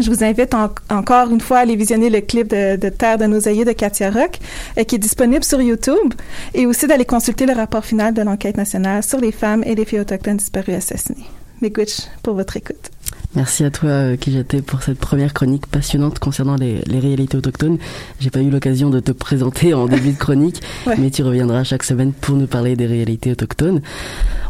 Je 0.00 0.10
vous 0.10 0.22
invite 0.22 0.52
en- 0.54 0.70
encore 0.90 1.30
une 1.30 1.40
fois 1.40 1.58
à 1.58 1.60
aller 1.60 1.74
visionner 1.76 2.10
le 2.10 2.20
clip 2.20 2.48
de, 2.48 2.88
Terre 2.90 3.16
de 3.18 3.24
nos 3.24 3.48
aïeux 3.48 3.64
de 3.64 3.72
Katia 3.72 4.10
Rock, 4.10 4.38
euh, 4.78 4.84
qui 4.84 4.96
est 4.96 4.98
disponible 4.98 5.42
sur 5.42 5.60
YouTube, 5.60 6.12
et 6.54 6.66
aussi 6.66 6.86
d'aller 6.86 7.06
consulter 7.06 7.46
le 7.46 7.54
rapport 7.54 7.84
final 7.84 8.12
de 8.12 8.20
l'enquête 8.22 8.56
nationale 8.58 9.02
sur 9.02 9.18
les 9.20 9.32
femmes 9.32 9.62
et 9.64 9.74
les 9.74 9.84
filles 9.86 10.00
autochtones 10.00 10.36
disparues 10.36 10.74
assassinées. 10.74 11.26
Miigwech 11.62 12.08
pour 12.22 12.34
votre 12.34 12.56
écoute. 12.58 12.90
Merci 13.34 13.64
à 13.64 13.70
toi, 13.70 13.90
euh, 13.90 14.16
Kijate, 14.16 14.62
pour 14.62 14.82
cette 14.82 14.98
première 14.98 15.34
chronique 15.34 15.66
passionnante 15.66 16.18
concernant 16.18 16.54
les, 16.56 16.80
les 16.86 16.98
réalités 17.00 17.36
autochtones. 17.36 17.76
J'ai 18.18 18.30
pas 18.30 18.40
eu 18.40 18.48
l'occasion 18.48 18.88
de 18.88 18.98
te 18.98 19.12
présenter 19.26 19.74
en 19.74 19.86
début 19.86 20.12
de 20.12 20.18
chronique, 20.18 20.62
Ouais. 20.86 20.94
mais 20.98 21.10
tu 21.10 21.22
reviendras 21.22 21.62
chaque 21.62 21.82
semaine 21.82 22.12
pour 22.12 22.36
nous 22.36 22.46
parler 22.46 22.76
des 22.76 22.86
réalités 22.86 23.32
autochtones. 23.32 23.82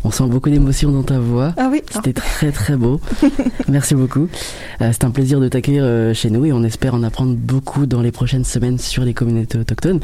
On 0.04 0.12
sent 0.12 0.26
beaucoup 0.28 0.50
d'émotion 0.50 0.92
dans 0.92 1.02
ta 1.02 1.18
voix. 1.18 1.52
Ah 1.56 1.68
oui. 1.72 1.82
C'était 1.90 2.12
très 2.12 2.52
très 2.52 2.76
beau. 2.76 3.00
Merci 3.68 3.96
beaucoup. 3.96 4.28
Euh, 4.80 4.90
c'est 4.92 5.02
un 5.04 5.10
plaisir 5.10 5.40
de 5.40 5.48
t'accueillir 5.48 5.82
euh, 5.84 6.14
chez 6.14 6.30
nous 6.30 6.44
et 6.44 6.52
on 6.52 6.62
espère 6.62 6.94
en 6.94 7.02
apprendre 7.02 7.34
beaucoup 7.34 7.86
dans 7.86 8.02
les 8.02 8.12
prochaines 8.12 8.44
semaines 8.44 8.78
sur 8.78 9.02
les 9.02 9.14
communautés 9.14 9.58
autochtones. 9.58 9.98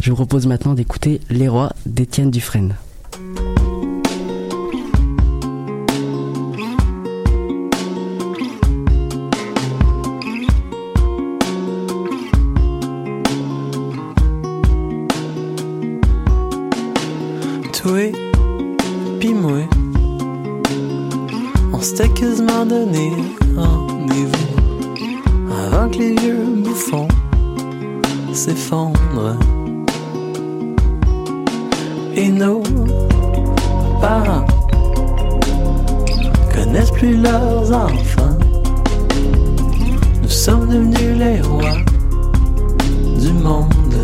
Je 0.00 0.10
vous 0.10 0.16
propose 0.16 0.46
maintenant 0.46 0.74
d'écouter 0.74 1.20
Les 1.28 1.48
Rois 1.48 1.72
d'Étienne 1.86 2.30
Dufresne. 2.30 2.76
S'était 21.98 22.14
quasiment 22.14 22.64
donné 22.64 23.10
rendez-vous 23.56 24.48
avant 25.50 25.88
que 25.88 25.98
les 25.98 26.14
vieux 26.14 26.44
bouffons 26.58 27.08
s'effondrent. 28.32 29.36
Et 32.14 32.28
nos 32.28 32.62
parents 34.00 34.46
connaissent 36.54 36.92
plus 36.92 37.16
leurs 37.16 37.72
enfants. 37.72 38.38
Nous 40.22 40.28
sommes 40.28 40.68
devenus 40.68 41.18
les 41.18 41.40
rois 41.40 41.82
du 43.18 43.32
monde. 43.32 43.96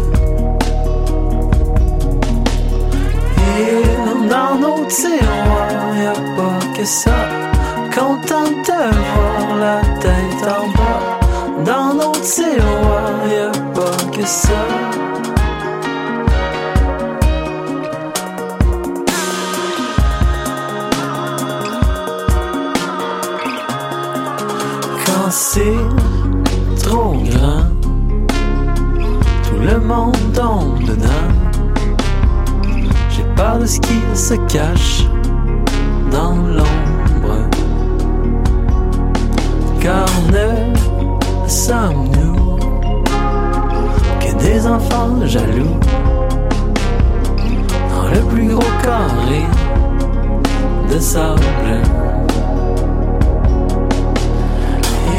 Et 3.60 4.28
dans 4.28 4.58
nos 4.58 4.84
tiroirs, 4.86 5.96
y 5.96 6.06
a 6.06 6.36
pas 6.36 6.58
que 6.76 6.84
ça. 6.84 7.53
Content 7.94 8.50
de 8.50 8.80
voir 9.12 9.56
la 9.56 9.80
tête 10.00 10.42
en 10.42 10.66
bas. 10.76 11.64
Dans 11.64 11.94
nos 11.94 12.10
tiroirs, 12.10 13.24
y 13.28 13.36
a 13.36 13.52
pas 13.72 13.96
que 14.10 14.26
ça. 14.26 14.50
Quand 25.06 25.30
c'est 25.30 25.62
trop 26.82 27.14
grand, 27.30 27.68
tout 29.44 29.60
le 29.60 29.78
monde 29.78 30.16
tombe 30.34 30.82
dedans. 30.82 31.30
J'ai 33.10 33.24
peur 33.36 33.60
de 33.60 33.66
ce 33.66 33.78
qui 33.78 34.00
se 34.14 34.34
cache 34.52 35.04
dans 36.10 36.34
l'ombre. 36.34 36.83
Car 39.84 40.06
ne 40.32 41.46
sommes-nous 41.46 42.56
que 44.18 44.32
des 44.42 44.66
enfants 44.66 45.26
jaloux 45.26 45.78
dans 47.90 48.08
le 48.08 48.20
plus 48.30 48.48
gros 48.48 48.72
carré 48.82 49.44
de 50.90 50.98
sable? 50.98 51.82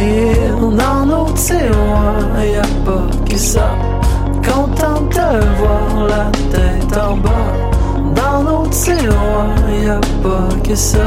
Here, 0.01 0.55
dans 0.59 1.05
nos 1.05 1.31
tiroirs, 1.33 2.43
y 2.43 2.55
a 2.55 2.63
pas 2.83 3.07
que 3.29 3.37
ça. 3.37 3.69
Content 4.43 5.01
de 5.01 5.45
voir 5.59 6.07
la 6.07 6.31
tête 6.49 6.97
en 6.97 7.17
bas. 7.17 7.53
Dans 8.15 8.41
nos 8.41 8.65
tiroirs, 8.69 9.69
y 9.79 9.89
a 9.89 10.01
pas 10.23 10.49
que 10.67 10.73
ça. 10.73 11.05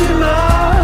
Et 0.00 0.81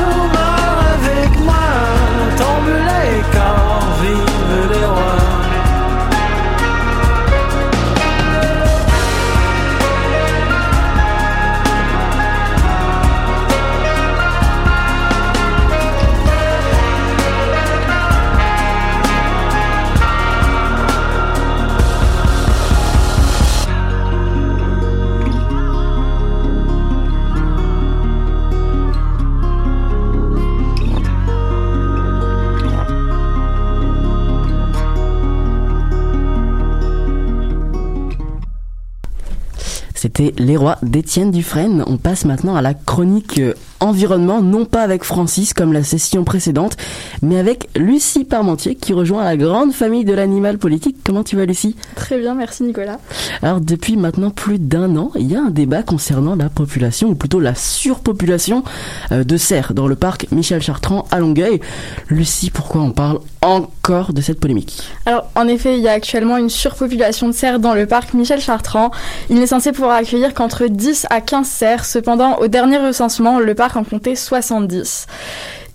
C'était 40.19 40.43
Les 40.43 40.57
Rois 40.57 40.79
d'Étienne 40.83 41.31
Dufresne. 41.31 41.85
On 41.87 41.97
passe 41.97 42.25
maintenant 42.25 42.57
à 42.57 42.61
la 42.61 42.75
chronique 42.75 43.39
euh, 43.39 43.55
environnement, 43.81 44.43
non 44.43 44.65
pas 44.65 44.83
avec 44.83 45.05
Francis 45.05 45.55
comme 45.55 45.73
la 45.73 45.83
session 45.83 46.25
précédente, 46.25 46.77
mais 47.23 47.39
avec 47.39 47.69
Lucie 47.77 48.25
Parmentier 48.25 48.75
qui 48.75 48.93
rejoint 48.93 49.25
la 49.25 49.37
grande 49.37 49.73
famille 49.73 50.05
de 50.05 50.13
l'animal 50.13 50.59
politique. 50.59 50.97
Comment 51.05 51.25
tu 51.25 51.37
vas 51.37 51.45
Lucie? 51.45 51.77
Très 51.95 52.19
bien, 52.19 52.35
merci 52.35 52.63
Nicolas. 52.63 52.99
Alors 53.43 53.61
depuis 53.61 53.97
maintenant 53.97 54.31
plus 54.31 54.59
d'un 54.59 54.97
an, 54.97 55.11
il 55.15 55.31
y 55.31 55.37
a 55.37 55.41
un 55.41 55.51
débat 55.51 55.83
concernant 55.83 56.35
la 56.35 56.49
population, 56.49 57.09
ou 57.09 57.15
plutôt 57.15 57.41
la 57.41 57.55
surpopulation 57.55 58.65
euh, 59.13 59.25
de 59.25 59.37
cerfs 59.37 59.75
dans 59.75 59.87
le 59.87 59.97
parc 59.97 60.27
Michel 60.33 60.63
Chartrand 60.63 61.07
à 61.11 61.19
Longueuil. 61.21 61.61
Lucie, 62.09 62.51
pourquoi 62.51 62.83
on 62.83 62.91
parle 62.91 63.21
encore 63.43 64.13
de 64.13 64.21
cette 64.21 64.41
polémique? 64.41 64.83
Alors, 65.07 65.31
en 65.35 65.47
effet, 65.47 65.77
il 65.77 65.83
y 65.83 65.89
a 65.89 65.93
actuellement 65.93 66.37
une 66.37 66.51
surpopulation 66.51 67.29
de 67.29 67.33
cerfs 67.33 67.61
dans 67.61 67.75
le 67.75 67.87
parc 67.87 68.15
Michel 68.15 68.41
Chartrand. 68.41 68.91
Il 69.31 69.39
n'est 69.39 69.47
censé 69.47 69.73
pouvoir 69.73 69.97
accueillir 69.97 70.35
qu'entre 70.35 70.67
10 70.67 71.07
à 71.11 71.21
15 71.21 71.47
cerfs. 71.47 71.85
Cependant, 71.85 72.37
au 72.39 72.49
dernier 72.49 72.79
recensement, 72.79 73.39
le 73.39 73.55
parc 73.55 73.68
en 73.77 73.85
comptait 73.85 74.17
70. 74.17 75.07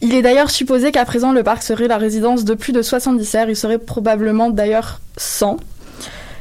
Il 0.02 0.14
est 0.16 0.22
d'ailleurs 0.22 0.50
supposé 0.52 0.92
qu'à 0.92 1.06
présent, 1.06 1.32
le 1.32 1.44
parc 1.44 1.64
serait 1.64 1.88
la 1.88 1.98
résidence 1.98 2.44
de 2.44 2.54
plus 2.56 2.74
de 2.74 2.82
70 2.82 3.24
cerfs. 3.26 3.50
Il 3.50 3.56
serait 3.56 3.78
probablement 3.78 4.50
d'ailleurs 4.50 5.00
100. 5.18 5.58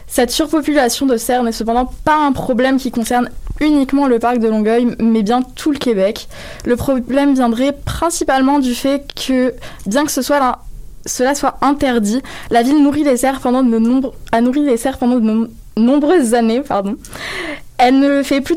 Cette 0.08 0.30
surpopulation 0.30 1.06
de 1.06 1.16
cerfs 1.16 1.42
n'est 1.42 1.52
cependant 1.52 1.90
pas 2.04 2.16
un 2.16 2.32
problème 2.32 2.76
qui 2.76 2.90
concerne 2.90 3.30
uniquement 3.60 4.06
le 4.06 4.18
parc 4.18 4.38
de 4.38 4.48
Longueuil, 4.48 4.96
mais 4.98 5.22
bien 5.22 5.42
tout 5.42 5.70
le 5.70 5.78
Québec. 5.78 6.28
Le 6.66 6.76
problème 6.76 7.34
viendrait 7.34 7.72
principalement 7.72 8.58
du 8.58 8.74
fait 8.74 9.06
que, 9.14 9.54
bien 9.86 10.04
que 10.04 10.10
cela 10.10 11.34
soit 11.34 11.58
interdit, 11.62 12.20
la 12.50 12.62
ville 12.62 12.82
nourrit 12.82 13.04
les 13.04 13.16
cerfs 13.16 13.40
pendant 13.40 13.62
de 13.62 14.10
a 14.32 14.40
nourri 14.40 14.66
les 14.66 14.76
cerfs 14.76 14.98
pendant 14.98 15.14
de 15.14 15.20
nom- 15.20 15.48
nombreuses 15.76 16.34
années. 16.34 16.62
Elle 17.78 17.98
ne 18.00 18.08
le 18.08 18.22
fait 18.22 18.40
plus 18.40 18.54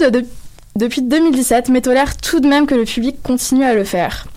depuis 0.76 1.02
2017, 1.02 1.70
mais 1.70 1.82
tolère 1.82 2.18
tout 2.18 2.40
de 2.40 2.48
même 2.48 2.68
que 2.68 2.76
le 2.76 2.84
public 2.84 3.22
continue 3.24 3.64
à 3.64 3.74
le 3.74 3.84
faire. 3.84 4.28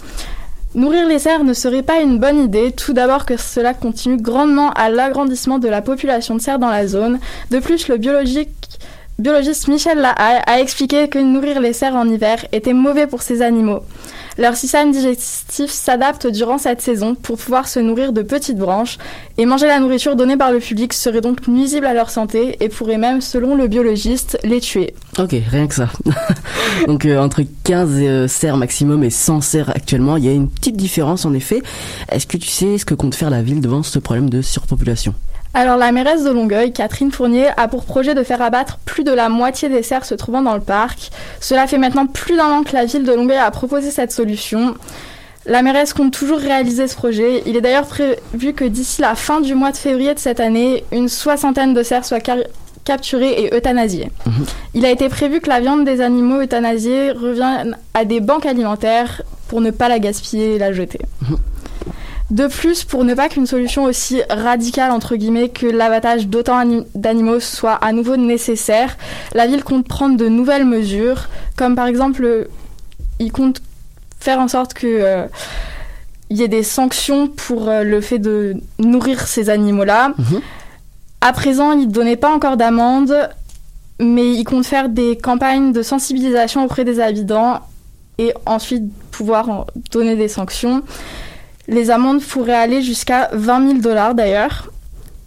Nourrir 0.74 1.08
les 1.08 1.18
cerfs 1.18 1.44
ne 1.44 1.54
serait 1.54 1.82
pas 1.82 2.00
une 2.00 2.18
bonne 2.18 2.44
idée, 2.44 2.72
tout 2.72 2.92
d'abord 2.92 3.24
que 3.24 3.36
cela 3.36 3.74
continue 3.74 4.20
grandement 4.20 4.70
à 4.72 4.90
l'agrandissement 4.90 5.58
de 5.58 5.68
la 5.68 5.82
population 5.82 6.34
de 6.36 6.40
cerfs 6.40 6.58
dans 6.58 6.68
la 6.68 6.86
zone. 6.86 7.18
De 7.50 7.58
plus, 7.58 7.88
le 7.88 7.96
biologique- 7.96 8.78
biologiste 9.18 9.66
Michel 9.66 9.98
Lahaye 9.98 10.42
a 10.46 10.60
expliqué 10.60 11.08
que 11.08 11.18
nourrir 11.18 11.60
les 11.60 11.72
cerfs 11.72 11.96
en 11.96 12.08
hiver 12.08 12.44
était 12.52 12.72
mauvais 12.72 13.06
pour 13.08 13.22
ces 13.22 13.42
animaux. 13.42 13.80
Leur 14.38 14.54
système 14.54 14.92
digestif 14.92 15.72
s'adapte 15.72 16.28
durant 16.28 16.58
cette 16.58 16.80
saison 16.80 17.16
pour 17.16 17.36
pouvoir 17.38 17.66
se 17.66 17.80
nourrir 17.80 18.12
de 18.12 18.22
petites 18.22 18.56
branches 18.56 18.96
et 19.36 19.46
manger 19.46 19.66
la 19.66 19.80
nourriture 19.80 20.14
donnée 20.14 20.36
par 20.36 20.52
le 20.52 20.60
public 20.60 20.92
serait 20.92 21.20
donc 21.20 21.48
nuisible 21.48 21.86
à 21.86 21.94
leur 21.94 22.10
santé 22.10 22.56
et 22.60 22.68
pourrait 22.68 22.98
même, 22.98 23.20
selon 23.20 23.56
le 23.56 23.66
biologiste, 23.66 24.38
les 24.44 24.60
tuer. 24.60 24.94
Ok, 25.18 25.34
rien 25.50 25.66
que 25.66 25.74
ça. 25.74 25.88
Donc 26.86 27.04
euh, 27.04 27.18
entre 27.18 27.42
15 27.64 27.90
euh, 27.94 28.28
cerfs 28.28 28.56
maximum 28.56 29.02
et 29.02 29.10
100 29.10 29.40
cerfs 29.40 29.70
actuellement, 29.70 30.16
il 30.16 30.24
y 30.24 30.28
a 30.28 30.32
une 30.32 30.48
petite 30.48 30.76
différence 30.76 31.24
en 31.24 31.34
effet. 31.34 31.60
Est-ce 32.08 32.28
que 32.28 32.36
tu 32.36 32.48
sais 32.48 32.78
ce 32.78 32.84
que 32.84 32.94
compte 32.94 33.16
faire 33.16 33.30
la 33.30 33.42
ville 33.42 33.60
devant 33.60 33.82
ce 33.82 33.98
problème 33.98 34.30
de 34.30 34.40
surpopulation? 34.40 35.14
Alors 35.54 35.76
la 35.76 35.92
mairesse 35.92 36.24
de 36.24 36.30
Longueuil, 36.30 36.72
Catherine 36.72 37.10
Fournier, 37.10 37.48
a 37.56 37.68
pour 37.68 37.84
projet 37.84 38.14
de 38.14 38.22
faire 38.22 38.42
abattre 38.42 38.78
plus 38.84 39.02
de 39.02 39.12
la 39.12 39.28
moitié 39.28 39.68
des 39.68 39.82
cerfs 39.82 40.04
se 40.04 40.14
trouvant 40.14 40.42
dans 40.42 40.54
le 40.54 40.60
parc. 40.60 41.10
Cela 41.40 41.66
fait 41.66 41.78
maintenant 41.78 42.06
plus 42.06 42.36
d'un 42.36 42.58
an 42.58 42.62
que 42.62 42.74
la 42.74 42.84
ville 42.84 43.04
de 43.04 43.12
Longueuil 43.12 43.38
a 43.38 43.50
proposé 43.50 43.90
cette 43.90 44.12
solution. 44.12 44.74
La 45.46 45.62
mairesse 45.62 45.94
compte 45.94 46.12
toujours 46.12 46.38
réaliser 46.38 46.86
ce 46.86 46.94
projet. 46.94 47.42
Il 47.46 47.56
est 47.56 47.62
d'ailleurs 47.62 47.86
prévu 47.86 48.52
que 48.54 48.64
d'ici 48.64 49.00
la 49.00 49.14
fin 49.14 49.40
du 49.40 49.54
mois 49.54 49.72
de 49.72 49.76
février 49.78 50.12
de 50.12 50.18
cette 50.18 50.40
année, 50.40 50.84
une 50.92 51.08
soixantaine 51.08 51.72
de 51.72 51.82
cerfs 51.82 52.04
soient 52.04 52.20
capturés 52.84 53.44
et 53.44 53.54
euthanasiés. 53.54 54.10
Il 54.74 54.84
a 54.84 54.90
été 54.90 55.08
prévu 55.08 55.40
que 55.40 55.48
la 55.48 55.60
viande 55.60 55.84
des 55.84 56.02
animaux 56.02 56.42
euthanasiés 56.42 57.12
revienne 57.12 57.76
à 57.94 58.04
des 58.04 58.20
banques 58.20 58.46
alimentaires 58.46 59.22
pour 59.48 59.62
ne 59.62 59.70
pas 59.70 59.88
la 59.88 59.98
gaspiller 59.98 60.56
et 60.56 60.58
la 60.58 60.72
jeter. 60.72 61.00
De 62.30 62.46
plus, 62.46 62.84
pour 62.84 63.04
ne 63.04 63.14
pas 63.14 63.30
qu'une 63.30 63.46
solution 63.46 63.84
aussi 63.84 64.20
radicale 64.28 64.90
entre 64.90 65.16
guillemets 65.16 65.48
que 65.48 65.66
l'abattage 65.66 66.26
d'autant 66.26 66.58
ani- 66.58 66.84
d'animaux 66.94 67.40
soit 67.40 67.72
à 67.74 67.92
nouveau 67.92 68.16
nécessaire, 68.18 68.98
la 69.34 69.46
ville 69.46 69.64
compte 69.64 69.88
prendre 69.88 70.16
de 70.18 70.28
nouvelles 70.28 70.66
mesures, 70.66 71.28
comme 71.56 71.74
par 71.74 71.86
exemple, 71.86 72.22
euh, 72.24 72.44
il 73.18 73.32
compte 73.32 73.62
faire 74.20 74.40
en 74.40 74.48
sorte 74.48 74.74
que 74.74 74.86
euh, 74.86 75.26
il 76.28 76.36
y 76.36 76.42
ait 76.42 76.48
des 76.48 76.62
sanctions 76.62 77.28
pour 77.28 77.70
euh, 77.70 77.82
le 77.82 78.02
fait 78.02 78.18
de 78.18 78.56
nourrir 78.78 79.26
ces 79.26 79.48
animaux-là. 79.48 80.12
À 81.22 81.32
présent, 81.32 81.72
il 81.72 81.86
ne 81.88 81.92
donnait 81.92 82.16
pas 82.16 82.30
encore 82.34 82.58
d'amende, 82.58 83.30
mais 84.00 84.32
il 84.34 84.44
compte 84.44 84.66
faire 84.66 84.90
des 84.90 85.16
campagnes 85.16 85.72
de 85.72 85.82
sensibilisation 85.82 86.62
auprès 86.64 86.84
des 86.84 87.00
habitants 87.00 87.60
et 88.18 88.34
ensuite 88.44 88.84
pouvoir 89.12 89.66
donner 89.90 90.14
des 90.14 90.28
sanctions. 90.28 90.82
Les 91.68 91.90
amendes 91.90 92.22
pourraient 92.22 92.54
aller 92.54 92.82
jusqu'à 92.82 93.28
20 93.32 93.68
000 93.68 93.78
dollars 93.80 94.14
d'ailleurs. 94.14 94.70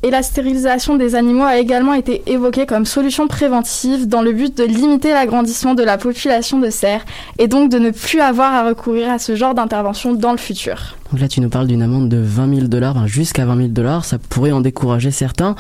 Et 0.04 0.10
la 0.10 0.24
stérilisation 0.24 0.96
des 0.96 1.14
animaux 1.14 1.44
a 1.44 1.58
également 1.58 1.94
été 1.94 2.24
évoquée 2.26 2.66
comme 2.66 2.86
solution 2.86 3.28
préventive 3.28 4.08
dans 4.08 4.24
le 4.24 4.34
but 4.34 4.58
de 4.58 4.64
limiter 4.64 5.12
l'agrandissement 5.12 5.76
de 5.76 5.84
la 5.84 6.00
population 6.00 6.60
de 6.60 6.72
cerfs 6.72 7.06
et 7.38 7.48
donc 7.48 7.70
de 7.70 7.78
ne 7.78 7.92
plus 7.92 8.20
avoir 8.20 8.52
à 8.52 8.68
recourir 8.68 9.12
à 9.12 9.20
ce 9.20 9.36
genre 9.36 9.54
d'intervention 9.54 10.14
dans 10.14 10.32
le 10.32 10.40
futur. 10.40 10.98
Donc 11.12 11.22
là, 11.22 11.28
tu 11.28 11.40
nous 11.40 11.50
parles 11.50 11.68
d'une 11.68 11.84
amende 11.84 12.10
de 12.10 12.18
20 12.18 12.56
000 12.56 12.68
dollars, 12.68 12.96
enfin, 12.96 13.06
jusqu'à 13.06 13.46
20 13.46 13.58
000 13.58 13.68
dollars. 13.68 14.06
Ça 14.06 14.18
pourrait 14.18 14.54
en 14.54 14.62
décourager 14.62 15.12
certains, 15.12 15.56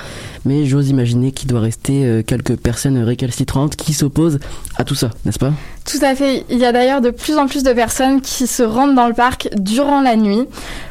mais 0.45 0.65
j'ose 0.65 0.89
imaginer 0.89 1.33
qu'il 1.33 1.49
doit 1.49 1.59
rester 1.59 2.05
euh, 2.05 2.23
quelques 2.23 2.55
personnes 2.55 2.97
récalcitrantes 2.97 3.75
qui 3.75 3.93
s'opposent 3.93 4.39
à 4.77 4.85
tout 4.85 4.95
ça, 4.95 5.11
n'est-ce 5.25 5.39
pas? 5.39 5.51
Tout 5.85 6.03
à 6.03 6.15
fait. 6.15 6.45
Il 6.49 6.57
y 6.57 6.65
a 6.65 6.71
d'ailleurs 6.71 7.01
de 7.01 7.11
plus 7.11 7.37
en 7.37 7.45
plus 7.45 7.61
de 7.61 7.73
personnes 7.73 8.21
qui 8.21 8.47
se 8.47 8.63
rendent 8.63 8.95
dans 8.95 9.07
le 9.07 9.13
parc 9.13 9.49
durant 9.57 10.01
la 10.01 10.15
nuit 10.15 10.47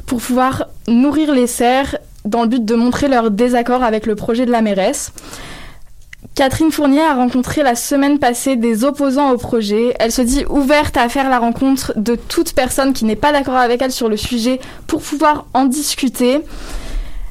pour 0.06 0.20
pouvoir 0.20 0.66
nourrir 0.86 1.32
les 1.32 1.46
cerfs 1.46 1.96
dans 2.24 2.42
le 2.42 2.48
but 2.48 2.64
de 2.64 2.74
montrer 2.74 3.08
leur 3.08 3.30
désaccord 3.30 3.82
avec 3.82 4.06
le 4.06 4.14
projet 4.14 4.46
de 4.46 4.50
la 4.50 4.62
mairesse. 4.62 5.12
Catherine 6.34 6.70
Fournier 6.70 7.02
a 7.02 7.14
rencontré 7.14 7.62
la 7.62 7.74
semaine 7.74 8.18
passée 8.18 8.56
des 8.56 8.84
opposants 8.84 9.30
au 9.30 9.36
projet. 9.36 9.94
Elle 9.98 10.12
se 10.12 10.22
dit 10.22 10.44
ouverte 10.48 10.96
à 10.96 11.08
faire 11.08 11.28
la 11.28 11.38
rencontre 11.38 11.92
de 11.96 12.14
toute 12.14 12.54
personne 12.54 12.92
qui 12.92 13.04
n'est 13.04 13.16
pas 13.16 13.32
d'accord 13.32 13.56
avec 13.56 13.82
elle 13.82 13.92
sur 13.92 14.08
le 14.08 14.16
sujet 14.16 14.60
pour 14.86 15.02
pouvoir 15.02 15.46
en 15.54 15.64
discuter. 15.64 16.40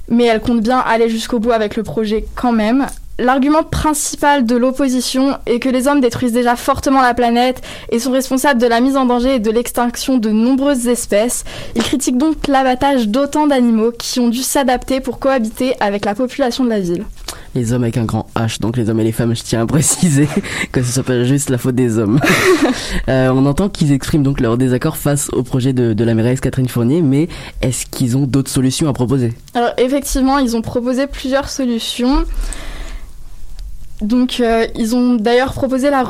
Mais 0.10 0.26
elle 0.26 0.42
compte 0.42 0.62
bien 0.62 0.80
aller 0.80 1.10
jusqu'au 1.10 1.40
bout 1.40 1.52
avec 1.52 1.76
le 1.76 1.84
projet 1.84 2.26
quand 2.36 2.52
même. 2.52 2.88
L'argument 3.20 3.64
principal 3.64 4.46
de 4.46 4.56
l'opposition 4.56 5.38
est 5.46 5.60
que 5.60 5.68
les 5.68 5.90
hommes 5.90 6.00
détruisent 6.00 6.32
déjà 6.32 6.56
fortement 6.56 7.02
la 7.02 7.14
planète 7.14 7.62
et 7.92 8.00
sont 8.00 8.14
responsables 8.14 8.62
de 8.62 8.66
la 8.66 8.80
mise 8.80 8.96
en 8.96 9.06
danger 9.06 9.36
et 9.36 9.40
de 9.40 9.52
l'extinction 9.52 10.18
de 10.18 10.30
nombreuses 10.30 10.88
espèces. 10.88 11.44
Ils 11.76 11.84
critiquent 11.84 12.18
donc 12.18 12.48
l'abattage 12.48 13.10
d'autant 13.10 13.46
d'animaux 13.46 13.92
qui 13.92 14.22
ont 14.22 14.30
dû 14.30 14.42
s'adapter 14.42 15.02
pour 15.02 15.20
cohabiter 15.20 15.74
avec 15.82 16.06
la 16.06 16.16
population 16.16 16.64
de 16.64 16.70
la 16.70 16.80
ville. 16.80 17.04
Les 17.56 17.74
hommes 17.74 17.84
avec 17.84 17.98
un 17.98 18.06
grand 18.06 18.28
H, 18.38 18.62
donc 18.62 18.78
les 18.78 18.90
hommes 18.90 19.02
et 19.02 19.04
les 19.04 19.12
femmes, 19.12 19.36
je 19.36 19.44
tiens 19.44 19.64
à 19.64 19.66
préciser 19.66 20.30
que 20.72 20.82
ce 20.82 20.90
soit 20.90 21.04
pas 21.04 21.26
juste 21.26 21.50
la 21.50 21.58
faute 21.58 21.76
des 21.76 21.98
hommes. 21.98 22.22
Euh, 23.08 23.32
on 23.34 23.46
entend 23.46 23.70
qu'ils 23.70 23.92
expriment 23.92 24.24
donc 24.24 24.40
leur 24.40 24.58
désaccord 24.58 24.98
face 24.98 25.30
au 25.34 25.42
projet 25.42 25.74
de, 25.74 25.94
de 25.94 26.04
la 26.04 26.14
mairesse 26.14 26.42
Catherine 26.42 26.68
Fournier, 26.68 27.02
mais 27.02 27.28
est-ce 27.62 27.86
qu'ils 27.86 28.18
ont 28.18 28.26
d'autres 28.26 28.52
solutions 28.52 28.88
à 28.88 28.94
proposer? 28.94 29.34
Alors 29.56 29.72
effectivement, 29.78 30.38
ils 30.38 30.56
ont 30.56 30.62
proposé 30.62 31.08
plusieurs 31.08 31.50
solutions. 31.50 32.26
Donc 34.02 34.40
euh, 34.40 34.66
ils 34.76 34.96
ont 34.96 35.16
d'ailleurs 35.16 35.54
proposé 35.54 35.90
la 35.90 36.04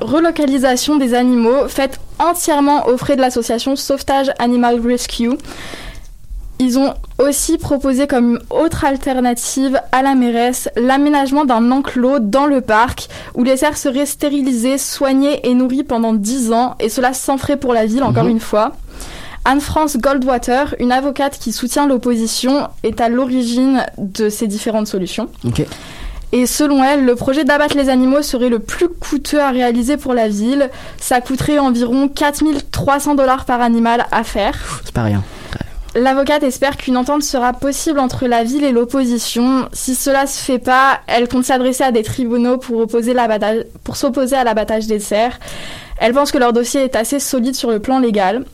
relocalisation 0.00 0.96
des 0.96 1.14
animaux 1.14 1.68
faite 1.68 2.00
entièrement 2.18 2.86
aux 2.88 2.96
frais 2.96 3.16
de 3.16 3.20
l'association 3.20 3.76
Sauvetage 3.76 4.32
Animal 4.38 4.80
Rescue. 4.84 5.30
Ils 6.58 6.78
ont 6.78 6.94
aussi 7.18 7.58
proposé 7.58 8.06
comme 8.06 8.38
autre 8.50 8.84
alternative 8.84 9.80
à 9.90 10.02
la 10.02 10.14
mairesse 10.14 10.68
l'aménagement 10.76 11.44
d'un 11.44 11.70
enclos 11.72 12.20
dans 12.20 12.46
le 12.46 12.60
parc 12.60 13.08
où 13.34 13.42
les 13.42 13.56
cerfs 13.56 13.76
seraient 13.78 14.06
stérilisés, 14.06 14.78
soignés 14.78 15.48
et 15.48 15.54
nourris 15.54 15.82
pendant 15.82 16.12
10 16.12 16.52
ans 16.52 16.76
et 16.78 16.88
cela 16.88 17.14
sans 17.14 17.36
frais 17.36 17.56
pour 17.56 17.72
la 17.72 17.86
ville 17.86 18.04
encore 18.04 18.24
Mhm. 18.24 18.30
une 18.30 18.40
fois. 18.40 18.72
Anne-France 19.44 19.96
Goldwater, 19.96 20.76
une 20.78 20.92
avocate 20.92 21.36
qui 21.36 21.50
soutient 21.50 21.88
l'opposition, 21.88 22.68
est 22.84 23.00
à 23.00 23.08
l'origine 23.08 23.84
de 23.98 24.28
ces 24.28 24.46
différentes 24.46 24.86
solutions. 24.86 25.28
Et 26.32 26.46
selon 26.46 26.82
elle, 26.82 27.04
le 27.04 27.14
projet 27.14 27.44
d'abattre 27.44 27.76
les 27.76 27.90
animaux 27.90 28.22
serait 28.22 28.48
le 28.48 28.58
plus 28.58 28.88
coûteux 28.88 29.40
à 29.40 29.50
réaliser 29.50 29.98
pour 29.98 30.14
la 30.14 30.28
ville. 30.28 30.70
Ça 30.98 31.20
coûterait 31.20 31.58
environ 31.58 32.08
4300 32.08 33.14
dollars 33.14 33.44
par 33.44 33.60
animal 33.60 34.06
à 34.10 34.24
faire. 34.24 34.80
C'est 34.84 34.94
pas 34.94 35.02
rien. 35.02 35.22
L'avocate 35.94 36.42
espère 36.42 36.78
qu'une 36.78 36.96
entente 36.96 37.22
sera 37.22 37.52
possible 37.52 37.98
entre 37.98 38.26
la 38.26 38.44
ville 38.44 38.64
et 38.64 38.72
l'opposition. 38.72 39.68
Si 39.74 39.94
cela 39.94 40.26
se 40.26 40.42
fait 40.42 40.58
pas, 40.58 41.00
elle 41.06 41.28
compte 41.28 41.44
s'adresser 41.44 41.84
à 41.84 41.92
des 41.92 42.02
tribunaux 42.02 42.56
pour, 42.56 42.78
opposer 42.78 43.14
pour 43.84 43.96
s'opposer 43.96 44.36
à 44.36 44.44
l'abattage 44.44 44.86
des 44.86 45.00
cerfs. 45.00 45.38
Elle 45.98 46.14
pense 46.14 46.32
que 46.32 46.38
leur 46.38 46.54
dossier 46.54 46.82
est 46.82 46.96
assez 46.96 47.20
solide 47.20 47.54
sur 47.54 47.70
le 47.70 47.78
plan 47.78 47.98
légal. 47.98 48.46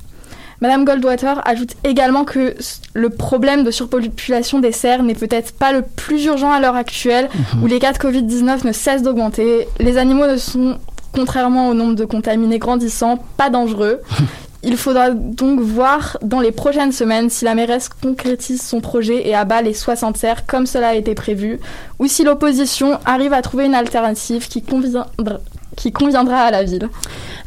Madame 0.61 0.85
Goldwater 0.85 1.41
ajoute 1.47 1.75
également 1.85 2.25
que 2.25 2.55
le 2.95 3.11
problème 3.11 3.63
de 3.63 3.71
surpopulation 3.71 4.59
des 4.59 4.73
cerfs 4.73 5.03
n'est 5.05 5.15
peut-être 5.15 5.53
pas 5.53 5.73
le 5.73 5.83
plus 5.83 6.25
urgent 6.25 6.51
à 6.51 6.59
l'heure 6.61 6.75
actuelle, 6.75 7.29
Mhm. 7.55 7.63
où 7.63 7.67
les 7.67 7.79
cas 7.79 7.93
de 7.93 7.99
Covid-19 7.99 8.65
ne 8.67 8.73
cessent 8.73 9.03
d'augmenter. 9.03 9.69
Les 9.79 9.99
animaux 9.99 10.27
ne 10.27 10.37
sont, 10.37 10.79
contrairement 11.15 11.69
au 11.69 11.75
nombre 11.75 11.95
de 11.95 12.05
contaminés 12.05 12.59
grandissant, 12.59 13.19
pas 13.37 13.51
dangereux. 13.51 14.01
Il 14.65 14.77
faudra 14.77 15.11
donc 15.11 15.61
voir 15.61 16.19
dans 16.21 16.41
les 16.41 16.51
prochaines 16.51 16.91
semaines 16.91 17.31
si 17.31 17.45
la 17.45 17.55
mairesse 17.55 17.89
concrétise 17.89 18.61
son 18.61 18.81
projet 18.81 19.29
et 19.29 19.33
abat 19.37 19.63
les 19.63 19.73
60 19.73 20.17
cerfs 20.17 20.47
comme 20.47 20.67
cela 20.67 20.89
a 20.89 20.95
été 20.95 21.15
prévu, 21.15 21.61
ou 22.01 22.09
si 22.09 22.25
l'opposition 22.25 22.99
arrive 23.07 23.33
à 23.33 23.41
trouver 23.43 23.67
une 23.67 23.77
alternative 23.77 24.49
qui 24.49 24.61
conviendra, 24.63 25.07
qui 25.79 25.93
conviendra 25.93 26.39
à 26.39 26.51
la 26.51 26.65
ville. 26.65 26.89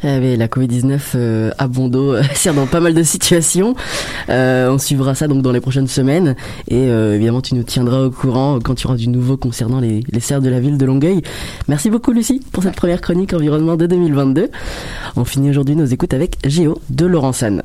Eh 0.04 0.18
bien, 0.18 0.36
la 0.36 0.48
Covid-19 0.48 1.00
euh, 1.14 1.50
à 1.58 1.68
bon 1.68 1.88
dos 1.88 2.14
euh, 2.14 2.22
sert 2.34 2.54
dans 2.54 2.66
pas 2.66 2.80
mal 2.80 2.94
de 2.94 3.02
situations. 3.02 3.76
Euh, 4.30 4.70
on 4.70 4.78
suivra 4.78 5.14
ça 5.14 5.28
donc 5.28 5.42
dans 5.42 5.52
les 5.52 5.60
prochaines 5.60 5.86
semaines. 5.86 6.34
Et 6.66 6.88
euh, 6.88 7.14
évidemment, 7.14 7.42
tu 7.42 7.54
nous 7.54 7.62
tiendras 7.62 8.00
au 8.00 8.10
courant 8.10 8.58
quand 8.58 8.80
il 8.80 8.84
y 8.84 8.86
aura 8.86 8.96
du 8.96 9.08
nouveau 9.08 9.36
concernant 9.36 9.80
les, 9.80 10.02
serres 10.20 10.40
de 10.40 10.48
la 10.48 10.60
ville 10.60 10.78
de 10.78 10.86
Longueuil. 10.86 11.20
Merci 11.68 11.90
beaucoup, 11.90 12.12
Lucie, 12.12 12.40
pour 12.52 12.62
cette 12.62 12.74
première 12.74 13.02
chronique 13.02 13.34
environnement 13.34 13.76
de 13.76 13.86
2022. 13.86 14.50
On 15.16 15.24
finit 15.24 15.50
aujourd'hui 15.50 15.76
nos 15.76 15.84
écoutes 15.84 16.14
avec 16.14 16.38
Géo 16.44 16.80
de 16.88 17.04
Laurent 17.04 17.32
San. 17.32 17.60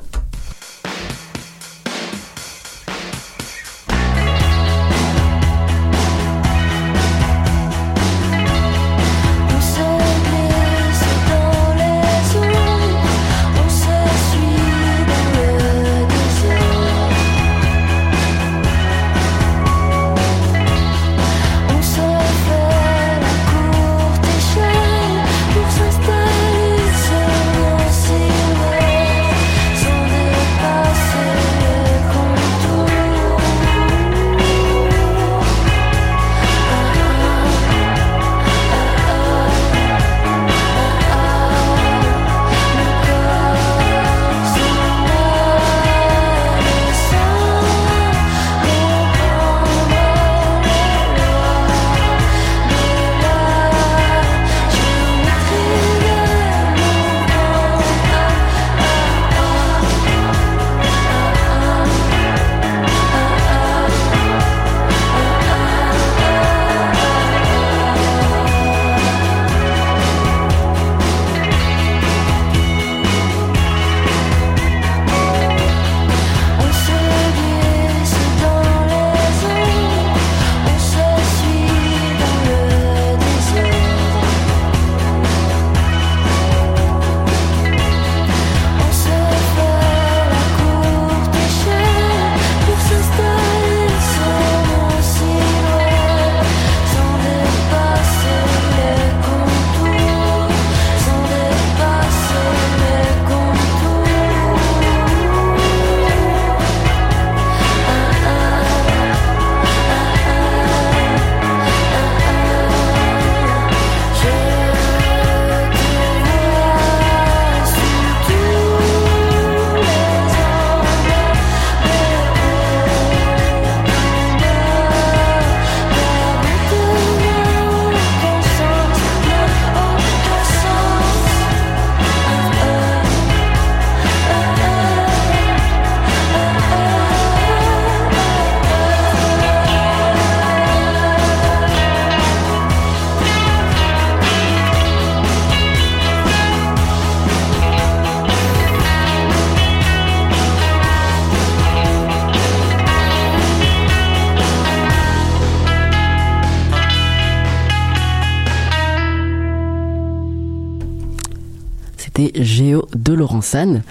Laurent 163.17 163.41
San. 163.41 163.81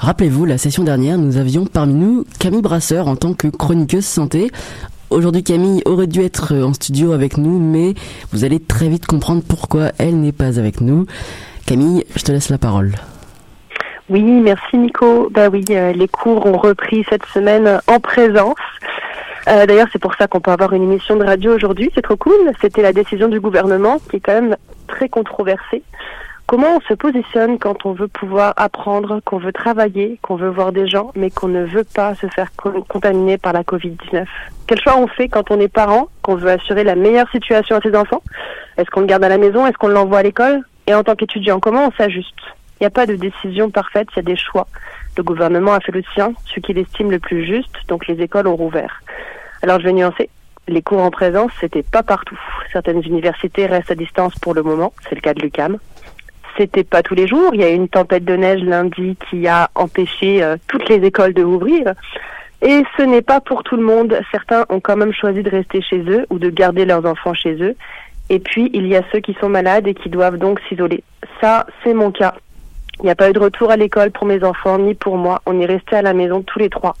Rappelez-vous, 0.00 0.46
la 0.46 0.58
session 0.58 0.82
dernière, 0.82 1.18
nous 1.18 1.36
avions 1.36 1.64
parmi 1.66 1.94
nous 1.94 2.24
Camille 2.40 2.62
Brasseur 2.62 3.06
en 3.06 3.14
tant 3.14 3.34
que 3.34 3.46
chroniqueuse 3.46 4.04
santé. 4.04 4.50
Aujourd'hui, 5.10 5.44
Camille 5.44 5.82
aurait 5.84 6.06
dû 6.06 6.22
être 6.22 6.56
en 6.56 6.72
studio 6.72 7.12
avec 7.12 7.36
nous, 7.36 7.58
mais 7.60 7.94
vous 8.32 8.44
allez 8.44 8.58
très 8.58 8.88
vite 8.88 9.06
comprendre 9.06 9.42
pourquoi 9.46 9.92
elle 9.98 10.18
n'est 10.20 10.32
pas 10.32 10.58
avec 10.58 10.80
nous. 10.80 11.06
Camille, 11.66 12.04
je 12.16 12.22
te 12.22 12.32
laisse 12.32 12.48
la 12.48 12.58
parole. 12.58 12.92
Oui, 14.08 14.22
merci 14.22 14.76
Nico. 14.78 15.28
Bah 15.30 15.48
oui, 15.52 15.64
euh, 15.70 15.92
les 15.92 16.08
cours 16.08 16.46
ont 16.46 16.58
repris 16.58 17.04
cette 17.08 17.26
semaine 17.26 17.80
en 17.86 18.00
présence. 18.00 18.56
Euh, 19.48 19.66
D'ailleurs, 19.66 19.88
c'est 19.92 20.00
pour 20.00 20.14
ça 20.14 20.26
qu'on 20.26 20.40
peut 20.40 20.50
avoir 20.50 20.72
une 20.72 20.82
émission 20.82 21.16
de 21.16 21.24
radio 21.24 21.54
aujourd'hui. 21.54 21.90
C'est 21.94 22.02
trop 22.02 22.16
cool. 22.16 22.34
C'était 22.60 22.82
la 22.82 22.92
décision 22.92 23.28
du 23.28 23.40
gouvernement 23.40 24.00
qui 24.10 24.16
est 24.16 24.20
quand 24.20 24.34
même 24.34 24.56
très 24.86 25.08
controversée. 25.08 25.82
Comment 26.52 26.76
on 26.76 26.80
se 26.82 26.92
positionne 26.92 27.58
quand 27.58 27.86
on 27.86 27.94
veut 27.94 28.08
pouvoir 28.08 28.52
apprendre, 28.58 29.20
qu'on 29.24 29.38
veut 29.38 29.54
travailler, 29.54 30.18
qu'on 30.20 30.36
veut 30.36 30.50
voir 30.50 30.70
des 30.70 30.86
gens, 30.86 31.10
mais 31.14 31.30
qu'on 31.30 31.48
ne 31.48 31.64
veut 31.64 31.86
pas 31.94 32.14
se 32.14 32.26
faire 32.26 32.54
co- 32.54 32.82
contaminer 32.86 33.38
par 33.38 33.54
la 33.54 33.62
Covid-19? 33.62 34.26
Quel 34.66 34.78
choix 34.78 34.98
on 34.98 35.06
fait 35.06 35.28
quand 35.28 35.50
on 35.50 35.58
est 35.60 35.72
parent, 35.72 36.08
qu'on 36.20 36.34
veut 36.34 36.50
assurer 36.50 36.84
la 36.84 36.94
meilleure 36.94 37.26
situation 37.30 37.76
à 37.76 37.80
ses 37.80 37.96
enfants? 37.96 38.22
Est-ce 38.76 38.90
qu'on 38.90 39.00
le 39.00 39.06
garde 39.06 39.24
à 39.24 39.30
la 39.30 39.38
maison? 39.38 39.66
Est-ce 39.66 39.78
qu'on 39.78 39.88
l'envoie 39.88 40.18
à 40.18 40.22
l'école? 40.22 40.60
Et 40.86 40.94
en 40.94 41.02
tant 41.02 41.14
qu'étudiant, 41.14 41.58
comment 41.58 41.86
on 41.86 41.92
s'ajuste? 41.92 42.36
Il 42.78 42.82
n'y 42.82 42.86
a 42.86 42.90
pas 42.90 43.06
de 43.06 43.14
décision 43.14 43.70
parfaite, 43.70 44.08
il 44.12 44.16
y 44.16 44.18
a 44.18 44.22
des 44.22 44.36
choix. 44.36 44.66
Le 45.16 45.22
gouvernement 45.22 45.72
a 45.72 45.80
fait 45.80 45.92
le 45.92 46.02
sien, 46.12 46.34
ce 46.54 46.60
qu'il 46.60 46.76
estime 46.76 47.10
le 47.10 47.18
plus 47.18 47.46
juste, 47.46 47.74
donc 47.88 48.06
les 48.08 48.20
écoles 48.20 48.46
ont 48.46 48.56
rouvert. 48.56 49.00
Alors 49.62 49.80
je 49.80 49.84
vais 49.84 49.94
nuancer. 49.94 50.28
Les 50.68 50.82
cours 50.82 51.00
en 51.00 51.10
présence, 51.10 51.50
c'était 51.62 51.82
pas 51.82 52.02
partout. 52.02 52.38
Certaines 52.74 53.02
universités 53.06 53.64
restent 53.64 53.90
à 53.90 53.94
distance 53.94 54.34
pour 54.34 54.52
le 54.52 54.62
moment, 54.62 54.92
c'est 55.08 55.14
le 55.14 55.22
cas 55.22 55.32
de 55.32 55.40
l'UCAM. 55.40 55.78
C'était 56.56 56.84
pas 56.84 57.02
tous 57.02 57.14
les 57.14 57.26
jours. 57.26 57.54
Il 57.54 57.60
y 57.60 57.64
a 57.64 57.70
eu 57.70 57.74
une 57.74 57.88
tempête 57.88 58.24
de 58.24 58.34
neige 58.34 58.62
lundi 58.62 59.16
qui 59.28 59.46
a 59.48 59.70
empêché 59.74 60.42
euh, 60.42 60.56
toutes 60.68 60.88
les 60.88 61.04
écoles 61.06 61.34
de 61.34 61.42
rouvrir. 61.42 61.94
Et 62.62 62.84
ce 62.96 63.02
n'est 63.02 63.22
pas 63.22 63.40
pour 63.40 63.64
tout 63.64 63.76
le 63.76 63.82
monde. 63.82 64.18
Certains 64.30 64.64
ont 64.68 64.80
quand 64.80 64.96
même 64.96 65.12
choisi 65.12 65.42
de 65.42 65.50
rester 65.50 65.82
chez 65.82 65.98
eux 65.98 66.26
ou 66.30 66.38
de 66.38 66.50
garder 66.50 66.84
leurs 66.84 67.04
enfants 67.04 67.34
chez 67.34 67.54
eux. 67.62 67.74
Et 68.30 68.38
puis, 68.38 68.70
il 68.72 68.86
y 68.86 68.96
a 68.96 69.02
ceux 69.10 69.20
qui 69.20 69.36
sont 69.40 69.48
malades 69.48 69.86
et 69.86 69.94
qui 69.94 70.08
doivent 70.08 70.38
donc 70.38 70.60
s'isoler. 70.68 71.02
Ça, 71.40 71.66
c'est 71.82 71.94
mon 71.94 72.12
cas. 72.12 72.34
Il 73.00 73.06
n'y 73.06 73.10
a 73.10 73.16
pas 73.16 73.30
eu 73.30 73.32
de 73.32 73.40
retour 73.40 73.70
à 73.70 73.76
l'école 73.76 74.10
pour 74.12 74.26
mes 74.26 74.44
enfants 74.44 74.78
ni 74.78 74.94
pour 74.94 75.16
moi. 75.16 75.42
On 75.44 75.60
est 75.60 75.66
restés 75.66 75.96
à 75.96 76.02
la 76.02 76.12
maison 76.12 76.42
tous 76.42 76.58
les 76.58 76.70
trois. 76.70 76.94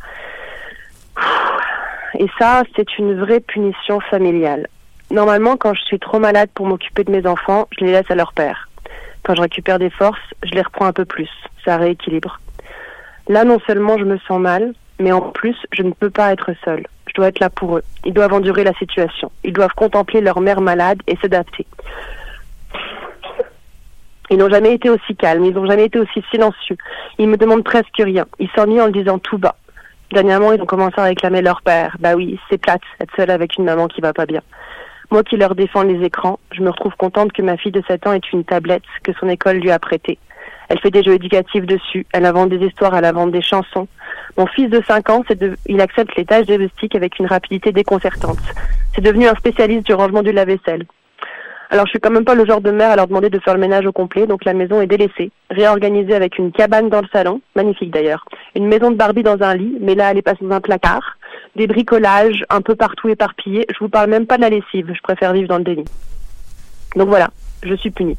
Et 2.18 2.26
ça, 2.38 2.62
c'est 2.74 2.98
une 2.98 3.18
vraie 3.20 3.40
punition 3.40 4.00
familiale. 4.00 4.66
Normalement, 5.10 5.56
quand 5.56 5.74
je 5.74 5.82
suis 5.82 5.98
trop 5.98 6.18
malade 6.18 6.50
pour 6.54 6.66
m'occuper 6.66 7.04
de 7.04 7.10
mes 7.10 7.26
enfants, 7.26 7.68
je 7.78 7.84
les 7.84 7.92
laisse 7.92 8.10
à 8.10 8.14
leur 8.14 8.32
père. 8.32 8.68
Quand 9.24 9.34
je 9.34 9.42
récupère 9.42 9.78
des 9.78 9.90
forces, 9.90 10.18
je 10.42 10.52
les 10.52 10.62
reprends 10.62 10.86
un 10.86 10.92
peu 10.92 11.04
plus. 11.04 11.30
Ça 11.64 11.76
rééquilibre. 11.76 12.40
Là, 13.28 13.44
non 13.44 13.58
seulement 13.66 13.98
je 13.98 14.04
me 14.04 14.18
sens 14.26 14.40
mal, 14.40 14.72
mais 14.98 15.12
en 15.12 15.20
plus, 15.20 15.56
je 15.72 15.82
ne 15.82 15.92
peux 15.92 16.10
pas 16.10 16.32
être 16.32 16.52
seule. 16.64 16.86
Je 17.06 17.14
dois 17.14 17.28
être 17.28 17.40
là 17.40 17.50
pour 17.50 17.76
eux. 17.76 17.82
Ils 18.04 18.12
doivent 18.12 18.32
endurer 18.32 18.64
la 18.64 18.72
situation. 18.74 19.30
Ils 19.44 19.52
doivent 19.52 19.74
contempler 19.74 20.20
leur 20.20 20.40
mère 20.40 20.60
malade 20.60 21.00
et 21.06 21.16
s'adapter. 21.16 21.66
Ils 24.30 24.38
n'ont 24.38 24.48
jamais 24.48 24.74
été 24.74 24.88
aussi 24.88 25.14
calmes, 25.14 25.44
ils 25.44 25.52
n'ont 25.52 25.66
jamais 25.66 25.84
été 25.84 25.98
aussi 25.98 26.24
silencieux. 26.30 26.78
Ils 27.18 27.28
me 27.28 27.36
demandent 27.36 27.64
presque 27.64 27.98
rien. 27.98 28.24
Ils 28.38 28.48
s'ennuient 28.56 28.80
en 28.80 28.86
le 28.86 28.92
disant 28.92 29.18
tout 29.18 29.38
bas. 29.38 29.56
Dernièrement, 30.10 30.52
ils 30.52 30.62
ont 30.62 30.66
commencé 30.66 30.94
à 30.98 31.04
réclamer 31.04 31.42
leur 31.42 31.62
père. 31.62 31.96
Bah 31.98 32.14
oui, 32.14 32.38
c'est 32.48 32.58
plate, 32.58 32.82
être 33.00 33.14
seule 33.16 33.30
avec 33.30 33.56
une 33.56 33.64
maman 33.64 33.88
qui 33.88 34.00
va 34.00 34.12
pas 34.12 34.26
bien. 34.26 34.42
Moi 35.12 35.22
qui 35.24 35.36
leur 35.36 35.54
défends 35.54 35.82
les 35.82 36.02
écrans, 36.02 36.38
je 36.52 36.62
me 36.62 36.70
retrouve 36.70 36.96
contente 36.96 37.34
que 37.34 37.42
ma 37.42 37.58
fille 37.58 37.70
de 37.70 37.82
7 37.86 38.06
ans 38.06 38.14
ait 38.14 38.20
une 38.32 38.44
tablette 38.44 38.82
que 39.02 39.12
son 39.20 39.28
école 39.28 39.58
lui 39.58 39.70
a 39.70 39.78
prêtée. 39.78 40.18
Elle 40.70 40.78
fait 40.78 40.90
des 40.90 41.02
jeux 41.02 41.12
éducatifs 41.12 41.66
dessus, 41.66 42.06
elle 42.14 42.24
invente 42.24 42.48
des 42.48 42.64
histoires, 42.66 42.96
elle 42.96 43.04
invente 43.04 43.30
des 43.30 43.42
chansons. 43.42 43.88
Mon 44.38 44.46
fils 44.46 44.70
de 44.70 44.82
5 44.88 45.10
ans, 45.10 45.22
il 45.66 45.82
accepte 45.82 46.16
les 46.16 46.24
tâches 46.24 46.46
domestiques 46.46 46.94
avec 46.94 47.18
une 47.18 47.26
rapidité 47.26 47.72
déconcertante. 47.72 48.40
C'est 48.94 49.02
devenu 49.02 49.26
un 49.26 49.34
spécialiste 49.34 49.84
du 49.84 49.92
rangement 49.92 50.22
du 50.22 50.32
lave-vaisselle. 50.32 50.86
Alors 51.68 51.84
je 51.86 51.90
suis 51.90 52.00
quand 52.00 52.10
même 52.10 52.24
pas 52.24 52.34
le 52.34 52.46
genre 52.46 52.62
de 52.62 52.70
mère 52.70 52.90
à 52.90 52.96
leur 52.96 53.06
demander 53.06 53.28
de 53.28 53.38
faire 53.38 53.52
le 53.52 53.60
ménage 53.60 53.84
au 53.84 53.92
complet, 53.92 54.26
donc 54.26 54.46
la 54.46 54.54
maison 54.54 54.80
est 54.80 54.86
délaissée, 54.86 55.30
réorganisée 55.50 56.14
avec 56.14 56.38
une 56.38 56.52
cabane 56.52 56.88
dans 56.88 57.00
le 57.00 57.08
salon, 57.12 57.42
magnifique 57.54 57.90
d'ailleurs, 57.90 58.24
une 58.54 58.66
maison 58.66 58.90
de 58.90 58.96
Barbie 58.96 59.22
dans 59.22 59.42
un 59.42 59.54
lit, 59.54 59.76
mais 59.80 59.94
là 59.94 60.10
elle 60.10 60.18
est 60.18 60.22
passée 60.22 60.44
dans 60.44 60.56
un 60.56 60.60
placard, 60.60 61.18
des 61.56 61.66
bricolages 61.66 62.44
un 62.50 62.60
peu 62.62 62.74
partout 62.74 63.08
éparpillés, 63.08 63.66
je 63.72 63.78
vous 63.78 63.88
parle 63.88 64.10
même 64.10 64.26
pas 64.26 64.36
de 64.36 64.42
la 64.42 64.50
lessive, 64.50 64.92
je 64.94 65.02
préfère 65.02 65.32
vivre 65.32 65.48
dans 65.48 65.58
le 65.58 65.64
déni. 65.64 65.84
Donc 66.96 67.08
voilà, 67.08 67.30
je 67.62 67.74
suis 67.74 67.90
punie. 67.90 68.16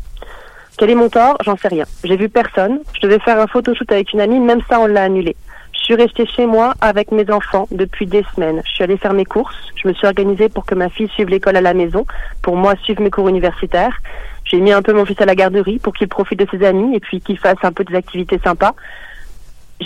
Quel 0.77 0.89
est 0.89 0.95
mon 0.95 1.09
tort? 1.09 1.37
J'en 1.43 1.57
sais 1.57 1.67
rien. 1.67 1.85
J'ai 2.03 2.17
vu 2.17 2.29
personne, 2.29 2.79
je 2.95 3.01
devais 3.01 3.19
faire 3.19 3.39
un 3.39 3.47
photoshoot 3.47 3.91
avec 3.91 4.13
une 4.13 4.21
amie, 4.21 4.39
même 4.39 4.61
ça 4.69 4.79
on 4.79 4.87
l'a 4.87 5.03
annulé. 5.03 5.35
Je 5.73 5.79
suis 5.87 5.95
restée 5.95 6.25
chez 6.25 6.45
moi 6.45 6.75
avec 6.79 7.11
mes 7.11 7.29
enfants 7.29 7.67
depuis 7.71 8.05
des 8.05 8.23
semaines. 8.33 8.61
Je 8.65 8.71
suis 8.71 8.83
allée 8.83 8.97
faire 8.97 9.13
mes 9.13 9.25
courses. 9.25 9.57
Je 9.75 9.87
me 9.87 9.93
suis 9.93 10.07
organisée 10.07 10.47
pour 10.47 10.65
que 10.65 10.75
ma 10.75 10.87
fille 10.87 11.09
suive 11.09 11.27
l'école 11.27 11.57
à 11.57 11.61
la 11.61 11.73
maison, 11.73 12.05
pour 12.41 12.55
moi 12.55 12.75
suivre 12.83 13.01
mes 13.01 13.09
cours 13.09 13.27
universitaires. 13.27 13.99
J'ai 14.45 14.61
mis 14.61 14.71
un 14.71 14.81
peu 14.81 14.93
mon 14.93 15.05
fils 15.05 15.19
à 15.19 15.25
la 15.25 15.35
garderie 15.35 15.79
pour 15.79 15.93
qu'il 15.93 16.07
profite 16.07 16.39
de 16.39 16.47
ses 16.49 16.65
amis 16.65 16.95
et 16.95 16.99
puis 16.99 17.19
qu'il 17.19 17.37
fasse 17.37 17.57
un 17.63 17.71
peu 17.71 17.83
des 17.83 17.95
activités 17.95 18.39
sympas. 18.43 18.75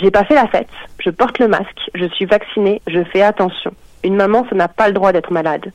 J'ai 0.00 0.10
pas 0.10 0.24
fait 0.24 0.34
la 0.34 0.46
fête. 0.46 0.68
Je 1.00 1.10
porte 1.10 1.38
le 1.38 1.48
masque. 1.48 1.90
Je 1.94 2.06
suis 2.06 2.24
vaccinée. 2.24 2.80
Je 2.86 3.02
fais 3.04 3.22
attention. 3.22 3.72
Une 4.04 4.16
maman, 4.16 4.46
ça 4.48 4.56
n'a 4.56 4.68
pas 4.68 4.88
le 4.88 4.94
droit 4.94 5.12
d'être 5.12 5.32
malade. 5.32 5.72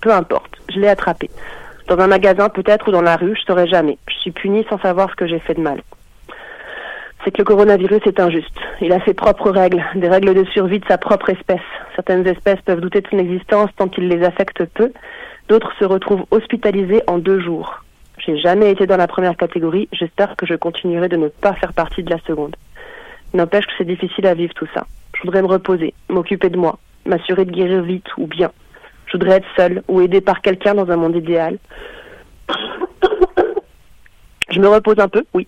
Peu 0.00 0.12
importe. 0.12 0.60
Je 0.72 0.80
l'ai 0.80 0.88
attrapé. 0.88 1.30
Dans 1.88 1.98
un 1.98 2.06
magasin 2.06 2.48
peut-être 2.48 2.88
ou 2.88 2.92
dans 2.92 3.02
la 3.02 3.16
rue, 3.16 3.36
je 3.36 3.42
saurais 3.42 3.68
jamais. 3.68 3.98
Je 4.08 4.14
suis 4.20 4.30
punie 4.30 4.64
sans 4.68 4.78
savoir 4.80 5.10
ce 5.10 5.16
que 5.16 5.26
j'ai 5.26 5.38
fait 5.38 5.54
de 5.54 5.60
mal 5.60 5.80
c'est 7.24 7.30
que 7.30 7.38
le 7.38 7.44
coronavirus 7.44 8.00
est 8.06 8.20
injuste. 8.20 8.58
Il 8.80 8.92
a 8.92 9.04
ses 9.04 9.14
propres 9.14 9.50
règles, 9.50 9.84
des 9.94 10.08
règles 10.08 10.34
de 10.34 10.44
survie 10.50 10.78
de 10.78 10.86
sa 10.86 10.98
propre 10.98 11.30
espèce. 11.30 11.60
Certaines 11.94 12.26
espèces 12.26 12.60
peuvent 12.64 12.80
douter 12.80 13.00
de 13.00 13.08
son 13.08 13.18
existence 13.18 13.70
tant 13.76 13.88
qu'il 13.88 14.08
les 14.08 14.24
affecte 14.24 14.64
peu. 14.64 14.92
D'autres 15.48 15.72
se 15.78 15.84
retrouvent 15.84 16.24
hospitalisées 16.30 17.02
en 17.06 17.18
deux 17.18 17.40
jours. 17.40 17.82
J'ai 18.18 18.38
jamais 18.38 18.70
été 18.70 18.86
dans 18.86 18.96
la 18.96 19.06
première 19.06 19.36
catégorie. 19.36 19.88
J'espère 19.92 20.36
que 20.36 20.46
je 20.46 20.54
continuerai 20.54 21.08
de 21.08 21.16
ne 21.16 21.28
pas 21.28 21.54
faire 21.54 21.72
partie 21.72 22.02
de 22.02 22.10
la 22.10 22.18
seconde. 22.26 22.56
N'empêche 23.32 23.66
que 23.66 23.72
c'est 23.78 23.84
difficile 23.84 24.26
à 24.26 24.34
vivre 24.34 24.54
tout 24.54 24.68
ça. 24.74 24.86
Je 25.14 25.22
voudrais 25.22 25.42
me 25.42 25.48
reposer, 25.48 25.94
m'occuper 26.08 26.50
de 26.50 26.56
moi, 26.56 26.78
m'assurer 27.06 27.44
de 27.44 27.52
guérir 27.52 27.82
vite 27.82 28.06
ou 28.16 28.26
bien. 28.26 28.50
Je 29.06 29.12
voudrais 29.12 29.36
être 29.36 29.46
seule 29.56 29.82
ou 29.88 30.00
aidée 30.00 30.20
par 30.20 30.40
quelqu'un 30.40 30.74
dans 30.74 30.90
un 30.90 30.96
monde 30.96 31.16
idéal. 31.16 31.58
Je 34.50 34.58
me 34.58 34.68
repose 34.68 34.98
un 34.98 35.08
peu, 35.08 35.24
oui, 35.32 35.46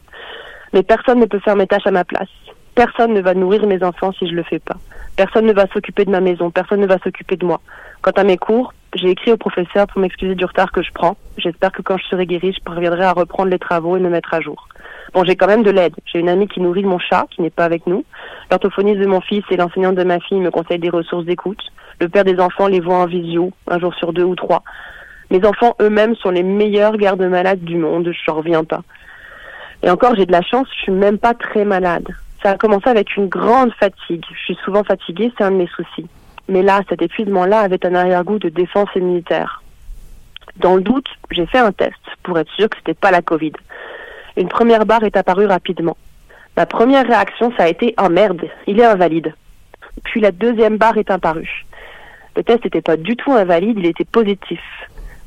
mais 0.73 0.83
personne 0.83 1.19
ne 1.19 1.27
peut 1.27 1.41
faire 1.41 1.57
mes 1.57 1.67
tâches 1.67 1.87
à 1.87 1.91
ma 1.91 2.05
place. 2.05 2.29
Personne 2.75 3.13
ne 3.13 3.21
va 3.21 3.35
nourrir 3.35 3.67
mes 3.67 3.83
enfants 3.83 4.13
si 4.13 4.27
je 4.29 4.35
le 4.35 4.43
fais 4.43 4.59
pas. 4.59 4.77
Personne 5.17 5.47
ne 5.47 5.53
va 5.53 5.67
s'occuper 5.67 6.05
de 6.05 6.11
ma 6.11 6.21
maison. 6.21 6.51
Personne 6.51 6.81
ne 6.81 6.87
va 6.87 6.99
s'occuper 6.99 7.37
de 7.37 7.45
moi. 7.45 7.61
Quant 8.01 8.13
à 8.13 8.25
mes 8.25 8.39
cours, 8.39 8.73
j'ai 8.95 9.11
écrit 9.11 9.33
au 9.33 9.37
professeur 9.37 9.87
pour 9.87 10.01
m'excuser 10.01 10.35
du 10.35 10.45
retard 10.45 10.71
que 10.71 10.83
je 10.83 10.93
prends. 10.93 11.17
J'espère 11.39 11.73
que 11.73 11.83
quand 11.83 11.97
je 11.97 12.05
serai 12.05 12.27
guérie, 12.27 12.53
je 12.53 12.63
parviendrai 12.63 13.05
à 13.05 13.13
reprendre 13.13 13.49
les 13.49 13.59
travaux 13.59 13.97
et 13.97 14.01
me 14.01 14.11
mettre 14.11 14.35
à 14.35 14.41
jour. 14.41 14.69
Bon, 15.15 15.25
j'ai 15.25 15.37
quand 15.37 15.47
même 15.47 15.63
de 15.63 15.71
l'aide. 15.71 15.95
J'ai 16.07 16.19
une 16.19 16.29
amie 16.29 16.49
qui 16.49 16.61
nourrit 16.61 16.85
mon 16.85 16.99
chat, 16.99 17.27
qui 17.31 17.43
n'est 17.43 17.51
pas 17.51 17.65
avec 17.65 17.87
nous. 17.87 18.05
L'orthophoniste 18.51 19.01
de 19.01 19.07
mon 19.07 19.21
fils 19.21 19.45
et 19.51 19.57
l'enseignante 19.57 19.95
de 19.95 20.05
ma 20.05 20.21
fille 20.21 20.41
me 20.41 20.51
conseillent 20.51 20.79
des 20.79 20.91
ressources 20.91 21.25
d'écoute. 21.25 21.63
Le 22.01 22.09
père 22.09 22.25
des 22.25 22.39
enfants 22.39 22.67
les 22.67 22.81
voit 22.81 22.97
en 22.97 23.07
visio, 23.07 23.53
un 23.69 23.79
jour 23.79 23.95
sur 23.95 24.13
deux 24.13 24.25
ou 24.25 24.35
trois. 24.35 24.63
Mes 25.31 25.45
enfants 25.47 25.75
eux-mêmes 25.81 26.15
sont 26.17 26.31
les 26.31 26.43
meilleurs 26.43 26.97
gardes-malades 26.97 27.65
du 27.65 27.77
monde. 27.77 28.11
Je 28.13 28.31
n'en 28.31 28.39
reviens 28.39 28.65
pas. 28.65 28.83
Et 29.83 29.91
encore, 29.91 30.15
j'ai 30.15 30.27
de 30.27 30.33
la 30.33 30.43
chance, 30.43 30.69
je 30.77 30.83
suis 30.83 30.93
même 30.93 31.19
pas 31.19 31.35
très 31.35 31.65
malade. 31.65 32.09
Ça 32.43 32.51
a 32.51 32.57
commencé 32.57 32.89
avec 32.89 33.17
une 33.17 33.29
grande 33.29 33.73
fatigue. 33.75 34.25
Je 34.33 34.39
suis 34.39 34.59
souvent 34.65 34.85
fatiguée, 34.85 35.33
c'est 35.37 35.45
un 35.45 35.51
de 35.51 35.57
mes 35.57 35.69
soucis. 35.69 36.07
Mais 36.49 36.63
là, 36.63 36.81
cet 36.89 37.03
épuisement-là 37.03 37.61
avait 37.61 37.85
un 37.87 37.95
arrière-goût 37.95 38.39
de 38.39 38.49
défense 38.49 38.89
immunitaire. 38.95 39.63
Dans 40.57 40.77
le 40.77 40.83
doute, 40.83 41.09
j'ai 41.31 41.47
fait 41.47 41.59
un 41.59 41.73
test 41.73 42.01
pour 42.23 42.39
être 42.39 42.51
sûr 42.53 42.69
que 42.69 42.77
c'était 42.79 42.95
pas 42.95 43.11
la 43.11 43.23
Covid. 43.23 43.53
Une 44.37 44.49
première 44.49 44.85
barre 44.87 45.05
est 45.05 45.17
apparue 45.17 45.47
rapidement. 45.47 45.97
Ma 46.57 46.67
première 46.67 47.07
réaction, 47.07 47.53
ça 47.57 47.65
a 47.65 47.69
été 47.69 47.95
oh 48.03 48.09
merde, 48.09 48.43
il 48.67 48.81
est 48.81 48.85
invalide. 48.85 49.35
Puis 50.05 50.21
la 50.21 50.33
deuxième 50.33 50.77
barre 50.77 50.99
est 50.99 51.11
apparue. 51.11 51.65
Le 52.37 52.43
test 52.43 52.65
n'était 52.65 52.83
pas 52.83 52.97
du 52.97 53.17
tout 53.17 53.33
invalide, 53.33 53.79
il 53.79 53.87
était 53.87 54.05
positif. 54.05 54.61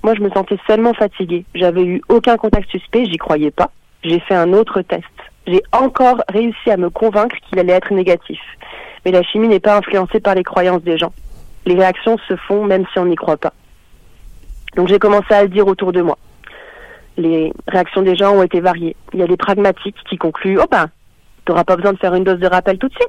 Moi, 0.03 0.13
je 0.15 0.21
me 0.21 0.29
sentais 0.29 0.57
seulement 0.67 0.93
fatiguée. 0.93 1.45
J'avais 1.55 1.83
eu 1.83 2.01
aucun 2.09 2.37
contact 2.37 2.69
suspect, 2.69 3.05
j'y 3.05 3.17
croyais 3.17 3.51
pas. 3.51 3.71
J'ai 4.03 4.19
fait 4.19 4.35
un 4.35 4.53
autre 4.53 4.81
test. 4.81 5.03
J'ai 5.47 5.61
encore 5.71 6.21
réussi 6.29 6.69
à 6.69 6.77
me 6.77 6.89
convaincre 6.89 7.35
qu'il 7.47 7.59
allait 7.59 7.73
être 7.73 7.93
négatif. 7.93 8.39
Mais 9.05 9.11
la 9.11 9.21
chimie 9.21 9.47
n'est 9.47 9.59
pas 9.59 9.77
influencée 9.77 10.19
par 10.19 10.33
les 10.33 10.43
croyances 10.43 10.81
des 10.81 10.97
gens. 10.97 11.13
Les 11.65 11.75
réactions 11.75 12.17
se 12.27 12.35
font 12.35 12.65
même 12.65 12.85
si 12.91 12.99
on 12.99 13.05
n'y 13.05 13.15
croit 13.15 13.37
pas. 13.37 13.53
Donc 14.75 14.87
j'ai 14.87 14.99
commencé 14.99 15.33
à 15.33 15.43
le 15.43 15.49
dire 15.49 15.67
autour 15.67 15.93
de 15.93 16.01
moi. 16.01 16.17
Les 17.17 17.53
réactions 17.67 18.01
des 18.01 18.15
gens 18.15 18.33
ont 18.33 18.43
été 18.43 18.59
variées. 18.59 18.95
Il 19.13 19.19
y 19.19 19.23
a 19.23 19.27
des 19.27 19.37
pragmatiques 19.37 19.95
qui 20.09 20.17
concluent 20.17 20.59
Oh 20.59 20.65
ben, 20.69 20.89
t'auras 21.45 21.63
pas 21.63 21.75
besoin 21.75 21.93
de 21.93 21.97
faire 21.97 22.15
une 22.15 22.23
dose 22.23 22.39
de 22.39 22.47
rappel 22.47 22.77
tout 22.77 22.89
de 22.89 22.93
suite. 22.95 23.07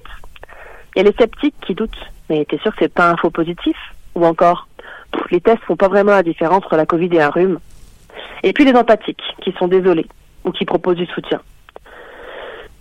Il 0.94 0.98
y 0.98 1.06
a 1.06 1.10
les 1.10 1.16
sceptiques 1.18 1.56
qui 1.66 1.74
doutent 1.74 2.10
Mais 2.30 2.44
t'es 2.44 2.58
sûr 2.58 2.72
que 2.72 2.78
c'est 2.80 2.92
pas 2.92 3.10
un 3.10 3.16
faux 3.16 3.30
positif? 3.30 3.76
Ou 4.14 4.24
encore 4.24 4.68
Les 5.30 5.40
tests 5.40 5.62
font 5.64 5.76
pas 5.76 5.88
vraiment 5.88 6.12
la 6.12 6.22
différence 6.22 6.58
entre 6.58 6.76
la 6.76 6.86
Covid 6.86 7.08
et 7.12 7.22
un 7.22 7.30
rhume. 7.30 7.58
Et 8.42 8.52
puis 8.52 8.64
les 8.64 8.74
empathiques 8.74 9.22
qui 9.42 9.52
sont 9.52 9.68
désolés 9.68 10.06
ou 10.44 10.52
qui 10.52 10.64
proposent 10.64 10.96
du 10.96 11.06
soutien. 11.06 11.40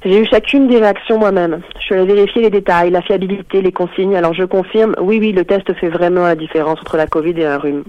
J'ai 0.06 0.22
eu 0.22 0.26
chacune 0.28 0.68
des 0.68 0.78
réactions 0.78 1.18
moi-même. 1.18 1.62
Je 1.80 1.82
suis 1.86 1.96
allée 1.96 2.14
vérifier 2.14 2.44
les 2.44 2.52
détails, 2.52 2.92
la 2.92 3.02
fiabilité, 3.02 3.64
les 3.64 3.72
consignes. 3.72 4.16
Alors 4.16 4.36
je 4.36 4.44
confirme, 4.44 4.96
oui, 5.02 5.18
oui, 5.20 5.32
le 5.32 5.46
test 5.46 5.74
fait 5.74 5.90
vraiment 5.90 6.26
la 6.26 6.36
différence 6.36 6.80
entre 6.80 6.96
la 6.96 7.08
Covid 7.08 7.34
et 7.40 7.46
un 7.48 7.58
rhume. 7.58 7.84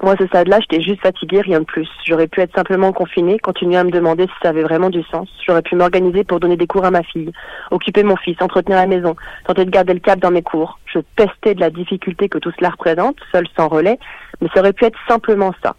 Moi, 0.00 0.12
à 0.12 0.16
ce 0.16 0.26
stade-là, 0.28 0.60
j'étais 0.60 0.80
juste 0.80 1.00
fatiguée, 1.00 1.40
rien 1.40 1.58
de 1.58 1.64
plus. 1.64 1.88
J'aurais 2.06 2.28
pu 2.28 2.40
être 2.40 2.54
simplement 2.54 2.92
confinée, 2.92 3.40
continuer 3.40 3.78
à 3.78 3.84
me 3.84 3.90
demander 3.90 4.26
si 4.26 4.32
ça 4.42 4.50
avait 4.50 4.62
vraiment 4.62 4.90
du 4.90 5.02
sens. 5.04 5.28
J'aurais 5.44 5.62
pu 5.62 5.74
m'organiser 5.74 6.22
pour 6.22 6.38
donner 6.38 6.56
des 6.56 6.68
cours 6.68 6.84
à 6.84 6.92
ma 6.92 7.02
fille, 7.02 7.32
occuper 7.72 8.04
mon 8.04 8.16
fils, 8.16 8.36
entretenir 8.40 8.78
la 8.78 8.86
maison, 8.86 9.16
tenter 9.46 9.64
de 9.64 9.70
garder 9.70 9.94
le 9.94 10.00
cap 10.00 10.20
dans 10.20 10.30
mes 10.30 10.42
cours. 10.42 10.78
Je 10.86 11.00
pestais 11.16 11.56
de 11.56 11.60
la 11.60 11.70
difficulté 11.70 12.28
que 12.28 12.38
tout 12.38 12.52
cela 12.56 12.70
représente, 12.70 13.16
seul 13.32 13.46
sans 13.56 13.66
relais, 13.66 13.98
mais 14.40 14.48
ça 14.54 14.60
aurait 14.60 14.72
pu 14.72 14.84
être 14.84 14.98
simplement 15.08 15.52
ça. 15.64 15.74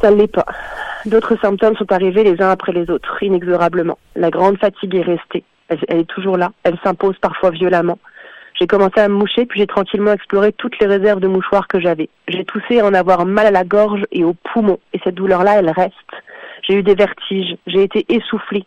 Ça 0.00 0.10
ne 0.10 0.16
l'est 0.16 0.32
pas. 0.32 0.46
D'autres 1.06 1.36
symptômes 1.40 1.76
sont 1.76 1.92
arrivés 1.92 2.24
les 2.24 2.40
uns 2.42 2.50
après 2.50 2.72
les 2.72 2.90
autres, 2.90 3.22
inexorablement. 3.22 3.98
La 4.16 4.30
grande 4.30 4.58
fatigue 4.58 4.94
est 4.94 5.02
restée. 5.02 5.44
Elle, 5.68 6.00
est 6.00 6.08
toujours 6.08 6.36
là. 6.36 6.52
Elle 6.64 6.78
s'impose 6.82 7.16
parfois 7.20 7.50
violemment. 7.50 7.98
J'ai 8.58 8.66
commencé 8.66 8.98
à 8.98 9.08
me 9.08 9.14
moucher, 9.14 9.46
puis 9.46 9.60
j'ai 9.60 9.66
tranquillement 9.66 10.12
exploré 10.12 10.52
toutes 10.52 10.78
les 10.80 10.86
réserves 10.86 11.20
de 11.20 11.28
mouchoirs 11.28 11.68
que 11.68 11.80
j'avais. 11.80 12.08
J'ai 12.28 12.44
toussé 12.44 12.80
à 12.80 12.86
en 12.86 12.94
avoir 12.94 13.24
mal 13.24 13.46
à 13.46 13.50
la 13.50 13.64
gorge 13.64 14.04
et 14.10 14.24
aux 14.24 14.34
poumons, 14.34 14.80
et 14.92 15.00
cette 15.04 15.14
douleur-là, 15.14 15.58
elle 15.58 15.70
reste. 15.70 15.94
J'ai 16.66 16.74
eu 16.74 16.82
des 16.82 16.94
vertiges, 16.94 17.56
j'ai 17.66 17.82
été 17.82 18.04
essoufflée. 18.08 18.64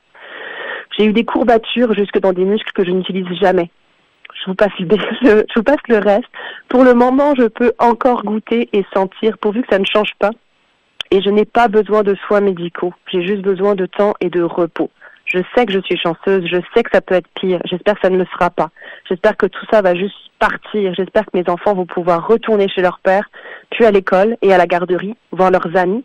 J'ai 0.98 1.06
eu 1.06 1.14
des 1.14 1.26
courbatures 1.26 1.94
jusque 1.94 2.20
dans 2.20 2.34
des 2.34 2.46
muscles 2.46 2.72
que 2.74 2.86
je 2.86 2.92
n'utilise 2.92 3.28
jamais. 3.40 3.70
Je 4.34 4.50
vous 4.50 4.56
passe 4.56 4.72
le 4.80 5.98
reste. 5.98 6.30
Pour 6.70 6.84
le 6.84 6.94
moment, 6.94 7.34
je 7.36 7.48
peux 7.48 7.74
encore 7.80 8.24
goûter 8.24 8.70
et 8.74 8.86
sentir, 8.94 9.38
pourvu 9.38 9.62
que 9.62 9.70
ça 9.70 9.80
ne 9.80 9.86
change 9.86 10.14
pas. 10.20 10.32
Et 11.14 11.22
je 11.22 11.30
n'ai 11.30 11.46
pas 11.46 11.68
besoin 11.68 12.02
de 12.02 12.16
soins 12.26 12.42
médicaux. 12.42 12.92
J'ai 13.12 13.22
juste 13.22 13.44
besoin 13.44 13.76
de 13.76 13.86
temps 13.86 14.16
et 14.20 14.32
de 14.32 14.42
repos. 14.42 14.90
Je 15.26 15.38
sais 15.56 15.68
que 15.68 15.72
je 15.72 15.80
suis 15.82 15.96
chanceuse, 15.96 16.44
je 16.48 16.58
sais 16.74 16.82
que 16.82 16.90
ça 16.92 17.02
peut 17.02 17.14
être 17.14 17.28
pire. 17.40 17.62
J'espère 17.66 17.94
que 17.94 18.02
ça 18.02 18.10
ne 18.10 18.18
le 18.18 18.26
sera 18.34 18.50
pas. 18.50 18.72
J'espère 19.08 19.38
que 19.38 19.46
tout 19.46 19.64
ça 19.70 19.84
va 19.84 19.94
juste 19.94 20.16
partir. 20.40 20.92
J'espère 20.96 21.26
que 21.26 21.38
mes 21.38 21.48
enfants 21.48 21.76
vont 21.76 21.86
pouvoir 21.86 22.28
retourner 22.28 22.68
chez 22.68 22.82
leur 22.82 22.98
père, 22.98 23.30
puis 23.70 23.86
à 23.86 23.92
l'école 23.92 24.38
et 24.42 24.52
à 24.56 24.58
la 24.58 24.66
garderie, 24.66 25.16
voir 25.32 25.52
leurs 25.52 25.78
amis. 25.78 26.04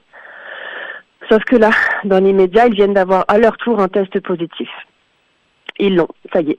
Sauf 1.30 1.42
que 1.44 1.56
là, 1.56 1.70
dans 2.04 2.22
l'immédiat, 2.22 2.66
ils 2.66 2.74
viennent 2.74 2.92
d'avoir 2.92 3.24
à 3.28 3.38
leur 3.38 3.56
tour 3.56 3.80
un 3.80 3.88
test 3.88 4.20
positif. 4.20 4.68
Ils 5.78 5.96
l'ont, 5.96 6.08
ça 6.34 6.42
y 6.42 6.50
est. 6.50 6.58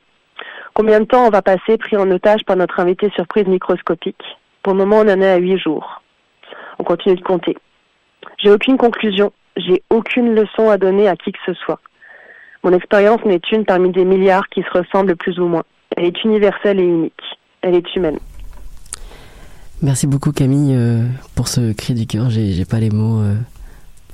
Combien 0.74 1.02
de 1.02 1.06
temps 1.06 1.28
on 1.28 1.30
va 1.30 1.44
passer 1.44 1.78
pris 1.78 1.98
en 1.98 2.10
otage 2.10 2.44
par 2.46 2.56
notre 2.56 2.80
invité 2.80 3.12
surprise 3.12 3.46
microscopique? 3.46 4.24
Pour 4.64 4.74
le 4.74 4.80
moment, 4.80 5.02
on 5.02 5.08
en 5.08 5.22
est 5.22 5.34
à 5.34 5.38
huit 5.38 5.60
jours. 5.60 6.02
On 6.80 6.84
continue 6.84 7.16
de 7.16 7.22
compter. 7.22 7.56
J'ai 8.42 8.52
aucune 8.52 8.78
conclusion, 8.78 9.34
j'ai 9.58 9.84
aucune 9.90 10.34
leçon 10.34 10.70
à 10.70 10.78
donner 10.78 11.10
à 11.10 11.16
qui 11.16 11.32
que 11.32 11.40
ce 11.46 11.54
soit. 11.54 11.80
Mon 12.64 12.72
expérience 12.72 13.24
n'est 13.26 13.42
une 13.52 13.66
parmi 13.66 13.92
des 13.92 14.06
milliards 14.06 14.48
qui 14.50 14.62
se 14.62 14.78
ressemblent 14.78 15.16
plus 15.16 15.40
ou 15.40 15.48
moins. 15.48 15.64
Elle 15.96 16.06
est 16.06 16.24
universelle 16.24 16.80
et 16.80 16.84
unique. 16.84 17.22
Elle 17.62 17.76
est 17.76 17.96
humaine. 17.96 18.20
Merci 19.82 20.08
beaucoup 20.08 20.32
Camille 20.32 20.74
euh, 20.76 21.06
pour 21.36 21.48
ce 21.48 21.74
cri 21.74 21.94
du 21.94 22.06
cœur. 22.06 22.30
J'ai, 22.30 22.66
pas 22.66 22.80
les 22.80 22.90
mots 22.90 23.20
euh, 23.22 23.36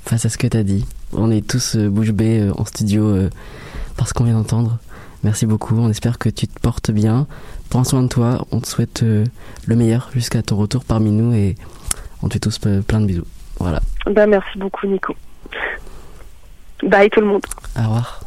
face 0.04 0.24
à 0.24 0.28
ce 0.28 0.38
que 0.38 0.46
t'as 0.46 0.62
dit. 0.62 0.84
On 1.12 1.30
est 1.30 1.46
tous 1.46 1.76
euh, 1.76 1.88
bouche 1.88 2.12
bée 2.12 2.50
en 2.56 2.64
studio 2.64 3.28
parce 3.96 4.12
qu'on 4.12 4.24
vient 4.24 4.34
d'entendre. 4.34 4.78
Merci 5.22 5.46
beaucoup. 5.46 5.76
On 5.76 5.88
espère 5.88 6.18
que 6.18 6.28
tu 6.28 6.48
te 6.48 6.60
portes 6.60 6.90
bien. 6.90 7.26
Prends 7.70 7.84
soin 7.84 8.02
de 8.02 8.08
toi. 8.08 8.44
On 8.52 8.60
te 8.60 8.68
souhaite 8.68 9.02
le 9.02 9.76
meilleur 9.76 10.10
jusqu'à 10.12 10.42
ton 10.42 10.56
retour 10.56 10.84
parmi 10.84 11.10
nous 11.10 11.32
et 11.32 11.56
on 12.22 12.28
te 12.28 12.34
fait 12.34 12.40
tous 12.40 12.58
plein 12.58 13.00
de 13.00 13.06
bisous. 13.06 13.26
Voilà. 13.58 13.80
Ben, 14.06 14.26
merci 14.26 14.58
beaucoup, 14.58 14.86
Nico. 14.86 15.14
Bye 16.82 17.10
tout 17.10 17.20
le 17.20 17.26
monde. 17.26 17.42
Au 17.76 17.82
revoir. 17.82 18.20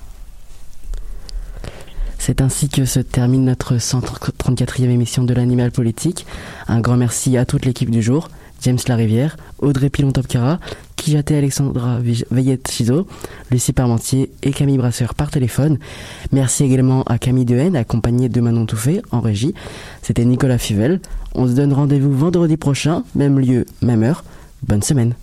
C'est 2.17 2.41
ainsi 2.41 2.67
que 2.69 2.85
se 2.85 2.99
termine 2.99 3.45
notre 3.45 3.75
134e 3.75 4.89
émission 4.89 5.23
de 5.23 5.33
l'Animal 5.33 5.71
Politique. 5.71 6.25
Un 6.67 6.81
grand 6.81 6.97
merci 6.97 7.37
à 7.37 7.45
toute 7.45 7.65
l'équipe 7.65 7.89
du 7.89 8.01
jour. 8.01 8.27
James 8.61 8.77
Larivière, 8.87 9.37
Audrey 9.59 9.89
Pilon-Topkara, 9.89 10.59
Kijate 10.97 11.31
Alexandra 11.31 11.99
Veillette-Chizo, 12.29 13.07
Lucie 13.51 13.71
Parmentier 13.71 14.31
et 14.43 14.51
Camille 14.51 14.77
Brasseur 14.77 15.13
par 15.13 15.31
téléphone. 15.31 15.77
Merci 16.33 16.65
également 16.65 17.03
à 17.03 17.17
Camille 17.17 17.45
Dehaene, 17.45 17.77
accompagnée 17.77 18.27
de 18.27 18.41
Manon 18.41 18.65
Touffet 18.65 19.01
en 19.11 19.21
régie. 19.21 19.53
C'était 20.01 20.25
Nicolas 20.25 20.57
Fivel. 20.57 20.99
On 21.35 21.47
se 21.47 21.53
donne 21.53 21.71
rendez-vous 21.71 22.11
vendredi 22.11 22.57
prochain, 22.57 23.03
même 23.15 23.39
lieu, 23.39 23.65
même 23.81 24.03
heure. 24.03 24.25
Bonne 24.63 24.81
semaine. 24.83 25.15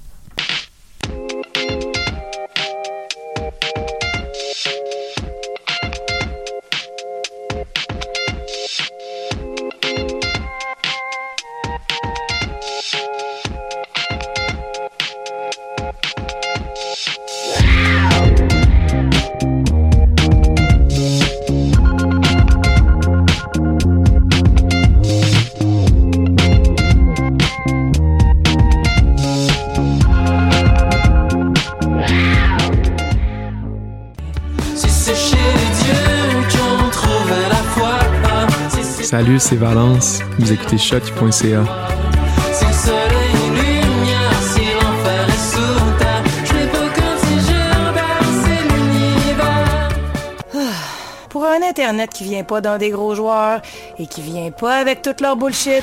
Salut, 39.18 39.40
c'est 39.40 39.56
Valence. 39.56 40.20
Vous 40.38 40.52
écoutez 40.52 40.76
l'univers. 48.74 49.88
Pour 51.30 51.46
un 51.46 51.62
Internet 51.62 52.10
qui 52.12 52.24
vient 52.24 52.44
pas 52.44 52.60
dans 52.60 52.76
des 52.76 52.90
gros 52.90 53.14
joueurs 53.14 53.62
et 53.98 54.06
qui 54.06 54.20
vient 54.20 54.50
pas 54.50 54.76
avec 54.80 55.00
toute 55.00 55.22
leur 55.22 55.34
bullshit, 55.34 55.82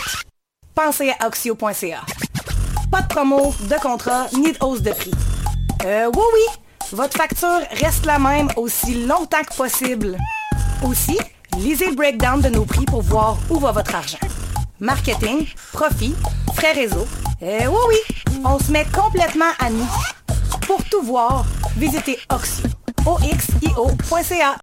pensez 0.75 1.11
à 1.19 1.25
Oxio.ca. 1.25 2.01
Pas 2.91 3.01
de 3.01 3.07
promo, 3.07 3.51
de 3.67 3.81
contrat, 3.81 4.27
ni 4.33 4.51
de 4.51 4.57
hausse 4.63 4.83
de 4.83 4.91
prix. 4.91 5.15
Euh, 5.85 6.05
oui, 6.15 6.23
oui, 6.35 6.45
votre 6.91 7.17
facture 7.17 7.61
reste 7.81 8.05
la 8.05 8.19
même 8.19 8.49
aussi 8.57 9.05
longtemps 9.07 9.41
que 9.41 9.55
possible. 9.55 10.17
Aussi, 10.83 11.17
lisez 11.57 11.89
le 11.89 11.95
breakdown 11.95 12.41
de 12.41 12.49
nos 12.49 12.65
prix 12.65 12.85
pour 12.85 13.01
voir 13.01 13.37
où 13.49 13.59
va 13.59 13.71
votre 13.71 13.95
argent. 13.95 14.17
Marketing, 14.79 15.47
profit, 15.71 16.15
frais 16.55 16.73
réseau. 16.73 17.07
Euh, 17.41 17.67
oui, 17.67 17.77
oui, 17.89 18.41
on 18.45 18.59
se 18.59 18.71
met 18.71 18.85
complètement 18.93 19.51
à 19.59 19.69
nous. 19.69 19.87
Pour 20.67 20.83
tout 20.85 21.01
voir, 21.03 21.45
visitez 21.77 22.17
Oxio. 22.29 22.69
oxio.ca. 23.05 24.55